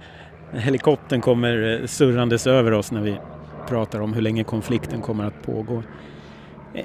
helikoptern 0.52 1.20
kommer 1.20 1.80
eh, 1.80 1.86
surrandes 1.86 2.46
över 2.46 2.72
oss 2.72 2.92
när 2.92 3.00
vi 3.00 3.20
pratar 3.68 4.00
om 4.00 4.12
hur 4.12 4.22
länge 4.22 4.44
konflikten 4.44 5.00
kommer 5.00 5.24
att 5.24 5.42
pågå. 5.42 5.82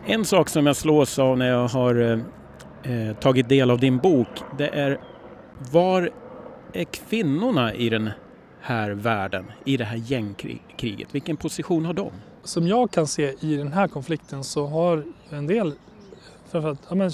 En 0.05 0.26
sak 0.26 0.49
som 0.49 0.65
jag 0.67 0.76
slås 0.76 1.19
av 1.19 1.38
när 1.38 1.49
jag 1.49 1.67
har 1.67 2.21
eh, 2.84 3.15
tagit 3.19 3.49
del 3.49 3.71
av 3.71 3.80
din 3.80 3.97
bok, 3.97 4.28
det 4.57 4.67
är 4.67 4.99
var 5.71 6.09
är 6.73 6.84
kvinnorna 6.84 7.73
i 7.73 7.89
den 7.89 8.09
här 8.61 8.91
världen, 8.91 9.45
i 9.65 9.78
det 9.78 9.86
här 9.86 9.97
gängkriget? 9.97 11.15
Vilken 11.15 11.38
position 11.38 11.86
har 11.86 11.93
de? 11.93 12.11
Som 12.43 12.67
jag 12.67 12.91
kan 12.91 13.07
se 13.07 13.34
i 13.39 13.55
den 13.55 13.73
här 13.73 13.88
konflikten 13.88 14.43
så 14.43 14.67
har 14.67 15.03
en 15.30 15.47
del, 15.47 15.73
framförallt 16.62 16.86
ja, 16.89 16.95
men, 16.95 17.12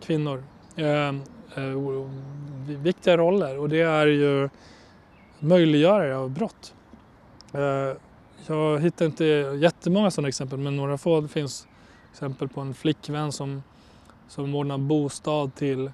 kvinnor, 0.00 0.44
ehm, 0.76 1.22
eh, 1.56 1.64
eh, 1.64 2.10
viktiga 2.66 3.16
roller 3.16 3.58
och 3.58 3.68
det 3.68 3.80
är 3.80 4.06
ju 4.06 4.48
möjliggörare 5.38 6.16
av 6.16 6.30
brott. 6.30 6.74
Eh, 7.52 7.96
jag 8.46 8.80
hittar 8.80 9.06
inte 9.06 9.24
jättemånga 9.60 10.10
sådana 10.10 10.28
exempel 10.28 10.58
men 10.58 10.76
några 10.76 10.98
få. 10.98 11.20
Det 11.20 11.28
finns 11.28 11.68
exempel 12.12 12.48
på 12.48 12.60
en 12.60 12.74
flickvän 12.74 13.32
som, 13.32 13.62
som 14.28 14.54
ordnar 14.54 14.78
bostad 14.78 15.54
till 15.54 15.90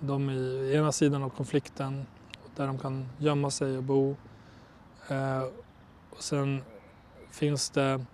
de 0.00 0.30
i 0.30 0.72
ena 0.76 0.92
sidan 0.92 1.22
av 1.22 1.28
konflikten 1.28 2.06
där 2.56 2.66
de 2.66 2.78
kan 2.78 3.08
gömma 3.18 3.50
sig 3.50 3.76
och 3.76 3.82
bo. 3.82 4.16
Eh, 5.08 5.42
och 6.10 6.22
sen 6.22 6.62
finns 7.30 7.70
det 7.70 8.04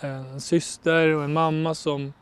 en 0.00 0.40
syster 0.40 1.08
och 1.08 1.24
en 1.24 1.32
mamma 1.32 1.74
som, 1.74 2.12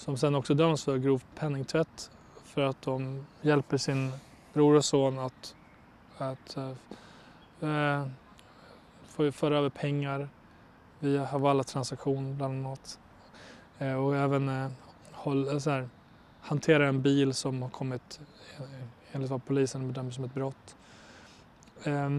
som 0.00 0.16
sen 0.16 0.34
också 0.34 0.54
döms 0.54 0.84
för 0.84 0.98
grov 0.98 1.22
penningtvätt 1.34 2.10
för 2.44 2.62
att 2.62 2.82
de 2.82 3.26
hjälper 3.40 3.76
sin 3.76 4.12
bror 4.52 4.76
och 4.76 4.84
son 4.84 5.18
att, 5.18 5.54
att 6.18 6.56
eh, 6.56 6.70
eh 7.70 8.06
få 9.06 9.32
föra 9.32 9.58
över 9.58 9.68
pengar 9.68 10.28
via 10.98 11.24
Havala-transaktion 11.24 12.36
bland 12.36 12.66
annat. 12.66 12.98
Eh, 13.78 13.94
och 13.94 14.16
även 14.16 14.48
eh, 14.48 14.70
håll, 15.12 15.48
eh, 15.48 15.58
så 15.58 15.70
här, 15.70 15.88
hantera 16.40 16.88
en 16.88 17.02
bil 17.02 17.34
som 17.34 17.62
har 17.62 17.68
kommit 17.68 18.20
eh, 18.58 18.64
enligt 19.12 19.30
vad 19.30 19.44
polisen 19.44 19.88
bedömer 19.88 20.10
som 20.10 20.24
ett 20.24 20.34
brott. 20.34 20.76
Eh, 21.84 22.10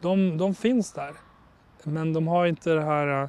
de, 0.00 0.38
de 0.38 0.54
finns 0.54 0.92
där 0.92 1.14
men 1.82 2.12
de 2.12 2.28
har 2.28 2.46
inte 2.46 2.70
det 2.70 2.84
här, 2.84 3.28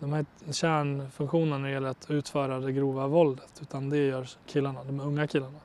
de 0.00 0.12
här 0.12 0.24
kärnfunktionen 0.50 1.62
när 1.62 1.68
det 1.68 1.74
gäller 1.74 1.88
att 1.88 2.10
utföra 2.10 2.60
det 2.60 2.72
grova 2.72 3.06
våldet 3.06 3.58
utan 3.62 3.90
det 3.90 3.96
gör 3.96 4.28
killarna, 4.46 4.84
de 4.84 5.00
unga 5.00 5.26
killarna. 5.26 5.58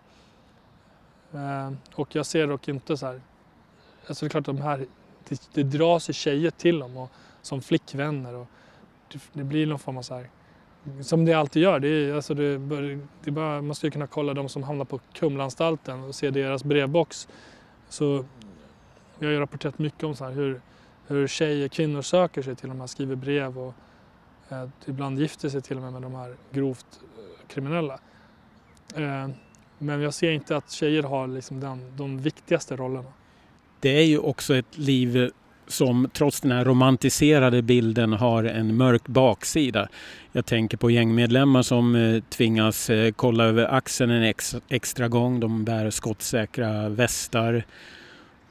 Eh, 1.34 1.74
och 1.96 2.16
jag 2.16 2.26
ser 2.26 2.48
dock 2.48 2.68
inte 2.68 2.98
så 2.98 3.06
här, 3.06 3.22
alltså 4.08 4.26
det 4.26 4.28
är 4.28 4.30
klart 4.30 4.48
att 4.48 4.58
de 4.58 4.62
här, 4.62 4.86
det, 5.30 5.50
det 5.54 5.64
dras 5.64 6.04
sig 6.04 6.16
tjejer 6.16 6.52
till 6.52 6.80
dem 6.80 6.98
och, 6.98 7.12
som 7.42 7.62
flickvänner 7.62 8.36
och 8.36 8.48
det, 9.12 9.20
det 9.34 9.44
blir 9.44 9.68
någon 9.68 9.80
form 9.80 9.98
av 9.98 10.02
så 10.02 10.16
här 10.16 10.30
som 11.02 11.26
det 11.26 11.34
alltid 11.34 11.64
gör. 11.64 11.80
Det, 11.80 11.88
är, 11.88 12.14
alltså 12.14 12.34
det, 12.34 12.58
det 13.24 13.32
bara, 13.32 13.62
man 13.62 13.76
ska 13.76 13.88
ju 13.88 13.92
kunna 13.92 14.08
kolla 14.08 14.34
de 14.34 14.50
som 14.50 14.64
hamnar 14.64 14.86
på 14.86 15.00
Kumlaanstalten 15.14 16.04
och 16.04 16.16
se 16.16 16.30
deras 16.30 16.64
brevbox. 16.64 17.28
Så 17.90 18.26
jag 19.20 19.28
har 19.28 19.34
ju 19.34 19.40
rapporterat 19.40 19.80
mycket 19.80 20.04
om 20.04 20.16
så 20.16 20.26
här, 20.26 20.32
hur, 20.32 20.62
hur 21.08 21.28
tjejer, 21.28 21.68
kvinnor 21.68 22.02
söker 22.02 22.42
sig 22.42 22.56
till 22.56 22.70
de 22.70 22.80
här, 22.80 22.88
skriver 22.88 23.16
brev 23.16 23.60
och 23.60 23.74
ibland 24.86 25.20
gifter 25.20 25.50
sig 25.50 25.62
till 25.62 25.78
och 25.78 25.84
med 25.84 25.94
med 25.94 26.02
de 26.02 26.16
här 26.16 26.36
grovt 26.52 26.86
eh, 27.02 27.48
kriminella. 27.48 28.00
Eh, 28.96 29.30
men 29.78 30.02
jag 30.02 30.14
ser 30.14 30.32
inte 30.32 30.58
att 30.58 30.72
tjejer 30.72 31.04
har 31.04 31.28
liksom 31.28 31.60
den, 31.60 31.98
de 31.98 32.22
viktigaste 32.22 32.76
rollerna. 32.76 33.10
Det 33.80 33.90
är 33.90 34.06
ju 34.06 34.20
också 34.20 34.56
ett 34.56 34.78
liv 34.78 35.32
som 35.68 36.10
trots 36.14 36.42
den 36.42 36.52
här 36.52 36.66
romantiserade 36.66 37.62
bilden 37.62 38.14
har 38.14 38.44
en 38.44 38.78
mörk 38.78 39.08
baksida. 39.08 39.88
Jag 40.32 40.46
tänker 40.46 40.78
på 40.78 40.92
gängmedlemmar 40.92 41.62
som 41.62 41.96
eh, 41.96 42.24
tvingas 42.24 42.90
eh, 42.90 43.12
kolla 43.12 43.44
över 43.44 43.74
axeln 43.74 44.12
en 44.12 44.34
extra 44.70 45.08
gång. 45.08 45.40
De 45.40 45.64
bär 45.64 45.90
skottsäkra 45.90 46.90
västar. 46.90 47.64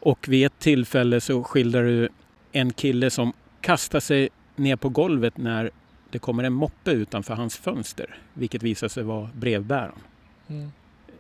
Och 0.01 0.29
vid 0.29 0.47
ett 0.47 0.59
tillfälle 0.59 1.21
så 1.21 1.43
skildrar 1.43 1.83
du 1.83 2.09
en 2.53 2.73
kille 2.73 3.11
som 3.11 3.33
kastar 3.61 4.01
sig 4.01 4.29
ner 4.57 4.77
på 4.77 4.89
golvet 4.89 5.37
när 5.37 5.71
det 6.15 6.19
kommer 6.19 6.45
en 6.45 6.53
moppe 6.53 6.91
utanför 6.91 7.35
hans 7.35 7.57
fönster, 7.57 8.19
vilket 8.35 8.63
visar 8.63 8.89
sig 8.89 9.03
vara 9.03 9.31
brevbäraren. 9.35 9.99
Mm. 10.49 10.73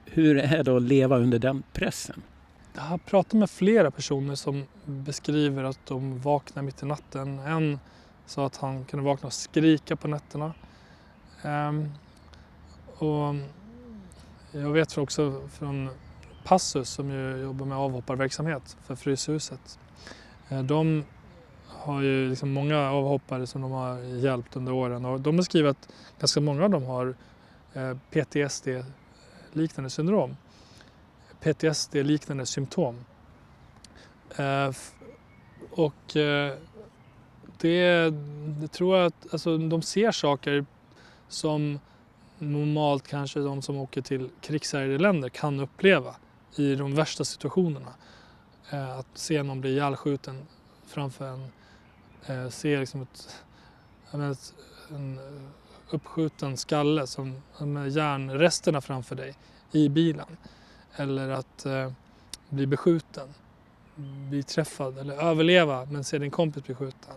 Hur 0.04 0.36
är 0.36 0.64
det 0.64 0.76
att 0.76 0.82
leva 0.82 1.18
under 1.18 1.38
den 1.38 1.62
pressen? 1.72 2.22
Jag 2.74 2.82
har 2.82 2.98
pratat 2.98 3.32
med 3.32 3.50
flera 3.50 3.90
personer 3.90 4.34
som 4.34 4.64
beskriver 4.84 5.64
att 5.64 5.86
de 5.86 6.18
vaknar 6.18 6.62
mitt 6.62 6.82
i 6.82 6.86
natten. 6.86 7.38
En 7.38 7.78
sa 8.26 8.46
att 8.46 8.56
han 8.56 8.84
kunde 8.84 9.04
vakna 9.04 9.26
och 9.26 9.32
skrika 9.32 9.96
på 9.96 10.08
nätterna. 10.08 10.54
Um, 11.42 11.92
och 12.98 13.34
jag 14.52 14.70
vet 14.70 14.98
också 14.98 15.48
från 15.52 15.90
Passus 16.44 16.88
som 16.88 17.10
ju 17.10 17.36
jobbar 17.36 17.66
med 17.66 17.78
avhopparverksamhet 17.78 18.76
för 18.86 18.94
Fryshuset. 18.94 19.78
Eh, 20.48 20.62
de 20.62 21.04
har 21.84 22.02
ju 22.02 22.28
liksom 22.28 22.52
många 22.52 22.90
avhoppare 22.90 23.46
som 23.46 23.62
de 23.62 23.70
har 23.70 23.98
hjälpt 23.98 24.56
under 24.56 24.72
åren 24.72 25.04
och 25.04 25.20
de 25.20 25.36
beskriver 25.36 25.70
att 25.70 25.88
ganska 26.20 26.40
många 26.40 26.64
av 26.64 26.70
dem 26.70 26.84
har 26.84 27.14
eh, 27.72 27.96
PTSD-liknande 28.10 29.90
syndrom. 29.90 30.36
PTSD-liknande 31.40 32.46
symptom. 32.46 33.04
Eh, 34.36 34.70
och 35.70 36.16
eh, 36.16 36.54
det, 37.60 38.10
det, 38.60 38.68
tror 38.68 38.96
jag 38.96 39.06
att 39.06 39.32
alltså, 39.32 39.58
de 39.58 39.82
ser 39.82 40.12
saker 40.12 40.66
som 41.28 41.80
normalt 42.38 43.08
kanske 43.08 43.40
de 43.40 43.62
som 43.62 43.76
åker 43.76 44.02
till 44.02 44.30
krigshärjade 44.40 44.98
länder 44.98 45.28
kan 45.28 45.60
uppleva 45.60 46.16
i 46.56 46.74
de 46.74 46.94
värsta 46.94 47.24
situationerna. 47.24 47.94
Att 48.98 49.06
se 49.14 49.42
någon 49.42 49.60
bli 49.60 49.70
ihjälskjuten 49.70 50.46
framför 50.86 51.24
en, 51.24 51.48
Eh, 52.26 52.48
se 52.48 52.78
liksom 52.78 53.02
ett, 53.02 53.44
ett, 54.12 54.54
en 54.90 55.18
eh, 55.18 55.42
uppskjuten 55.90 56.56
skalle 56.56 57.06
som, 57.06 57.42
med 57.58 57.90
järnresterna 57.90 58.80
framför 58.80 59.16
dig 59.16 59.34
i 59.72 59.88
bilen 59.88 60.36
eller 60.96 61.28
att 61.28 61.66
eh, 61.66 61.92
bli 62.48 62.66
beskjuten, 62.66 63.28
bli 64.28 64.42
träffad 64.42 64.98
eller 64.98 65.14
överleva 65.14 65.84
men 65.84 66.04
se 66.04 66.18
din 66.18 66.30
kompis 66.30 66.64
bli 66.64 66.74
skjuten. 66.74 67.14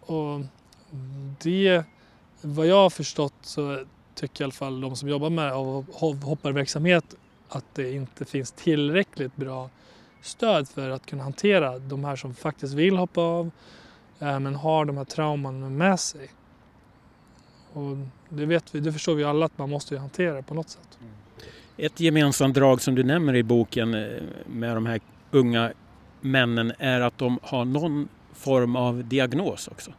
Och 0.00 0.40
det, 1.42 1.84
vad 2.40 2.66
jag 2.66 2.76
har 2.76 2.90
förstått 2.90 3.34
så 3.42 3.84
tycker 4.14 4.42
i 4.42 4.44
alla 4.44 4.52
fall 4.52 4.80
de 4.80 4.96
som 4.96 5.08
jobbar 5.08 5.30
med 5.30 5.52
avhopparverksamhet 5.52 7.14
att 7.48 7.64
det 7.74 7.92
inte 7.92 8.24
finns 8.24 8.52
tillräckligt 8.52 9.36
bra 9.36 9.70
stöd 10.24 10.68
för 10.68 10.90
att 10.90 11.06
kunna 11.06 11.22
hantera 11.22 11.78
de 11.78 12.04
här 12.04 12.16
som 12.16 12.34
faktiskt 12.34 12.74
vill 12.74 12.96
hoppa 12.96 13.20
av 13.20 13.50
eh, 14.18 14.40
men 14.40 14.54
har 14.54 14.84
de 14.84 14.96
här 14.96 15.04
trauman 15.04 15.76
med 15.76 16.00
sig. 16.00 16.30
Och 17.72 17.96
det, 18.28 18.46
vet 18.46 18.74
vi, 18.74 18.80
det 18.80 18.92
förstår 18.92 19.14
vi 19.14 19.24
alla 19.24 19.46
att 19.46 19.58
man 19.58 19.70
måste 19.70 19.98
hantera 19.98 20.42
på 20.42 20.54
något 20.54 20.68
sätt. 20.68 20.98
Mm. 21.00 21.12
Ett 21.76 22.00
gemensamt 22.00 22.54
drag 22.54 22.80
som 22.80 22.94
du 22.94 23.04
nämner 23.04 23.36
i 23.36 23.42
boken 23.42 23.94
eh, 23.94 24.22
med 24.46 24.76
de 24.76 24.86
här 24.86 25.00
unga 25.30 25.72
männen 26.20 26.72
är 26.78 27.00
att 27.00 27.18
de 27.18 27.38
har 27.42 27.64
någon 27.64 28.08
form 28.32 28.76
av 28.76 29.04
diagnos 29.04 29.68
också. 29.68 29.90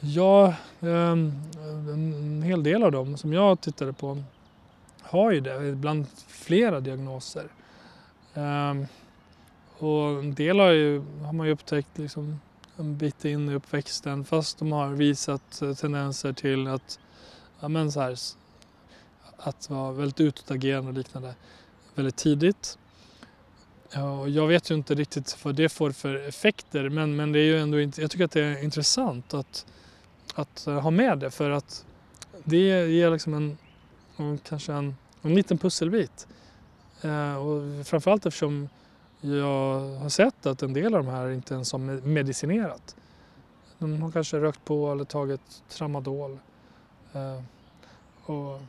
Ja, 0.00 0.54
ehm, 0.80 1.32
en 1.92 2.42
hel 2.42 2.62
del 2.62 2.82
av 2.82 2.92
dem 2.92 3.16
som 3.16 3.32
jag 3.32 3.60
tittade 3.60 3.92
på 3.92 4.22
har 5.02 5.30
ju 5.30 5.40
det, 5.40 5.68
ibland 5.68 6.06
flera 6.28 6.80
diagnoser. 6.80 7.44
Ehm, 8.34 8.86
och 9.78 10.08
en 10.08 10.34
del 10.34 10.58
har, 10.58 10.70
ju, 10.70 11.02
har 11.24 11.32
man 11.32 11.46
ju 11.46 11.52
upptäckt 11.52 11.98
liksom 11.98 12.40
en 12.76 12.98
bit 12.98 13.24
in 13.24 13.48
i 13.48 13.54
uppväxten 13.54 14.24
fast 14.24 14.58
de 14.58 14.72
har 14.72 14.88
visat 14.88 15.62
eh, 15.62 15.74
tendenser 15.74 16.32
till 16.32 16.66
att 16.66 16.98
ja, 17.60 17.68
men 17.68 17.92
så 17.92 18.00
här, 18.00 18.18
att 19.36 19.70
vara 19.70 19.92
väldigt 19.92 20.20
utåtagerande 20.20 20.88
och 20.88 20.96
liknande 20.96 21.34
väldigt 21.94 22.16
tidigt. 22.16 22.78
Och 24.20 24.28
jag 24.28 24.46
vet 24.46 24.70
ju 24.70 24.74
inte 24.74 24.94
riktigt 24.94 25.44
vad 25.44 25.54
det 25.54 25.68
får 25.68 25.90
för 25.90 26.28
effekter 26.28 26.88
men, 26.88 27.16
men 27.16 27.32
det 27.32 27.38
är 27.38 27.44
ju 27.44 27.58
ändå, 27.58 27.80
jag 27.80 28.10
tycker 28.10 28.24
att 28.24 28.30
det 28.30 28.44
är 28.44 28.64
intressant 28.64 29.34
att, 29.34 29.66
att 30.34 30.66
eh, 30.66 30.80
ha 30.80 30.90
med 30.90 31.18
det 31.18 31.30
för 31.30 31.50
att 31.50 31.84
det 32.44 32.88
ger 32.88 33.10
liksom 33.10 33.34
en, 34.16 34.38
kanske 34.38 34.72
en, 34.72 34.96
en 35.22 35.34
liten 35.34 35.58
pusselbit. 35.58 36.26
Eh, 37.02 37.36
och 37.36 37.86
framförallt 37.86 38.26
eftersom 38.26 38.68
jag 39.20 39.80
har 39.98 40.08
sett 40.08 40.46
att 40.46 40.62
en 40.62 40.72
del 40.72 40.94
av 40.94 41.04
de 41.04 41.10
här 41.10 41.30
inte 41.30 41.54
ens 41.54 41.72
har 41.72 41.78
medicinerat. 42.06 42.96
De 43.78 44.02
har 44.02 44.10
kanske 44.10 44.40
rökt 44.40 44.64
på 44.64 44.92
eller 44.92 45.04
tagit 45.04 45.62
tramadol. 45.68 46.38
Eh, 47.12 47.42
och 48.24 48.60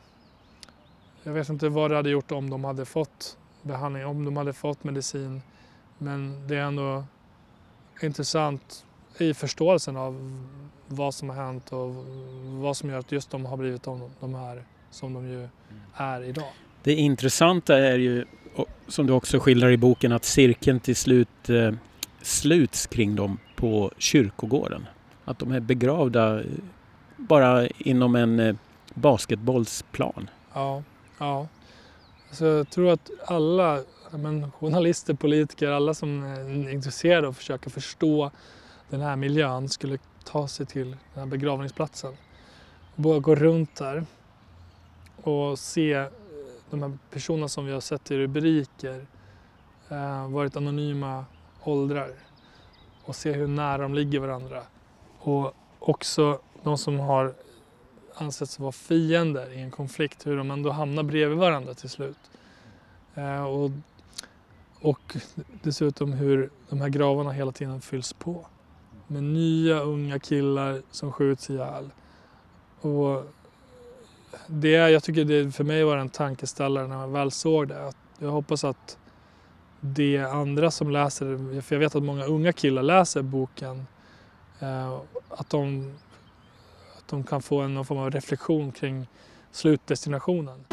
jag 1.22 1.32
vet 1.32 1.48
inte 1.48 1.68
vad 1.68 1.90
det 1.90 1.96
hade 1.96 2.10
gjort 2.10 2.32
om 2.32 2.50
de 2.50 2.64
hade 2.64 2.84
fått 2.84 3.38
behandling, 3.62 4.06
om 4.06 4.24
de 4.24 4.36
hade 4.36 4.52
fått 4.52 4.84
medicin. 4.84 5.42
Men 5.98 6.48
det 6.48 6.56
är 6.56 6.62
ändå 6.62 7.04
intressant 8.02 8.84
i 9.18 9.34
förståelsen 9.34 9.96
av 9.96 10.42
vad 10.86 11.14
som 11.14 11.28
har 11.28 11.36
hänt 11.36 11.72
och 11.72 11.94
vad 12.60 12.76
som 12.76 12.90
gör 12.90 12.98
att 12.98 13.12
just 13.12 13.30
de 13.30 13.46
har 13.46 13.56
blivit 13.56 13.82
de, 13.82 14.10
de 14.20 14.34
här 14.34 14.64
som 14.90 15.12
de 15.12 15.28
ju 15.28 15.48
är 15.94 16.22
idag. 16.22 16.52
Det 16.86 16.94
intressanta 16.94 17.78
är 17.78 17.98
ju, 17.98 18.24
som 18.88 19.06
du 19.06 19.12
också 19.12 19.38
skildrar 19.38 19.70
i 19.70 19.76
boken, 19.76 20.12
att 20.12 20.24
cirkeln 20.24 20.80
till 20.80 20.96
slut 20.96 21.48
eh, 21.50 21.72
sluts 22.22 22.86
kring 22.86 23.16
dem 23.16 23.38
på 23.56 23.92
kyrkogården. 23.98 24.86
Att 25.24 25.38
de 25.38 25.52
är 25.52 25.60
begravda 25.60 26.40
eh, 26.40 26.46
bara 27.16 27.66
inom 27.66 28.16
en 28.16 28.40
eh, 28.40 28.54
basketbollsplan. 28.94 30.30
Ja, 30.54 30.82
ja. 31.18 31.48
Så 32.30 32.44
jag 32.44 32.70
tror 32.70 32.90
att 32.90 33.10
alla 33.26 33.80
men, 34.10 34.52
journalister, 34.52 35.14
politiker, 35.14 35.68
alla 35.68 35.94
som 35.94 36.22
är 36.24 36.70
intresserade 36.70 37.26
av 37.26 37.30
att 37.30 37.36
försöka 37.36 37.70
förstå 37.70 38.30
den 38.90 39.00
här 39.00 39.16
miljön 39.16 39.68
skulle 39.68 39.98
ta 40.24 40.48
sig 40.48 40.66
till 40.66 40.90
den 40.90 41.24
här 41.24 41.26
begravningsplatsen. 41.26 42.12
Bara 42.94 43.18
gå 43.18 43.34
runt 43.34 43.76
där 43.76 44.06
och 45.22 45.58
se 45.58 46.06
de 46.70 46.82
här 46.82 46.98
personerna 47.10 47.48
som 47.48 47.66
vi 47.66 47.72
har 47.72 47.80
sett 47.80 48.10
i 48.10 48.18
rubriker 48.18 49.06
eh, 49.88 50.28
varit 50.28 50.56
anonyma 50.56 51.24
åldrar 51.64 52.10
och 53.04 53.16
se 53.16 53.32
hur 53.32 53.46
nära 53.46 53.82
de 53.82 53.94
ligger 53.94 54.20
varandra. 54.20 54.62
Och 55.18 55.54
också 55.78 56.40
de 56.62 56.78
som 56.78 57.00
har 57.00 57.34
ansetts 58.14 58.58
vara 58.58 58.72
fiender 58.72 59.52
i 59.52 59.60
en 59.60 59.70
konflikt, 59.70 60.26
hur 60.26 60.36
de 60.36 60.50
ändå 60.50 60.70
hamnar 60.70 61.02
bredvid 61.02 61.38
varandra 61.38 61.74
till 61.74 61.90
slut. 61.90 62.30
Eh, 63.14 63.44
och, 63.44 63.70
och 64.80 65.16
dessutom 65.62 66.12
hur 66.12 66.50
de 66.68 66.80
här 66.80 66.88
gravarna 66.88 67.32
hela 67.32 67.52
tiden 67.52 67.80
fylls 67.80 68.12
på 68.12 68.46
med 69.06 69.22
nya 69.22 69.80
unga 69.80 70.18
killar 70.18 70.82
som 70.90 71.12
skjuts 71.12 71.50
ihjäl. 71.50 71.90
Och 72.80 73.24
det, 74.46 74.70
jag 74.70 75.02
tycker 75.02 75.24
det 75.24 75.52
för 75.52 75.64
mig 75.64 75.84
var 75.84 75.96
en 75.96 76.08
tankeställare 76.08 76.86
när 76.86 76.96
man 76.96 77.12
väl 77.12 77.30
såg 77.30 77.68
det. 77.68 77.92
Jag 78.18 78.30
hoppas 78.30 78.64
att 78.64 78.98
det 79.80 80.18
andra 80.18 80.70
som 80.70 80.90
läser, 80.90 81.60
för 81.60 81.74
jag 81.74 81.80
vet 81.80 81.94
att 81.94 82.02
många 82.02 82.24
unga 82.24 82.52
killar 82.52 82.82
läser 82.82 83.22
boken, 83.22 83.86
eh, 84.60 84.98
att 85.28 85.50
de, 85.50 85.94
att 86.98 87.08
de 87.08 87.24
kan 87.24 87.42
få 87.42 87.60
en 87.60 87.74
någon 87.74 87.84
form 87.84 87.98
av 87.98 88.10
reflektion 88.10 88.72
kring 88.72 89.06
slutdestinationen. 89.52 90.64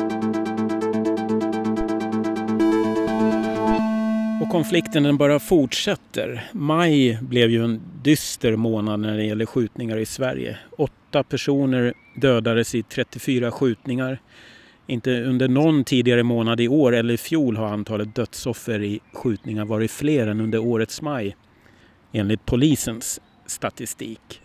Och 4.42 4.50
konflikten 4.50 5.04
den 5.04 5.18
bara 5.18 5.40
fortsätter. 5.40 6.50
Maj 6.52 7.18
blev 7.22 7.50
ju 7.50 7.64
en 7.64 7.82
dyster 8.02 8.56
månad 8.56 9.00
när 9.00 9.18
det 9.18 9.24
gäller 9.24 9.46
skjutningar 9.46 9.98
i 9.98 10.06
Sverige. 10.06 10.58
Åtta 11.14 11.24
personer 11.24 11.94
dödades 12.16 12.76
i 12.76 12.84
34 12.84 13.52
skjutningar. 13.52 14.22
Inte 14.88 15.22
under 15.22 15.48
någon 15.48 15.84
tidigare 15.84 16.24
månad 16.24 16.62
i 16.62 16.68
år 16.68 16.96
eller 16.96 17.14
i 17.14 17.18
fjol 17.18 17.58
har 17.58 17.68
antalet 17.68 18.16
dödsoffer 18.16 18.82
i 18.82 19.00
skjutningar 19.14 19.66
varit 19.66 19.92
fler 19.92 20.28
än 20.28 20.42
under 20.42 20.60
årets 20.60 21.02
maj. 21.02 21.36
Enligt 22.12 22.46
polisens 22.46 23.22
statistik. 23.46 24.42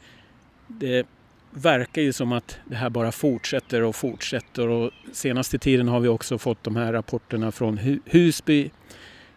Det 0.67 1.07
verkar 1.51 2.03
ju 2.03 2.13
som 2.13 2.33
att 2.33 2.59
det 2.65 2.77
här 2.77 2.91
bara 2.91 3.13
fortsätter 3.13 3.83
och 3.83 3.97
fortsätter 3.97 4.69
och 4.69 4.91
senaste 5.13 5.59
tiden 5.59 5.89
har 5.89 6.01
vi 6.01 6.09
också 6.09 6.39
fått 6.39 6.65
de 6.65 6.77
här 6.77 6.93
rapporterna 6.93 7.53
från 7.53 8.01
Husby 8.05 8.71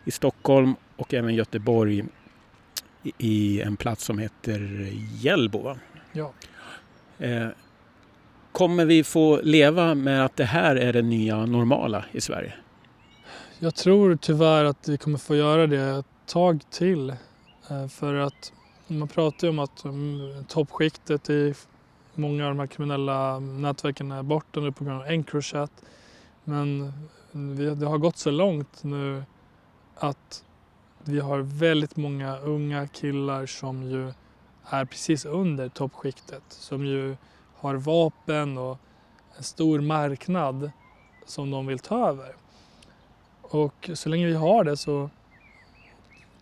i 0.05 0.11
Stockholm 0.11 0.75
och 0.95 1.13
även 1.13 1.35
Göteborg 1.35 2.03
i 3.17 3.61
en 3.61 3.77
plats 3.77 4.05
som 4.05 4.17
heter 4.17 4.89
Hjällbo. 5.21 5.75
Ja. 6.11 6.33
Eh, 7.21 7.47
kommer 8.51 8.85
vi 8.85 9.03
få 9.03 9.41
leva 9.43 9.95
med 9.95 10.25
att 10.25 10.35
det 10.35 10.45
här 10.45 10.75
är 10.75 10.93
det 10.93 11.01
nya 11.01 11.45
normala 11.45 12.05
i 12.11 12.21
Sverige? 12.21 12.53
Jag 13.59 13.75
tror 13.75 14.15
tyvärr 14.15 14.65
att 14.65 14.87
vi 14.89 14.97
kommer 14.97 15.17
få 15.17 15.35
göra 15.35 15.67
det 15.67 15.81
ett 15.81 16.05
tag 16.25 16.61
till. 16.69 17.09
Eh, 17.69 17.87
för 17.87 18.15
att 18.15 18.53
man 18.87 19.07
pratar 19.07 19.47
ju 19.47 19.49
om 19.49 19.59
att 19.59 19.83
mm, 19.83 20.45
toppskiktet 20.45 21.29
i 21.29 21.53
många 22.13 22.43
av 22.43 22.49
de 22.49 22.59
här 22.59 22.67
kriminella 22.67 23.39
nätverken 23.39 24.11
är 24.11 24.23
borta 24.23 24.59
nu 24.59 24.71
på 24.71 24.83
grund 24.83 25.01
av 25.01 25.07
Encrochat. 25.07 25.71
Men 26.43 26.93
mm, 27.33 27.79
det 27.79 27.85
har 27.85 27.97
gått 27.97 28.17
så 28.17 28.31
långt 28.31 28.83
nu 28.83 29.23
att 29.95 30.43
vi 31.03 31.19
har 31.19 31.39
väldigt 31.39 31.97
många 31.97 32.37
unga 32.37 32.87
killar 32.87 33.45
som 33.45 33.83
ju 33.83 34.13
är 34.71 34.85
precis 34.85 35.25
under 35.25 35.69
toppskiktet. 35.69 36.43
Som 36.49 36.85
ju 36.85 37.15
har 37.55 37.75
vapen 37.75 38.57
och 38.57 38.77
en 39.37 39.43
stor 39.43 39.81
marknad 39.81 40.71
som 41.25 41.51
de 41.51 41.67
vill 41.67 41.79
ta 41.79 42.09
över. 42.09 42.35
Och 43.41 43.89
så 43.93 44.09
länge 44.09 44.25
vi 44.25 44.33
har 44.33 44.63
det 44.63 44.77
så 44.77 45.09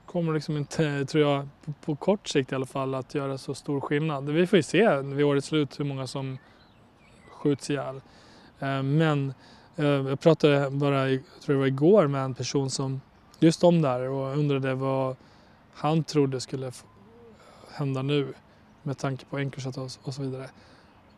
kommer 0.06 0.34
liksom 0.34 0.58
inte, 0.58 1.06
tror 1.06 1.24
jag, 1.24 1.48
på, 1.66 1.74
på, 1.86 1.96
kort 1.96 2.28
sikt 2.28 2.52
i 2.52 2.56
alla 2.56 2.66
fall 2.66 2.96
att 2.96 3.16
göra 3.16 3.38
så 3.38 3.54
stor 3.54 3.82
skillnad. 3.82 4.30
Vi 4.30 4.48
får 4.48 4.58
ju 4.58 4.64
se 4.64 5.02
vid 5.02 5.26
årets 5.26 5.48
slut 5.48 5.80
hur 5.80 5.86
många 5.86 6.08
som 6.08 6.38
skjuts 7.32 7.70
ihjäl. 7.70 8.02
Eh, 8.60 8.84
men 8.84 9.34
eh, 9.76 9.86
jag 9.86 10.20
pratade 10.20 10.70
bara, 10.70 11.10
jag 11.10 11.22
tror 11.42 11.56
det 11.56 11.60
var 11.60 11.68
igår, 11.68 12.08
med 12.08 12.24
en 12.24 12.34
person 12.34 12.70
som 12.70 13.02
just 13.40 13.64
om 13.64 13.82
där 13.82 14.10
och 14.10 14.38
undrade 14.38 14.76
vad 14.76 15.16
han 15.74 16.04
trodde 16.04 16.42
skulle 16.42 16.72
hända 17.80 18.02
nu 18.02 18.34
med 18.84 18.98
tanke 18.98 19.26
på 19.26 19.38
Encrochat 19.38 19.78
och 20.04 20.14
så 20.14 20.22
vidare. 20.22 20.50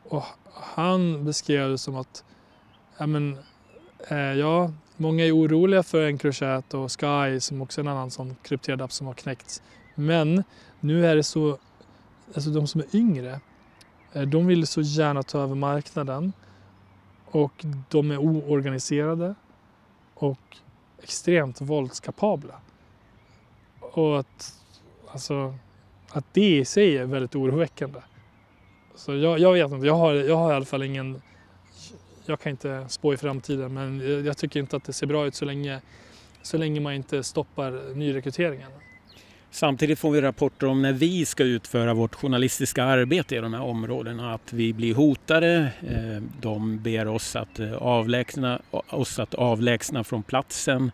Och 0.03 0.23
han 0.53 1.25
beskrev 1.25 1.69
det 1.69 1.77
som 1.77 1.95
att 1.95 2.23
ja, 2.97 3.07
men, 3.07 3.37
eh, 4.07 4.17
ja, 4.17 4.71
många 4.97 5.25
är 5.25 5.35
oroliga 5.35 5.83
för 5.83 6.07
Encrochat 6.07 6.73
och 6.73 6.91
Sky 6.91 7.39
som 7.39 7.61
också 7.61 7.81
är 7.81 7.83
en 7.83 7.91
annan 7.91 8.11
sån 8.11 8.35
krypterad 8.41 8.81
app 8.81 8.91
som 8.91 9.07
har 9.07 9.13
knäckts. 9.13 9.61
Men 9.95 10.43
nu 10.79 11.05
är 11.05 11.15
det 11.15 11.23
så, 11.23 11.57
alltså 12.35 12.49
de 12.49 12.67
som 12.67 12.81
är 12.81 12.95
yngre, 12.95 13.39
eh, 14.13 14.21
de 14.21 14.47
vill 14.47 14.67
så 14.67 14.81
gärna 14.81 15.23
ta 15.23 15.39
över 15.39 15.55
marknaden 15.55 16.33
och 17.25 17.65
de 17.89 18.11
är 18.11 18.17
oorganiserade 18.17 19.35
och 20.13 20.57
extremt 21.03 21.61
våldskapabla. 21.61 22.55
Och 23.79 24.19
att, 24.19 24.53
alltså, 25.11 25.55
att 26.13 26.25
det 26.33 26.57
i 26.57 26.65
sig 26.65 26.97
är 26.97 27.05
väldigt 27.05 27.35
oroväckande. 27.35 27.99
Så 28.95 29.15
jag, 29.15 29.39
jag 29.39 29.53
vet 29.53 29.71
inte, 29.71 29.87
jag 29.87 29.95
har, 29.95 30.13
jag 30.13 30.35
har 30.35 30.51
i 30.51 30.55
alla 30.55 30.65
fall 30.65 30.83
ingen... 30.83 31.21
Jag 32.25 32.39
kan 32.39 32.49
inte 32.49 32.85
spå 32.89 33.13
i 33.13 33.17
framtiden 33.17 33.73
men 33.73 34.23
jag 34.25 34.37
tycker 34.37 34.59
inte 34.59 34.75
att 34.75 34.83
det 34.83 34.93
ser 34.93 35.07
bra 35.07 35.25
ut 35.25 35.35
så 35.35 35.45
länge, 35.45 35.81
så 36.41 36.57
länge 36.57 36.79
man 36.79 36.93
inte 36.93 37.23
stoppar 37.23 37.95
nyrekryteringen. 37.95 38.71
Samtidigt 39.53 39.99
får 39.99 40.11
vi 40.11 40.21
rapporter 40.21 40.67
om 40.67 40.81
när 40.81 40.93
vi 40.93 41.25
ska 41.25 41.43
utföra 41.43 41.93
vårt 41.93 42.15
journalistiska 42.15 42.83
arbete 42.83 43.35
i 43.35 43.39
de 43.39 43.53
här 43.53 43.61
områdena 43.61 44.33
att 44.33 44.53
vi 44.53 44.73
blir 44.73 44.95
hotade. 44.95 45.71
Eh, 45.81 46.23
de 46.41 46.79
ber 46.79 47.07
oss 47.07 47.35
att 47.35 47.59
eh, 47.59 47.73
avlägsna, 47.73 48.61
oss 48.71 49.19
att 49.19 49.33
avlägsna 49.33 50.03
från 50.03 50.23
platsen. 50.23 50.91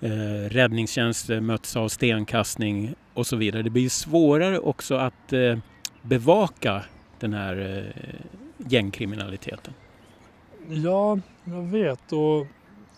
Eh, 0.00 0.50
räddningstjänst 0.50 1.30
eh, 1.30 1.40
möts 1.40 1.76
av 1.76 1.88
stenkastning 1.88 2.94
och 3.14 3.26
så 3.26 3.36
vidare. 3.36 3.62
Det 3.62 3.70
blir 3.70 3.88
svårare 3.88 4.58
också 4.58 4.94
att 4.94 5.32
eh, 5.32 5.58
bevaka 6.02 6.84
den 7.20 7.34
här 7.34 7.86
eh, 7.96 8.14
gängkriminaliteten. 8.68 9.74
Ja, 10.68 11.18
jag 11.44 11.62
vet 11.62 12.12
och 12.12 12.46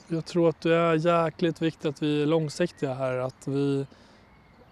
jag 0.09 0.24
tror 0.24 0.48
att 0.48 0.61
det 0.61 0.74
är 0.74 0.94
jäkligt 0.94 1.62
viktigt 1.62 1.86
att 1.86 2.03
vi 2.03 2.22
är 2.22 2.26
långsiktiga 2.26 2.94
här. 2.94 3.18
Att 3.18 3.48
vi 3.48 3.86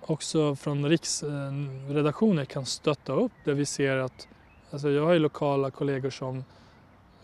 också 0.00 0.56
från 0.56 0.88
riksredaktioner 0.88 2.44
kan 2.44 2.66
stötta 2.66 3.12
upp 3.12 3.32
där 3.44 3.54
vi 3.54 3.66
ser 3.66 3.96
att, 3.96 4.28
alltså 4.70 4.90
jag 4.90 5.04
har 5.04 5.12
ju 5.12 5.18
lokala 5.18 5.70
kollegor 5.70 6.10
som, 6.10 6.44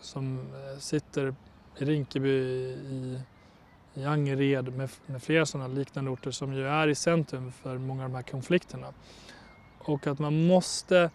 som 0.01 0.53
sitter 0.79 1.35
i 1.77 1.85
Rinkeby, 1.85 2.29
i, 2.29 3.19
i 3.95 4.05
Angered 4.05 4.73
med, 4.73 4.89
med 5.05 5.23
flera 5.23 5.45
sådana 5.45 5.67
liknande 5.67 6.11
orter 6.11 6.31
som 6.31 6.53
ju 6.53 6.67
är 6.67 6.87
i 6.87 6.95
centrum 6.95 7.51
för 7.51 7.77
många 7.77 8.03
av 8.03 8.09
de 8.09 8.15
här 8.15 8.23
konflikterna. 8.23 8.93
Och 9.79 10.07
att 10.07 10.19
man 10.19 10.47
måste 10.47 11.09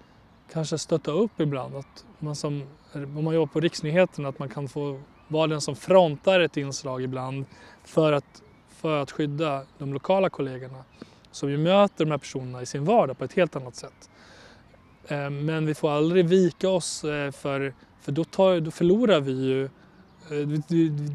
kanske 0.53 0.79
stötta 0.79 1.11
upp 1.11 1.41
ibland, 1.41 1.77
att 1.77 2.05
man 2.19 2.37
som, 2.37 2.63
om 2.93 3.25
man 3.25 3.35
jobbar 3.35 3.53
på 3.53 3.61
riksnyheterna, 3.61 4.29
att 4.29 4.39
man 4.39 4.49
kan 4.49 4.69
få 4.69 5.01
vara 5.29 5.47
den 5.47 5.61
som 5.61 5.77
frontar 5.77 6.41
ett 6.41 6.57
inslag 6.57 7.03
ibland 7.03 7.45
för 7.85 8.13
att, 8.13 8.43
för 8.69 9.03
att 9.03 9.11
skydda 9.11 9.63
de 9.79 9.95
lokala 9.95 10.31
kollegorna 10.31 10.85
som 11.31 11.51
ju 11.51 11.59
möter 11.59 12.05
de 12.05 12.11
här 12.11 12.19
personerna 12.19 12.63
i 12.63 12.67
sin 12.67 12.85
vardag 12.85 13.19
på 13.19 13.25
ett 13.25 13.33
helt 13.33 13.57
annat 13.57 13.77
sätt. 13.77 14.11
Eh, 15.09 15.31
men 15.31 15.67
vi 15.67 15.75
får 15.75 15.91
aldrig 15.91 16.29
vika 16.29 16.69
oss 16.69 17.05
eh, 17.05 17.31
för, 17.31 17.75
för 18.01 18.13
då, 18.13 18.25
tar, 18.25 18.61
då 18.61 18.71
förlorar 18.71 19.21
vi 19.21 19.33
ju. 19.33 19.69
Eh, 20.31 20.47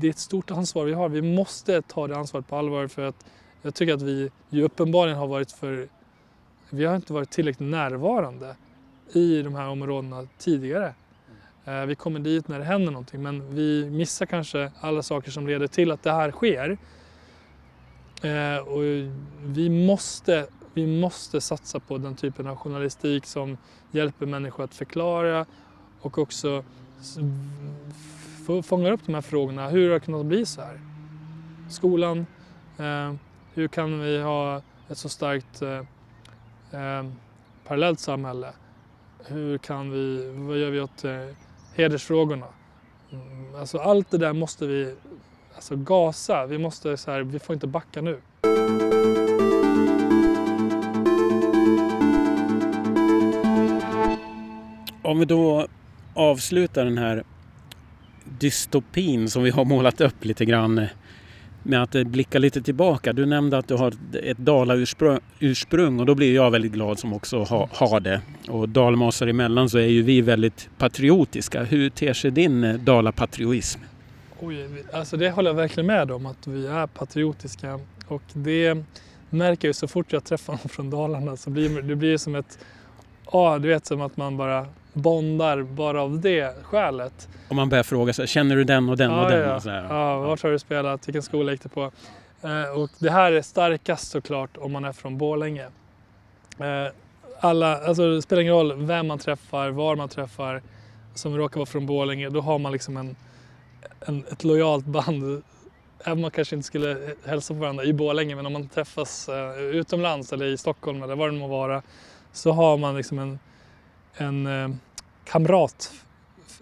det 0.01 0.07
är 0.07 0.09
ett 0.09 0.17
stort 0.17 0.51
ansvar 0.51 0.85
vi 0.85 0.93
har. 0.93 1.09
Vi 1.09 1.21
måste 1.21 1.81
ta 1.81 2.07
det 2.07 2.17
ansvaret 2.17 2.47
på 2.47 2.55
allvar 2.55 2.87
för 2.87 3.01
att 3.01 3.25
jag 3.61 3.75
tycker 3.75 3.93
att 3.93 4.01
vi 4.01 4.31
ju 4.49 4.63
uppenbarligen 4.63 5.19
har 5.19 5.27
varit 5.27 5.51
för 5.51 5.87
vi 6.69 6.85
har 6.85 6.95
inte 6.95 7.13
varit 7.13 7.29
tillräckligt 7.29 7.69
närvarande 7.69 8.55
i 9.13 9.41
de 9.41 9.55
här 9.55 9.67
områdena 9.67 10.27
tidigare. 10.37 10.93
Eh, 11.65 11.85
vi 11.85 11.95
kommer 11.95 12.19
dit 12.19 12.47
när 12.47 12.59
det 12.59 12.65
händer 12.65 12.91
någonting 12.91 13.21
men 13.23 13.55
vi 13.55 13.89
missar 13.89 14.25
kanske 14.25 14.71
alla 14.79 15.03
saker 15.03 15.31
som 15.31 15.47
leder 15.47 15.67
till 15.67 15.91
att 15.91 16.03
det 16.03 16.11
här 16.11 16.31
sker. 16.31 16.77
Eh, 18.21 18.67
och 18.67 18.81
vi 19.43 19.69
måste, 19.69 20.47
vi 20.73 20.87
måste 20.99 21.41
satsa 21.41 21.79
på 21.79 21.97
den 21.97 22.15
typen 22.15 22.47
av 22.47 22.55
journalistik 22.55 23.25
som 23.25 23.57
hjälper 23.91 24.25
människor 24.25 24.63
att 24.63 24.75
förklara 24.75 25.45
och 26.01 26.17
också 26.17 26.63
fångar 28.63 28.91
upp 28.91 29.05
de 29.05 29.15
här 29.15 29.21
frågorna. 29.21 29.69
Hur 29.69 29.87
har 29.87 29.93
det 29.93 30.05
kunnat 30.05 30.25
bli 30.25 30.45
så 30.45 30.61
här? 30.61 30.79
Skolan, 31.69 32.25
eh, 32.77 33.13
hur 33.53 33.67
kan 33.67 33.99
vi 33.99 34.21
ha 34.21 34.61
ett 34.89 34.97
så 34.97 35.09
starkt 35.09 35.61
eh, 35.61 35.79
eh, 36.71 37.05
parallellt 37.67 37.99
samhälle? 37.99 38.47
Hur 39.25 39.57
kan 39.57 39.91
vi, 39.91 40.31
vad 40.35 40.57
gör 40.57 40.69
vi 40.69 40.81
åt 40.81 41.03
eh, 41.03 41.27
hedersfrågorna. 41.75 42.47
Mm, 43.11 43.55
alltså 43.55 43.77
allt 43.77 44.11
det 44.11 44.17
där 44.17 44.33
måste 44.33 44.67
vi 44.67 44.95
alltså 45.55 45.75
gasa. 45.75 46.45
Vi, 46.45 46.57
måste, 46.57 46.97
så 46.97 47.11
här, 47.11 47.21
vi 47.21 47.39
får 47.39 47.53
inte 47.53 47.67
backa 47.67 48.01
nu. 48.01 48.21
Om 55.03 55.19
vi 55.19 55.25
då 55.25 55.67
avslutar 56.13 56.85
den 56.85 56.97
här 56.97 57.23
dystopin 58.39 59.29
som 59.29 59.43
vi 59.43 59.49
har 59.49 59.65
målat 59.65 60.01
upp 60.01 60.25
lite 60.25 60.45
grann 60.45 60.77
eh, 60.77 60.87
med 61.63 61.83
att 61.83 61.95
eh, 61.95 62.03
blicka 62.03 62.39
lite 62.39 62.61
tillbaka. 62.61 63.13
Du 63.13 63.25
nämnde 63.25 63.57
att 63.57 63.67
du 63.67 63.73
har 63.73 63.93
ett 64.23 64.37
dalaursprung 64.37 65.99
och 65.99 66.05
då 66.05 66.15
blir 66.15 66.35
jag 66.35 66.51
väldigt 66.51 66.71
glad 66.71 66.99
som 66.99 67.13
också 67.13 67.43
har, 67.43 67.69
har 67.71 67.99
det. 67.99 68.21
Och 68.47 68.69
dalmasar 68.69 69.27
emellan 69.27 69.69
så 69.69 69.77
är 69.77 69.87
ju 69.87 70.01
vi 70.01 70.21
väldigt 70.21 70.69
patriotiska. 70.77 71.63
Hur 71.63 71.89
ter 71.89 72.13
sig 72.13 72.31
din 72.31 72.61
dalapatriotism? 72.61 72.85
dalapatrioism? 72.85 73.79
Oj, 74.39 74.83
alltså 74.93 75.17
det 75.17 75.29
håller 75.29 75.49
jag 75.49 75.55
verkligen 75.55 75.87
med 75.87 76.11
om 76.11 76.25
att 76.25 76.47
vi 76.47 76.67
är 76.67 76.87
patriotiska 76.87 77.79
och 78.07 78.21
det 78.33 78.83
märker 79.29 79.67
jag 79.67 79.75
så 79.75 79.87
fort 79.87 80.13
jag 80.13 80.23
träffar 80.23 80.53
någon 80.53 80.69
från 80.69 80.89
Dalarna 80.89 81.37
så 81.37 81.49
blir 81.49 81.81
det 81.81 81.95
blir 81.95 82.17
som 82.17 82.35
ett, 82.35 82.59
ja 83.31 83.59
du 83.59 83.67
vet 83.67 83.85
som 83.85 84.01
att 84.01 84.17
man 84.17 84.37
bara 84.37 84.67
bondar 84.95 85.61
bara 85.61 86.01
av 86.01 86.19
det 86.19 86.63
skälet. 86.63 87.29
Och 87.49 87.55
man 87.55 87.69
börjar 87.69 87.83
fråga 87.83 88.13
sig, 88.13 88.27
känner 88.27 88.55
du 88.55 88.63
den 88.63 88.89
och 88.89 88.97
den 88.97 89.11
ja, 89.11 89.23
och 89.23 89.31
den? 89.31 89.39
Ja, 89.39 89.55
och 89.55 89.61
så 89.61 89.69
här. 89.69 89.87
ja, 89.89 90.19
vart 90.19 90.43
har 90.43 90.51
du 90.51 90.59
spelat, 90.59 91.07
vilken 91.07 91.23
skola 91.23 91.51
gick 91.51 91.63
du 91.63 91.69
på? 91.69 91.91
Eh, 92.41 92.81
och 92.81 92.89
det 92.99 93.11
här 93.11 93.31
är 93.31 93.41
starkast 93.41 94.11
såklart 94.11 94.57
om 94.57 94.71
man 94.71 94.85
är 94.85 94.91
från 94.91 95.17
Borlänge. 95.17 95.65
Eh, 96.59 96.93
alla, 97.39 97.77
alltså 97.77 98.15
det 98.15 98.21
spelar 98.21 98.41
ingen 98.41 98.53
roll 98.53 98.85
vem 98.85 99.07
man 99.07 99.19
träffar, 99.19 99.69
var 99.69 99.95
man 99.95 100.09
träffar 100.09 100.61
som 101.13 101.37
råkar 101.37 101.57
vara 101.57 101.65
från 101.65 101.85
Borlänge, 101.85 102.29
då 102.29 102.41
har 102.41 102.59
man 102.59 102.71
liksom 102.71 102.97
en, 102.97 103.15
en, 103.99 104.25
ett 104.31 104.43
lojalt 104.43 104.85
band. 104.85 105.43
Även 105.99 106.13
om 106.13 106.21
man 106.21 106.31
kanske 106.31 106.55
inte 106.55 106.67
skulle 106.67 106.97
hälsa 107.25 107.53
på 107.53 107.59
varandra 107.59 107.83
i 107.83 107.93
Borlänge, 107.93 108.35
men 108.35 108.45
om 108.45 108.53
man 108.53 108.69
träffas 108.69 109.29
eh, 109.29 109.57
utomlands 109.57 110.33
eller 110.33 110.45
i 110.45 110.57
Stockholm 110.57 111.03
eller 111.03 111.15
var 111.15 111.29
det 111.29 111.37
må 111.37 111.47
vara, 111.47 111.81
så 112.31 112.51
har 112.51 112.77
man 112.77 112.97
liksom 112.97 113.19
en, 113.19 113.39
en 114.17 114.47
eh, 114.47 114.69
kamrat, 115.25 115.91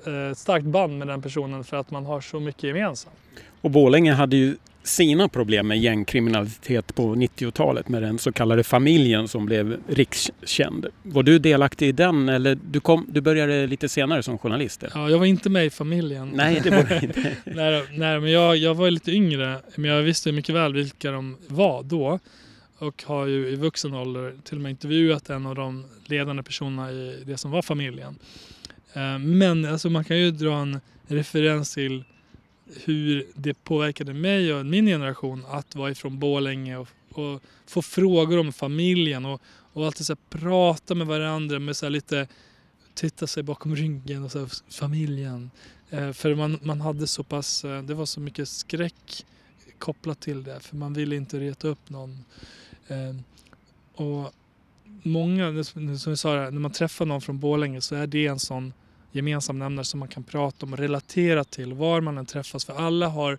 ett 0.02 0.08
eh, 0.08 0.34
starkt 0.36 0.66
band 0.66 0.98
med 0.98 1.08
den 1.08 1.22
personen 1.22 1.64
för 1.64 1.78
att 1.78 1.92
man 1.92 2.06
har 2.06 2.22
så 2.22 2.40
mycket 2.40 2.64
gemensamt. 2.64 3.16
Och 3.62 3.72
Borlänge 3.72 4.14
hade 4.14 4.36
ju 4.36 4.56
sina 4.84 5.30
problem 5.30 5.68
med 5.68 5.80
gängkriminalitet 5.80 6.96
på 6.96 7.16
90-talet 7.16 7.90
med 7.90 8.04
den 8.04 8.20
så 8.20 8.32
kallade 8.32 8.64
familjen 8.64 9.28
som 9.28 9.46
blev 9.46 9.78
rikskänd. 9.88 10.86
Var 11.04 11.24
du 11.24 11.40
delaktig 11.40 11.88
i 11.88 11.92
den 11.92 12.30
eller 12.30 12.58
du, 12.72 12.80
kom, 12.80 13.06
du 13.10 13.22
började 13.22 13.68
lite 13.68 13.90
senare 13.90 14.24
som 14.24 14.38
journalist? 14.38 14.84
Ja, 14.94 15.10
jag 15.10 15.20
var 15.20 15.26
inte 15.26 15.50
med 15.50 15.66
i 15.66 15.70
familjen. 15.70 16.32
Nej, 16.34 16.62
det 16.64 16.70
var 16.70 16.84
du 16.84 16.96
inte. 16.96 17.36
nej, 17.44 17.84
nej, 17.92 18.20
men 18.20 18.32
jag, 18.32 18.58
jag 18.58 18.76
var 18.76 18.92
lite 18.92 19.12
yngre 19.12 19.58
men 19.76 19.92
jag 19.92 20.02
visste 20.02 20.32
mycket 20.32 20.56
väl 20.56 20.74
vilka 20.74 21.12
de 21.12 21.38
var 21.48 21.84
då 21.84 22.20
och 22.78 23.04
har 23.04 23.26
ju 23.26 23.48
i 23.48 23.56
vuxen 23.56 23.94
ålder 23.94 24.36
till 24.44 24.58
och 24.58 24.62
med 24.62 24.70
intervjuat 24.70 25.30
en 25.30 25.46
av 25.46 25.56
de 25.56 25.86
ledande 26.06 26.44
personerna 26.44 26.92
i 26.92 27.24
det 27.26 27.38
som 27.38 27.52
var 27.52 27.62
familjen. 27.62 28.20
Eh, 28.94 29.20
men 29.20 29.66
alltså 29.66 29.90
man 29.90 30.04
kan 30.04 30.20
ju 30.20 30.32
dra 30.32 30.56
en 30.56 30.80
referens 31.08 31.74
till 31.74 32.04
hur 32.84 33.28
det 33.36 33.64
påverkade 33.64 34.14
mig 34.14 34.54
och 34.54 34.66
min 34.66 34.86
generation 34.86 35.46
att 35.48 35.76
vara 35.76 35.92
ifrån 35.92 36.20
Bålänge 36.20 36.78
och, 36.78 36.88
och 37.12 37.42
få 37.66 37.82
frågor 37.82 38.40
om 38.40 38.54
familjen 38.54 39.26
och, 39.26 39.42
och 39.74 39.86
alltid 39.86 40.06
så 40.06 40.16
prata 40.30 40.96
med 40.96 41.08
varandra 41.08 41.60
med 41.60 41.78
så 41.78 41.90
lite 41.90 42.28
titta 42.94 43.28
sig 43.28 43.44
bakom 43.44 43.76
ryggen 43.76 44.24
och 44.24 44.32
så 44.32 44.48
familjen. 44.70 45.52
Eh, 45.90 46.12
för 46.12 46.36
man, 46.36 46.60
man 46.62 46.82
hade 46.82 47.08
så 47.08 47.24
pass, 47.24 47.66
eh, 47.66 47.84
det 47.84 47.94
var 47.94 48.06
så 48.06 48.20
mycket 48.20 48.50
skräck 48.50 49.26
kopplat 49.78 50.20
till 50.20 50.44
det 50.44 50.60
för 50.60 50.76
man 50.76 50.94
ville 50.94 51.16
inte 51.16 51.40
reta 51.40 51.68
upp 51.68 51.90
någon. 51.90 52.24
Eh, 52.88 53.16
och 53.96 54.34
många, 55.04 55.64
som 55.64 55.98
vi 56.06 56.18
sa, 56.18 56.34
när 56.34 56.52
man 56.52 56.72
träffar 56.72 57.06
någon 57.06 57.22
från 57.22 57.40
Bålänge 57.40 57.82
så 57.82 57.96
är 57.96 58.08
det 58.08 58.28
en 58.28 58.40
sån 58.40 58.74
gemensam 59.12 59.60
nämnare 59.60 59.86
som 59.86 60.00
man 60.00 60.10
kan 60.10 60.24
prata 60.24 60.66
om 60.66 60.74
och 60.74 60.80
relatera 60.80 61.44
till 61.44 61.74
var 61.74 62.02
man 62.02 62.18
än 62.18 62.26
träffas. 62.26 62.66
För 62.66 62.74
alla 62.74 63.08
har 63.08 63.38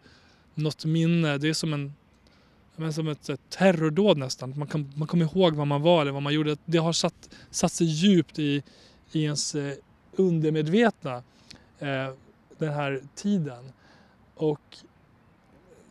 något 0.55 0.85
minne. 0.85 1.39
Det 1.39 1.49
är 1.49 1.55
som, 1.55 1.73
en, 1.73 2.93
som 2.93 3.09
ett, 3.09 3.29
ett 3.29 3.41
terrordåd 3.51 4.19
nästan. 4.19 4.59
Man, 4.59 4.69
kan, 4.69 4.93
man 4.97 5.09
kommer 5.09 5.25
ihåg 5.25 5.55
vad 5.55 5.67
man 5.67 5.83
var 5.83 6.03
eller 6.03 6.13
vad 6.13 6.23
man 6.23 6.35
gjorde. 6.35 6.57
Det 6.65 6.79
har 6.79 6.93
satt, 6.93 7.31
satt 7.51 7.73
sig 7.73 7.87
djupt 7.87 8.39
i, 8.39 8.63
i 9.13 9.25
ens 9.25 9.55
eh, 9.55 9.75
undermedvetna 10.13 11.23
eh, 11.79 12.11
den 12.59 12.73
här 12.73 13.03
tiden. 13.15 13.73
Och 14.35 14.77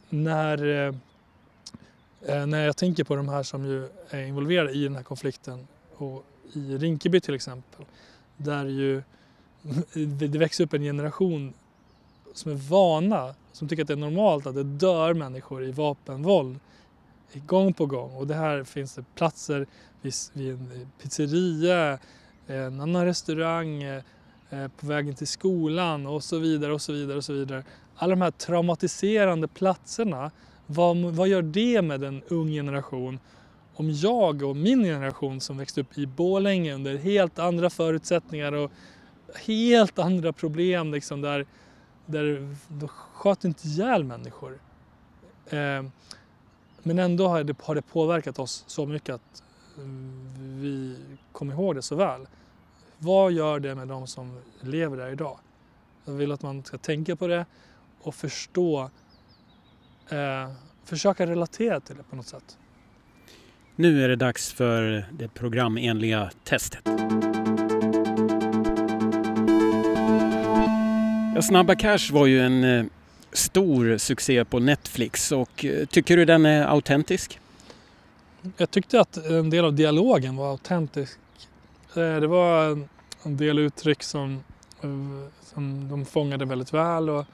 när, 0.09 0.87
eh, 0.87 0.95
Eh, 2.25 2.45
när 2.45 2.65
jag 2.65 2.77
tänker 2.77 3.03
på 3.03 3.15
de 3.15 3.29
här 3.29 3.43
som 3.43 3.65
ju 3.65 3.89
är 4.09 4.25
involverade 4.25 4.71
i 4.71 4.83
den 4.83 4.95
här 4.95 5.03
konflikten 5.03 5.67
och 5.95 6.25
i 6.53 6.77
Rinkeby 6.77 7.19
till 7.19 7.35
exempel 7.35 7.85
där 8.37 8.65
ju 8.65 9.03
det 10.29 10.37
växer 10.37 10.63
upp 10.63 10.73
en 10.73 10.81
generation 10.81 11.53
som 12.33 12.51
är 12.51 12.55
vana, 12.55 13.35
som 13.51 13.67
tycker 13.67 13.83
att 13.83 13.87
det 13.87 13.93
är 13.93 13.97
normalt 13.97 14.47
att 14.47 14.55
det 14.55 14.63
dör 14.63 15.13
människor 15.13 15.63
i 15.63 15.71
vapenvåld 15.71 16.59
gång 17.39 17.73
på 17.73 17.85
gång. 17.85 18.15
Och 18.15 18.27
det 18.27 18.35
här 18.35 18.63
finns 18.63 18.95
det 18.95 19.05
platser 19.15 19.67
vid, 20.01 20.13
en 20.51 20.91
pizzeria, 21.01 21.99
en 22.47 22.81
annan 22.81 23.05
restaurang, 23.05 23.83
eh, 23.83 24.67
på 24.79 24.87
vägen 24.87 25.15
till 25.15 25.27
skolan 25.27 26.05
och 26.05 26.23
så 26.23 26.37
vidare 26.37 26.73
och 26.73 26.81
så 26.81 26.93
vidare 26.93 27.17
och 27.17 27.25
så 27.25 27.33
vidare. 27.33 27.63
Alla 27.95 28.09
de 28.09 28.21
här 28.21 28.31
traumatiserande 28.31 29.47
platserna, 29.47 30.31
vad, 30.67 30.97
vad 30.97 31.27
gör 31.27 31.41
det 31.41 31.81
med 31.81 32.03
en 32.03 32.23
ung 32.27 32.47
generation? 32.47 33.19
Om 33.75 33.91
jag 33.91 34.43
och 34.43 34.55
min 34.55 34.83
generation 34.83 35.41
som 35.41 35.57
växte 35.57 35.81
upp 35.81 35.97
i 35.97 36.07
Bålänge 36.07 36.73
under 36.73 36.97
helt 36.97 37.39
andra 37.39 37.69
förutsättningar 37.69 38.51
och 38.51 38.71
helt 39.45 39.99
andra 39.99 40.33
problem 40.33 40.91
liksom 40.91 41.21
där, 41.21 41.45
där 42.05 42.55
de 42.67 42.87
sköt 42.87 43.43
inte 43.43 43.67
ihjäl 43.67 44.03
människor. 44.03 44.59
Eh, 45.49 45.83
men 46.83 46.99
ändå 46.99 47.27
har 47.27 47.43
det, 47.43 47.55
har 47.61 47.75
det 47.75 47.81
påverkat 47.81 48.39
oss 48.39 48.63
så 48.67 48.85
mycket 48.85 49.15
att 49.15 49.43
vi 50.37 50.97
kommer 51.31 51.53
ihåg 51.53 51.75
det 51.75 51.81
så 51.81 51.95
väl. 51.95 52.27
Vad 52.97 53.31
gör 53.31 53.59
det 53.59 53.75
med 53.75 53.87
de 53.87 54.07
som 54.07 54.39
lever 54.61 54.97
där 54.97 55.09
idag? 55.09 55.39
Jag 56.05 56.13
vill 56.13 56.31
att 56.31 56.41
man 56.41 56.63
ska 56.63 56.77
tänka 56.77 57.15
på 57.15 57.27
det 57.27 57.45
och 58.01 58.15
förstå, 58.15 58.89
eh, 60.09 60.51
försöka 60.85 61.27
relatera 61.27 61.79
till 61.79 61.95
det 61.95 62.03
på 62.03 62.15
något 62.15 62.27
sätt. 62.27 62.57
Nu 63.75 64.03
är 64.03 64.09
det 64.09 64.15
dags 64.15 64.53
för 64.53 65.05
det 65.11 65.27
programenliga 65.27 66.31
testet. 66.43 66.81
Ja, 71.35 71.41
Snabba 71.41 71.75
Cash 71.75 72.11
var 72.11 72.25
ju 72.25 72.39
en 72.39 72.63
eh, 72.63 72.85
stor 73.31 73.97
succé 73.97 74.45
på 74.45 74.59
Netflix 74.59 75.31
och 75.31 75.65
eh, 75.65 75.85
tycker 75.85 76.17
du 76.17 76.25
den 76.25 76.45
är 76.45 76.65
autentisk? 76.65 77.39
Jag 78.57 78.71
tyckte 78.71 78.99
att 78.99 79.17
en 79.17 79.49
del 79.49 79.65
av 79.65 79.73
dialogen 79.73 80.35
var 80.35 80.51
autentisk. 80.51 81.19
Eh, 81.95 82.15
det 82.15 82.27
var 82.27 82.69
en 83.23 83.37
del 83.37 83.59
uttryck 83.59 84.03
som, 84.03 84.43
som 85.41 85.89
de 85.89 86.05
fångade 86.05 86.45
väldigt 86.45 86.73
väl 86.73 87.09
och 87.09 87.25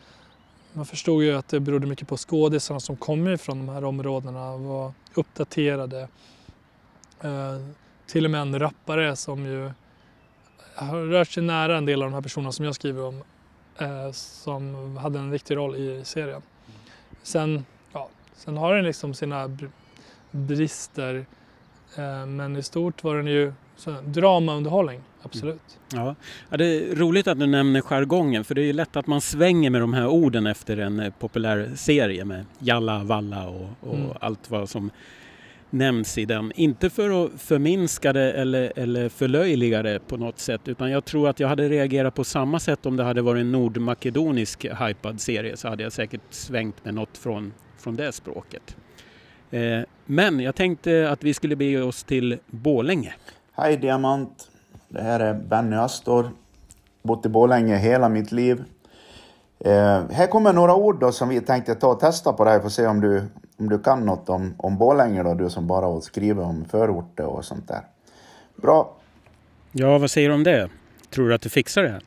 man 0.74 0.86
förstod 0.86 1.24
ju 1.24 1.36
att 1.36 1.48
det 1.48 1.60
berodde 1.60 1.88
mycket 1.88 2.08
på 2.08 2.18
skådisarna 2.18 2.80
som 2.80 2.96
kom 2.96 3.38
från 3.38 3.66
de 3.66 3.70
här 3.70 3.84
områdena 3.84 4.58
var 4.58 4.94
uppdaterade. 5.14 6.08
Eh, 7.22 7.58
till 8.08 8.26
och 8.26 8.32
med 8.32 8.42
en 8.42 8.60
rappare 8.60 9.16
som 9.16 9.46
ju 9.46 9.72
har 10.76 10.98
rört 10.98 11.30
sig 11.30 11.44
nära 11.44 11.78
en 11.78 11.86
del 11.86 12.04
av 12.04 12.10
de 12.10 12.14
här 12.14 12.22
personerna 12.22 12.52
som 12.52 12.66
jag 12.66 12.76
skriver 12.76 13.04
om 13.04 13.24
eh, 13.78 14.12
som 14.12 14.98
hade 14.98 15.20
en 15.20 15.32
viktig 15.32 15.56
roll 15.56 15.76
i 15.76 16.06
serien. 16.06 16.42
Sen, 17.24 17.66
ja, 17.94 18.10
sen 18.36 18.58
har 18.58 18.76
den 18.76 18.86
liksom 18.86 19.14
sina 19.14 19.58
brister 20.32 21.26
Eh, 21.96 22.26
men 22.26 22.56
i 22.56 22.64
stort 22.64 23.04
var 23.04 23.16
den 23.16 23.28
ju 23.28 23.54
så, 23.76 23.96
dramaunderhållning, 24.04 25.02
absolut. 25.24 25.80
Ja. 25.94 26.16
ja, 26.50 26.58
det 26.58 26.66
är 26.66 26.96
roligt 26.96 27.28
att 27.28 27.40
du 27.40 27.46
nämner 27.48 27.82
jargongen 27.82 28.44
för 28.44 28.56
det 28.56 28.62
är 28.62 28.66
ju 28.66 28.74
lätt 28.74 28.96
att 28.96 29.08
man 29.08 29.22
svänger 29.22 29.70
med 29.70 29.82
de 29.82 29.94
här 29.94 30.08
orden 30.08 30.48
efter 30.48 30.78
en 30.78 31.00
eh, 31.00 31.14
populär 31.20 31.72
serie 31.76 32.26
med 32.26 32.46
Jalla, 32.60 33.04
Valla 33.04 33.48
och, 33.48 33.68
och 33.82 33.96
Mm. 33.96 34.12
allt 34.22 34.50
vad 34.50 34.70
som 34.70 34.90
nämns 35.70 36.18
i 36.18 36.26
den. 36.26 36.52
Inte 36.56 36.90
för 36.90 37.26
att 37.26 37.32
förminska 37.42 38.14
det 38.14 38.32
eller, 38.32 38.74
eller 38.76 39.10
förlöjliga 39.10 39.84
det 39.84 40.00
på 40.08 40.18
något 40.18 40.40
sätt 40.40 40.68
utan 40.68 40.92
jag 40.92 41.06
tror 41.06 41.30
att 41.30 41.40
jag 41.40 41.48
hade 41.48 41.70
reagerat 41.70 42.16
på 42.16 42.24
samma 42.24 42.60
sätt 42.60 42.86
om 42.86 42.98
det 42.98 43.04
hade 43.04 43.22
varit 43.22 43.42
en 43.42 43.52
nordmakedonisk 43.52 44.66
hypad 44.66 45.22
serie 45.22 45.58
så 45.58 45.68
hade 45.68 45.84
jag 45.84 45.92
säkert 45.94 46.22
svängt 46.30 46.86
med 46.86 46.94
något 46.94 47.18
från, 47.18 47.54
från 47.78 47.96
det 47.96 48.12
språket. 48.12 48.76
Eh, 49.52 49.80
men 50.06 50.40
jag 50.40 50.56
tänkte 50.56 51.10
att 51.12 51.24
vi 51.24 51.34
skulle 51.34 51.56
bege 51.56 51.82
oss 51.82 52.04
till 52.04 52.38
Borlänge. 52.48 53.14
Hej 53.54 53.78
Diamant. 53.78 54.49
Det 54.90 55.02
här 55.02 55.20
är 55.20 55.34
Benny 55.34 55.76
Astor. 55.76 56.32
Bott 57.04 57.26
i 57.26 57.30
Borlänge 57.30 57.78
hela 57.78 58.10
mitt 58.10 58.32
liv. 58.32 58.64
Eh, 59.60 60.10
här 60.12 60.28
kommer 60.28 60.54
några 60.54 60.76
ord 60.76 61.00
då 61.00 61.12
som 61.12 61.30
vi 61.30 61.42
tänkte 61.42 61.76
ta 61.76 61.88
och 61.88 62.00
testa 62.00 62.34
på 62.34 62.46
dig 62.46 62.60
för 62.60 62.68
att 62.68 62.74
se 62.74 62.88
om 62.88 63.02
du, 63.02 63.24
om 63.58 63.70
du 63.70 63.80
kan 63.80 64.06
något 64.06 64.30
om, 64.30 64.56
om 64.58 64.78
Borlänge 64.78 65.24
då, 65.24 65.34
du 65.34 65.50
som 65.50 65.68
bara 65.68 65.86
har 65.86 66.02
skrivit 66.02 66.44
om 66.44 66.66
förorter 66.66 67.26
och 67.26 67.46
sånt 67.46 67.68
där. 67.68 67.82
Bra. 68.56 68.96
Ja, 69.72 69.98
vad 69.98 70.12
säger 70.12 70.30
du 70.30 70.36
om 70.36 70.44
det? 70.44 70.70
Tror 71.10 71.30
du 71.30 71.36
att 71.36 71.42
du 71.42 71.50
fixar 71.50 71.84
det 71.84 71.90
här? 71.90 72.04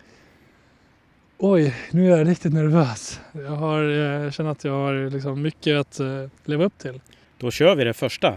Oj, 1.38 1.74
nu 1.90 2.12
är 2.12 2.18
jag 2.18 2.28
riktigt 2.28 2.52
nervös. 2.52 3.20
Jag, 3.32 3.50
har, 3.50 3.82
eh, 3.82 4.24
jag 4.24 4.32
känner 4.32 4.50
att 4.50 4.64
jag 4.64 4.72
har 4.72 5.10
liksom 5.10 5.42
mycket 5.42 5.80
att 5.80 6.00
eh, 6.00 6.06
leva 6.44 6.64
upp 6.64 6.78
till. 6.78 7.00
Då 7.38 7.50
kör 7.50 7.74
vi 7.74 7.84
det 7.84 7.94
första. 7.94 8.36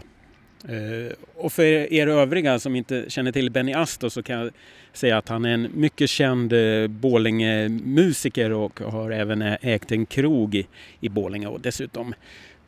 Eh, 0.70 1.14
och 1.36 1.54
för 1.54 1.64
er 1.94 2.08
övriga 2.08 2.60
som 2.60 2.76
inte 2.76 3.06
känner 3.08 3.32
till 3.32 3.52
Benny 3.52 3.74
Astor 3.74 4.10
så 4.10 4.24
kan 4.24 4.40
jag 4.40 4.52
säga 4.94 5.18
att 5.18 5.30
han 5.30 5.46
är 5.46 5.50
en 5.54 5.68
mycket 5.74 6.10
känd 6.10 6.54
eh, 6.54 6.88
Borlänge-musiker 6.88 8.52
och 8.52 8.80
har 8.80 9.12
även 9.12 9.42
ä- 9.42 9.58
ägt 9.62 9.92
en 9.92 10.06
krog 10.06 10.56
i, 10.56 10.68
i 11.00 11.10
Borlänge 11.10 11.48
och 11.48 11.62
dessutom 11.62 12.14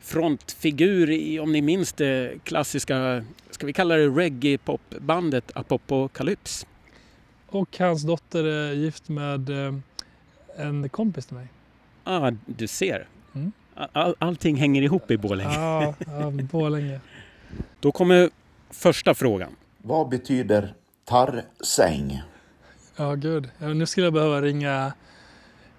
frontfigur 0.00 1.10
i, 1.10 1.38
om 1.40 1.52
ni 1.52 1.62
minns 1.62 1.92
det 1.92 2.32
klassiska, 2.44 3.24
ska 3.50 3.66
vi 3.66 3.72
kalla 3.72 3.96
det 3.96 4.06
reggae-popbandet 4.08 5.50
Apocalypse. 5.54 6.66
Och 7.46 7.78
hans 7.78 8.02
dotter 8.02 8.44
är 8.44 8.72
gift 8.72 9.08
med 9.08 9.50
eh, 9.50 9.74
en 10.56 10.88
kompis 10.88 11.26
till 11.26 11.36
mig. 11.36 11.46
Ah, 12.04 12.30
du 12.46 12.66
ser. 12.66 13.06
Mm. 13.34 13.52
All, 13.92 14.14
allting 14.18 14.56
hänger 14.56 14.82
ihop 14.82 15.10
i 15.10 15.16
Borlänge. 15.16 15.54
Ja, 15.54 15.94
ja 16.06 16.30
Borlänge. 16.30 17.00
Då 17.80 17.92
kommer 17.92 18.30
första 18.70 19.14
frågan. 19.14 19.56
Vad 19.82 20.08
betyder 20.08 20.74
tarrsäng? 21.04 22.22
Ja, 22.96 23.14
gud. 23.14 23.48
Nu 23.58 23.86
skulle 23.86 24.06
jag 24.06 24.12
behöva 24.12 24.42
ringa 24.42 24.92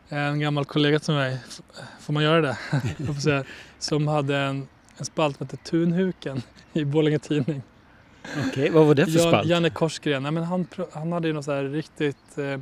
en 0.10 0.40
gammal 0.40 0.66
kollega 0.66 1.00
till 1.00 1.14
mig. 1.14 1.38
Får 2.00 2.14
man 2.14 2.24
göra 2.24 2.42
det? 2.42 2.58
Säga. 3.22 3.44
Som 3.80 4.08
hade 4.08 4.38
en, 4.38 4.68
en 4.98 5.06
spalt 5.06 5.38
som 5.38 5.48
hette 5.48 5.58
Tunhuken 5.58 6.42
i 6.74 6.86
Borlänge 6.86 7.20
Tidning. 7.20 7.62
Okej, 8.48 8.70
vad 8.70 8.86
var 8.86 8.96
det 8.96 9.06
för 9.06 9.20
Jan, 9.20 9.30
spalt? 9.30 9.48
Janne 9.48 9.70
Korsgren. 9.70 10.24
Nej, 10.24 10.32
men 10.32 10.44
han, 10.44 10.68
han 10.92 11.12
hade 11.12 11.28
ju 11.28 11.34
något 11.34 11.46
så 11.46 11.52
här 11.52 11.64
riktigt 11.64 12.38
eh, 12.38 12.60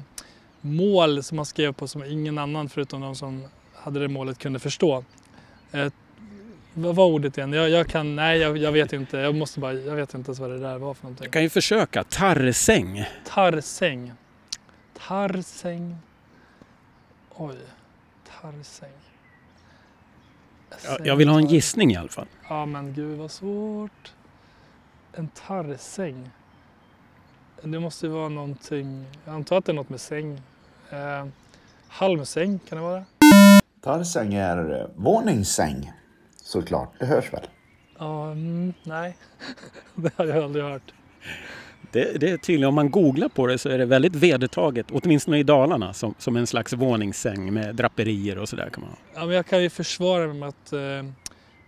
mål 0.61 1.23
som 1.23 1.37
han 1.37 1.45
skrev 1.45 1.73
på 1.73 1.87
som 1.87 2.03
ingen 2.03 2.37
annan 2.37 2.69
förutom 2.69 3.01
de 3.01 3.15
som 3.15 3.43
hade 3.73 3.99
det 3.99 4.07
målet 4.07 4.37
kunde 4.37 4.59
förstå. 4.59 5.03
Eh, 5.71 5.91
vad 6.77 6.95
var 6.95 7.05
ordet 7.05 7.37
igen? 7.37 7.53
Jag, 7.53 7.69
jag 7.69 7.87
kan, 7.87 8.15
nej 8.15 8.37
jag, 8.39 8.57
jag 8.57 8.71
vet 8.71 8.93
inte. 8.93 9.17
Jag 9.17 9.35
måste 9.35 9.59
bara, 9.59 9.73
jag 9.73 9.95
vet 9.95 10.13
inte 10.13 10.29
ens 10.29 10.39
vad 10.39 10.49
det 10.49 10.59
där 10.59 10.77
var 10.77 10.93
för 10.93 11.03
någonting. 11.03 11.25
Jag 11.25 11.33
kan 11.33 11.43
ju 11.43 11.49
försöka. 11.49 12.03
Tarrsäng. 12.03 13.05
Tarrsäng. 13.25 14.13
Tarrsäng. 15.07 15.97
Oj. 17.35 17.55
Tarrsäng. 18.41 18.89
Ja, 20.85 20.97
jag 21.03 21.15
vill 21.15 21.29
ha 21.29 21.37
en 21.37 21.47
gissning 21.47 21.91
i 21.91 21.95
alla 21.95 22.09
fall. 22.09 22.27
Ja 22.49 22.65
men 22.65 22.93
gud 22.93 23.17
vad 23.17 23.31
svårt. 23.31 24.13
En 25.13 25.27
tarrsäng. 25.27 26.29
Det 27.61 27.79
måste 27.79 28.05
ju 28.05 28.11
vara 28.11 28.29
någonting. 28.29 29.05
Jag 29.25 29.35
antar 29.35 29.57
att 29.57 29.65
det 29.65 29.71
är 29.71 29.73
något 29.73 29.89
med 29.89 30.01
säng. 30.01 30.41
Eh, 30.89 31.25
halmsäng 31.87 32.59
kan 32.69 32.77
det 32.77 32.83
vara? 32.83 33.05
Tarrsäng 33.81 34.33
är 34.33 34.81
eh, 34.81 34.87
våningssäng. 34.95 35.91
Såklart, 36.47 36.93
det 36.99 37.05
hörs 37.05 37.33
väl? 37.33 37.47
Ja, 37.99 38.31
mm, 38.31 38.73
nej. 38.83 39.17
det 39.95 40.11
har 40.15 40.25
jag 40.25 40.43
aldrig 40.43 40.65
hört. 40.65 40.93
Det, 41.91 42.19
det 42.19 42.29
är 42.29 42.37
tydligen, 42.37 42.69
om 42.69 42.75
man 42.75 42.91
googlar 42.91 43.29
på 43.29 43.47
det 43.47 43.57
så 43.57 43.69
är 43.69 43.77
det 43.77 43.85
väldigt 43.85 44.15
vedertaget, 44.15 44.85
åtminstone 44.91 45.39
i 45.39 45.43
Dalarna, 45.43 45.93
som, 45.93 46.13
som 46.17 46.35
en 46.35 46.47
slags 46.47 46.73
våningssäng 46.73 47.53
med 47.53 47.75
draperier 47.75 48.37
och 48.37 48.49
sådär 48.49 48.69
kan 48.73 48.81
man 48.81 48.89
ha. 48.89 48.97
Ja, 49.15 49.25
men 49.25 49.35
jag 49.35 49.45
kan 49.45 49.63
ju 49.63 49.69
försvara 49.69 50.27
mig 50.27 50.35
med 50.35 50.49
att 50.49 50.73
eh, 50.73 50.79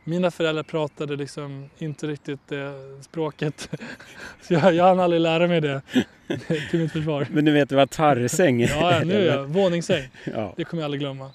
mina 0.04 0.32
föräldrar 0.32 0.64
pratade 0.64 1.16
liksom 1.16 1.70
inte 1.78 2.08
riktigt 2.08 2.48
det 2.48 2.74
språket. 3.02 3.70
Så 4.42 4.54
jag, 4.54 4.74
jag 4.74 4.84
hann 4.84 5.00
aldrig 5.00 5.22
lära 5.22 5.48
mig 5.48 5.62
det 5.62 5.82
till 6.70 6.80
mitt 6.80 6.92
försvar. 6.92 7.28
Men 7.32 7.46
du 7.46 7.52
vet 7.52 7.72
vad 7.72 7.90
tarrsäng 7.90 8.62
är? 8.62 8.70
Ja, 8.70 8.92
ja, 8.92 9.04
nu 9.04 9.14
är 9.14 9.36
jag. 9.36 9.46
Våningssäng. 9.46 10.10
Ja. 10.24 10.54
Det 10.58 10.64
kommer 10.64 10.82
jag 10.82 10.86
aldrig 10.86 11.02
glömma. 11.02 11.32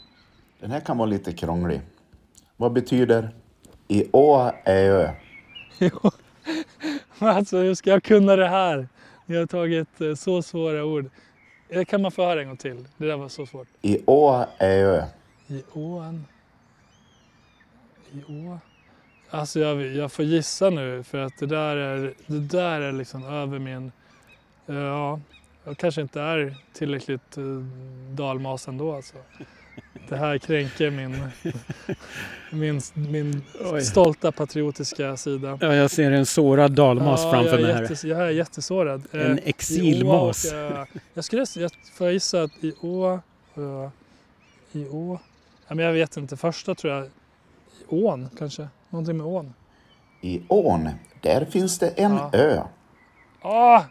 Den 0.61 0.71
här 0.71 0.81
kan 0.81 0.99
vara 0.99 1.09
lite 1.09 1.33
krånglig. 1.33 1.81
Vad 2.57 2.73
betyder 2.73 3.31
i 3.89 4.09
å 4.13 4.51
är 4.65 4.91
ö? 4.91 5.11
Jo. 5.79 6.11
Alltså 7.19 7.57
hur 7.59 7.75
ska 7.75 7.91
jag 7.91 8.03
kunna 8.03 8.37
det 8.37 8.49
här? 8.49 8.89
Ni 9.27 9.37
har 9.37 9.47
tagit 9.47 10.01
eh, 10.01 10.15
så 10.15 10.43
svåra 10.43 10.85
ord. 10.85 11.11
Eh, 11.69 11.85
Kan 11.85 12.03
man 12.03 12.11
få 12.13 12.25
höra 12.25 12.41
en 12.41 12.47
gång 12.49 12.57
till? 12.57 12.85
Det 12.97 13.07
där 13.07 13.17
var 13.17 13.29
så 13.29 13.47
svårt. 13.47 13.69
I 13.83 13.99
å 14.07 14.45
är 14.59 14.79
ö. 14.85 15.05
I 15.49 15.63
ån. 15.73 16.25
I 18.13 18.23
å. 18.29 18.59
Alltså 19.31 19.61
jag, 19.61 19.83
jag 19.83 20.13
får 20.13 20.25
gissa 20.25 20.71
nu 20.71 21.03
för 21.03 21.19
att 21.19 21.39
det 21.39 21.47
där 21.47 21.77
är, 21.77 22.15
det 22.27 22.41
där 22.41 22.81
är 22.81 22.93
liksom 22.93 23.25
över 23.25 23.59
min... 23.59 23.93
eh, 24.67 24.75
Ja, 24.77 25.21
jag 25.65 25.77
kanske 25.79 26.01
inte 26.01 26.21
är 26.21 26.55
tillräckligt 26.73 27.37
dalmas 28.11 28.69
ändå 28.69 28.95
alltså. 28.95 29.17
Det 30.09 30.17
här 30.17 30.39
kränker 30.39 30.91
min, 30.91 31.17
min, 32.51 32.81
min 32.95 33.43
Oj. 33.73 33.83
stolta 33.83 34.33
patriotiska 34.33 35.17
sida. 35.17 35.59
ja, 35.61 35.75
jag 35.75 35.91
ser 35.91 36.11
en 36.11 36.27
sårad 36.27 36.73
dalmas 36.73 37.21
Ja, 37.25 37.31
framför 37.31 37.51
jag 37.53 37.63
mig 37.63 37.71
är 37.71 37.75
här. 37.89 38.07
jag 38.07 38.21
är 38.27 38.31
jättesårad. 38.31 39.03
En 39.13 39.21
Eh, 39.21 39.27
i 39.29 39.33
Å 39.35 39.39
exilmas. 39.45 40.53
och, 40.53 40.59
eh, 40.59 40.85
Jag 41.15 41.25
skulle 41.25 41.47
jag 41.57 41.71
får 41.95 42.11
gissa 42.11 42.43
att 42.43 42.65
i 42.65 42.75
Å... 42.81 43.13
eh, 43.57 43.89
I 44.73 44.87
Å... 44.91 45.19
Ja, 45.69 45.75
men 45.75 45.85
jag 45.85 45.93
vet 45.93 46.17
inte. 46.17 46.37
Första 46.37 46.75
tror 46.75 46.93
jag... 46.95 47.05
I 47.05 47.09
ån 47.89 48.29
kanske. 48.39 48.69
Någonting 48.91 49.17
med 49.17 49.27
ån. 49.27 49.55
I 50.21 50.43
ån, 50.49 50.89
där 51.21 51.45
finns 51.45 51.79
det 51.79 51.89
en 51.89 52.13
Ja. 52.13 52.31
ö. 52.33 52.63
Ah! 53.43 53.83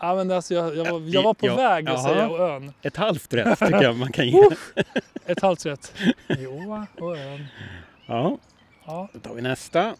Ja, 0.00 0.14
men 0.14 0.30
alltså 0.30 0.54
jag, 0.54 0.76
jag, 0.76 0.92
var, 0.92 1.00
jag 1.00 1.22
var 1.22 1.34
på 1.34 1.46
Ja, 1.46 1.56
väg 1.56 1.88
att 1.88 1.94
jaha. 1.94 2.14
säga 2.14 2.28
ön. 2.54 2.72
Ett 2.82 2.96
halvt 2.96 3.34
rätt 3.34 3.58
tycker 3.58 3.82
jag 3.82 3.96
man 3.96 4.12
kan 4.12 4.28
ge. 4.28 4.42
Ett 5.26 5.42
halvt 5.42 5.66
rätt. 5.66 5.92
Å 6.48 6.86
och 7.00 7.16
ön. 7.16 7.46
Ja, 8.06 8.38
Ja. 8.86 9.08
då 9.12 9.20
tar 9.20 9.34
vi 9.34 9.42
nästa. 9.42 9.94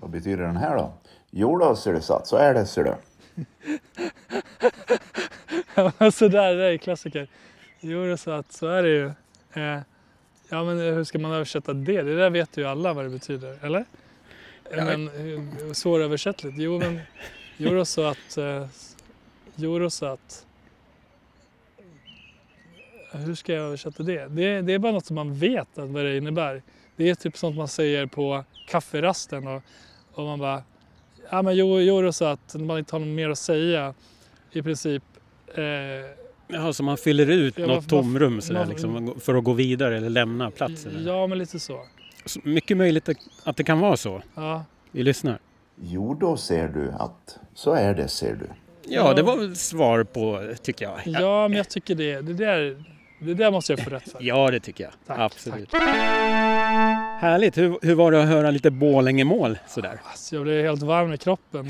Vad 0.00 0.10
betyder 0.10 0.42
den 0.42 0.56
här 0.56 0.76
då? 0.76 0.92
Jo 1.30 1.58
då, 1.58 1.76
ser 1.76 1.92
du 1.92 2.00
så 2.00 2.14
att 2.14 2.26
så 2.26 2.36
är 2.36 2.54
det, 2.54 2.66
ser 2.66 2.84
du. 2.84 2.94
så 6.12 6.28
där, 6.28 6.54
det 6.54 6.64
är 6.64 6.76
klassiker. 6.76 7.28
Jo, 7.80 8.04
det 8.04 8.12
är 8.12 8.16
så 8.16 8.30
att 8.30 8.52
så 8.52 8.66
är 8.68 8.82
det 8.82 8.88
ju. 8.88 9.06
Eh, 9.52 9.80
ja, 10.48 10.64
men 10.64 10.78
hur 10.78 11.04
ska 11.04 11.18
man 11.18 11.32
översätta 11.32 11.72
det? 11.72 12.02
Det 12.02 12.16
där 12.16 12.30
vet 12.30 12.56
ju 12.56 12.64
alla 12.66 12.92
vad 12.92 13.04
det 13.04 13.08
betyder, 13.10 13.58
eller? 13.62 13.78
Eh, 13.78 13.84
Ja. 14.76 14.84
Men 14.84 15.08
eh, 15.08 15.72
svåröversättligt. 15.72 16.56
Jo, 16.58 16.78
men 16.78 17.00
jo, 17.56 17.70
då 17.74 17.84
så 17.84 18.04
att... 18.04 18.38
Att... 20.02 20.46
Hur 23.12 23.34
ska 23.34 23.52
jag 23.52 23.64
översätta 23.64 24.02
det? 24.02 24.26
det? 24.28 24.62
Det 24.62 24.72
är 24.72 24.78
bara 24.78 24.92
något 24.92 25.06
som 25.06 25.14
man 25.14 25.34
vet 25.34 25.78
att 25.78 25.88
vad 25.90 26.04
det 26.04 26.16
innebär. 26.16 26.62
Det 26.96 27.10
är 27.10 27.14
typ 27.14 27.36
sånt 27.36 27.56
man 27.56 27.68
säger 27.68 28.06
på 28.06 28.44
kafferasten 28.68 29.46
och, 29.46 29.62
och 30.12 30.24
man 30.24 30.38
bara... 30.38 30.62
Ja, 31.30 31.42
men 31.42 32.12
så 32.12 32.24
att 32.24 32.54
man 32.54 32.78
inte 32.78 32.94
har 32.94 33.00
något 33.00 33.08
mer 33.08 33.28
att 33.30 33.38
säga 33.38 33.94
i 34.52 34.62
princip. 34.62 35.02
Eh, 35.54 35.62
Ja, 36.54 36.72
så 36.72 36.82
man 36.82 36.96
fyller 36.96 37.26
ut 37.30 37.58
Ja, 37.58 37.66
något 37.66 37.88
tomrum 37.88 38.40
sådär, 38.40 38.58
varför- 38.58 38.72
liksom, 38.72 39.20
för 39.20 39.34
att 39.34 39.44
gå 39.44 39.52
vidare 39.52 39.96
eller 39.96 40.10
lämna 40.10 40.50
platsen. 40.50 41.04
Ja, 41.06 41.26
men 41.26 41.38
lite 41.38 41.60
så. 41.60 41.80
Så 42.26 42.40
mycket 42.44 42.76
möjligt 42.76 43.08
att 43.44 43.56
det 43.56 43.64
kan 43.64 43.80
vara 43.80 43.96
så. 43.96 44.22
Ja, 44.34 44.64
Vi 44.90 45.02
lyssnar. 45.02 45.38
Jo 45.80 46.14
då 46.14 46.36
ser 46.36 46.68
du 46.68 46.90
att 46.90 47.38
så 47.54 47.72
är 47.72 47.94
det, 47.94 48.08
ser 48.08 48.34
du. 48.34 48.46
Ja, 48.88 49.14
det 49.14 49.22
var 49.22 49.36
väl 49.36 49.56
svar 49.56 50.04
på, 50.04 50.40
tycker 50.62 50.84
jag. 50.84 51.00
ja 51.20 51.48
men 51.48 51.56
jag 51.56 51.68
tycker 51.68 51.94
det. 51.94 52.20
Det 52.20 52.32
där, 52.32 52.84
Det 53.18 53.34
där 53.34 53.50
måste 53.50 53.72
jag 53.72 53.80
få 53.80 53.90
rätt 53.90 54.12
för. 54.12 54.18
Ja, 54.22 54.50
det 54.50 54.60
tycker 54.60 54.84
jag. 54.84 54.92
Tack, 55.06 55.18
Absolut. 55.18 55.70
tack. 55.70 55.82
Härligt. 57.20 57.58
Hur, 57.58 57.78
hur 57.82 57.94
var 57.94 58.12
det 58.12 58.22
att 58.22 58.28
höra 58.28 58.50
lite 58.50 58.70
Borlänge-mål 58.70 59.58
sådär? 59.68 60.00
Alltså, 60.04 60.34
jag 60.36 60.44
blev 60.44 60.64
helt 60.64 60.82
varm 60.82 61.12
i 61.12 61.18
kroppen. 61.18 61.66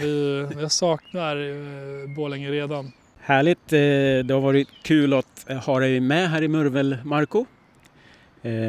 Jag 0.60 0.72
saknar 0.72 1.36
eh, 1.36 2.14
Borlänge 2.16 2.50
redan. 2.50 2.92
Härligt. 3.20 3.72
eh, 3.72 3.78
Det 4.26 4.30
har 4.34 4.40
varit 4.40 4.68
kul 4.82 5.12
att 5.14 5.50
eh, 5.50 5.56
ha 5.56 5.80
dig 5.80 6.00
med 6.00 6.30
här 6.30 6.42
i 6.42 6.48
Murvel, 6.48 6.96
Marco. 7.04 7.44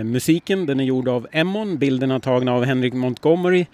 Musiken 0.05 0.65
den 0.65 0.79
är 0.79 0.83
gjord 0.83 1.07
av 1.07 1.27
Emmon, 1.31 1.77
bilderna 1.77 2.19
tagna 2.19 2.53
av 2.53 2.63
Henrik 2.65 2.93
Montgomery. 2.93 3.65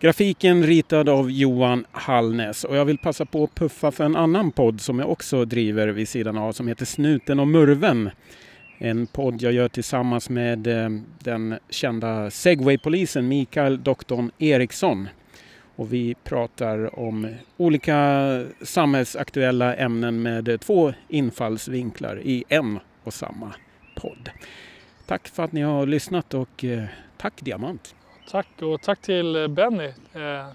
Grafiken 0.00 0.62
ritad 0.66 1.08
av 1.08 1.30
Johan 1.30 1.84
Hallnäs. 1.92 2.64
Och 2.64 2.76
jag 2.76 2.84
vill 2.84 2.98
passa 2.98 3.24
på 3.24 3.44
att 3.44 3.54
puffa 3.54 3.90
för 3.90 4.04
en 4.04 4.16
annan 4.16 4.52
podd 4.52 4.80
som 4.80 4.98
jag 4.98 5.10
också 5.10 5.44
driver 5.44 5.88
vid 5.88 6.08
sidan 6.08 6.38
av 6.38 6.52
som 6.52 6.68
heter 6.68 6.84
Snuten 6.84 7.40
och 7.40 7.48
Murven. 7.48 8.10
En 8.78 9.06
podd 9.06 9.42
jag 9.42 9.52
gör 9.52 9.68
tillsammans 9.68 10.30
med 10.30 10.66
eh, 10.66 10.90
den 11.18 11.58
kända 11.70 12.30
segwaypolisen 12.30 13.28
Mikael 13.28 13.82
Doktorn 13.82 14.30
Eriksson. 14.38 15.08
Och 15.76 15.92
vi 15.92 16.14
pratar 16.24 16.98
om 16.98 17.34
olika 17.56 18.44
samhällsaktuella 18.62 19.74
ämnen 19.74 20.22
med 20.22 20.48
eh, 20.48 20.56
två 20.56 20.92
infallsvinklar 21.08 22.20
i 22.22 22.44
en 22.48 22.78
och 23.04 23.14
samma 23.14 23.54
podd. 23.96 24.30
Tack 25.06 25.28
för 25.28 25.42
att 25.42 25.52
ni 25.52 25.60
har 25.60 25.86
lyssnat 25.86 26.34
och 26.34 26.64
eh, 26.64 26.84
tack 27.16 27.40
Diamant! 27.40 27.94
Tack 28.30 28.62
och 28.62 28.80
tack 28.80 29.00
till 29.00 29.36
eh, 29.36 29.48
Benny. 29.48 29.84
Eh, 30.12 30.46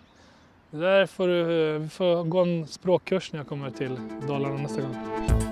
det 0.71 0.77
där 0.77 1.05
får 1.05 1.27
du, 1.27 1.73
eh, 1.75 1.79
vi 1.79 1.89
får 1.89 2.23
gå 2.23 2.39
en 2.41 2.67
språkkurs 2.67 3.31
när 3.33 3.39
jag 3.39 3.47
kommer 3.47 3.71
till 3.71 3.99
Dalarna 4.27 4.57
nästa 4.57 4.81
gång. 4.81 5.44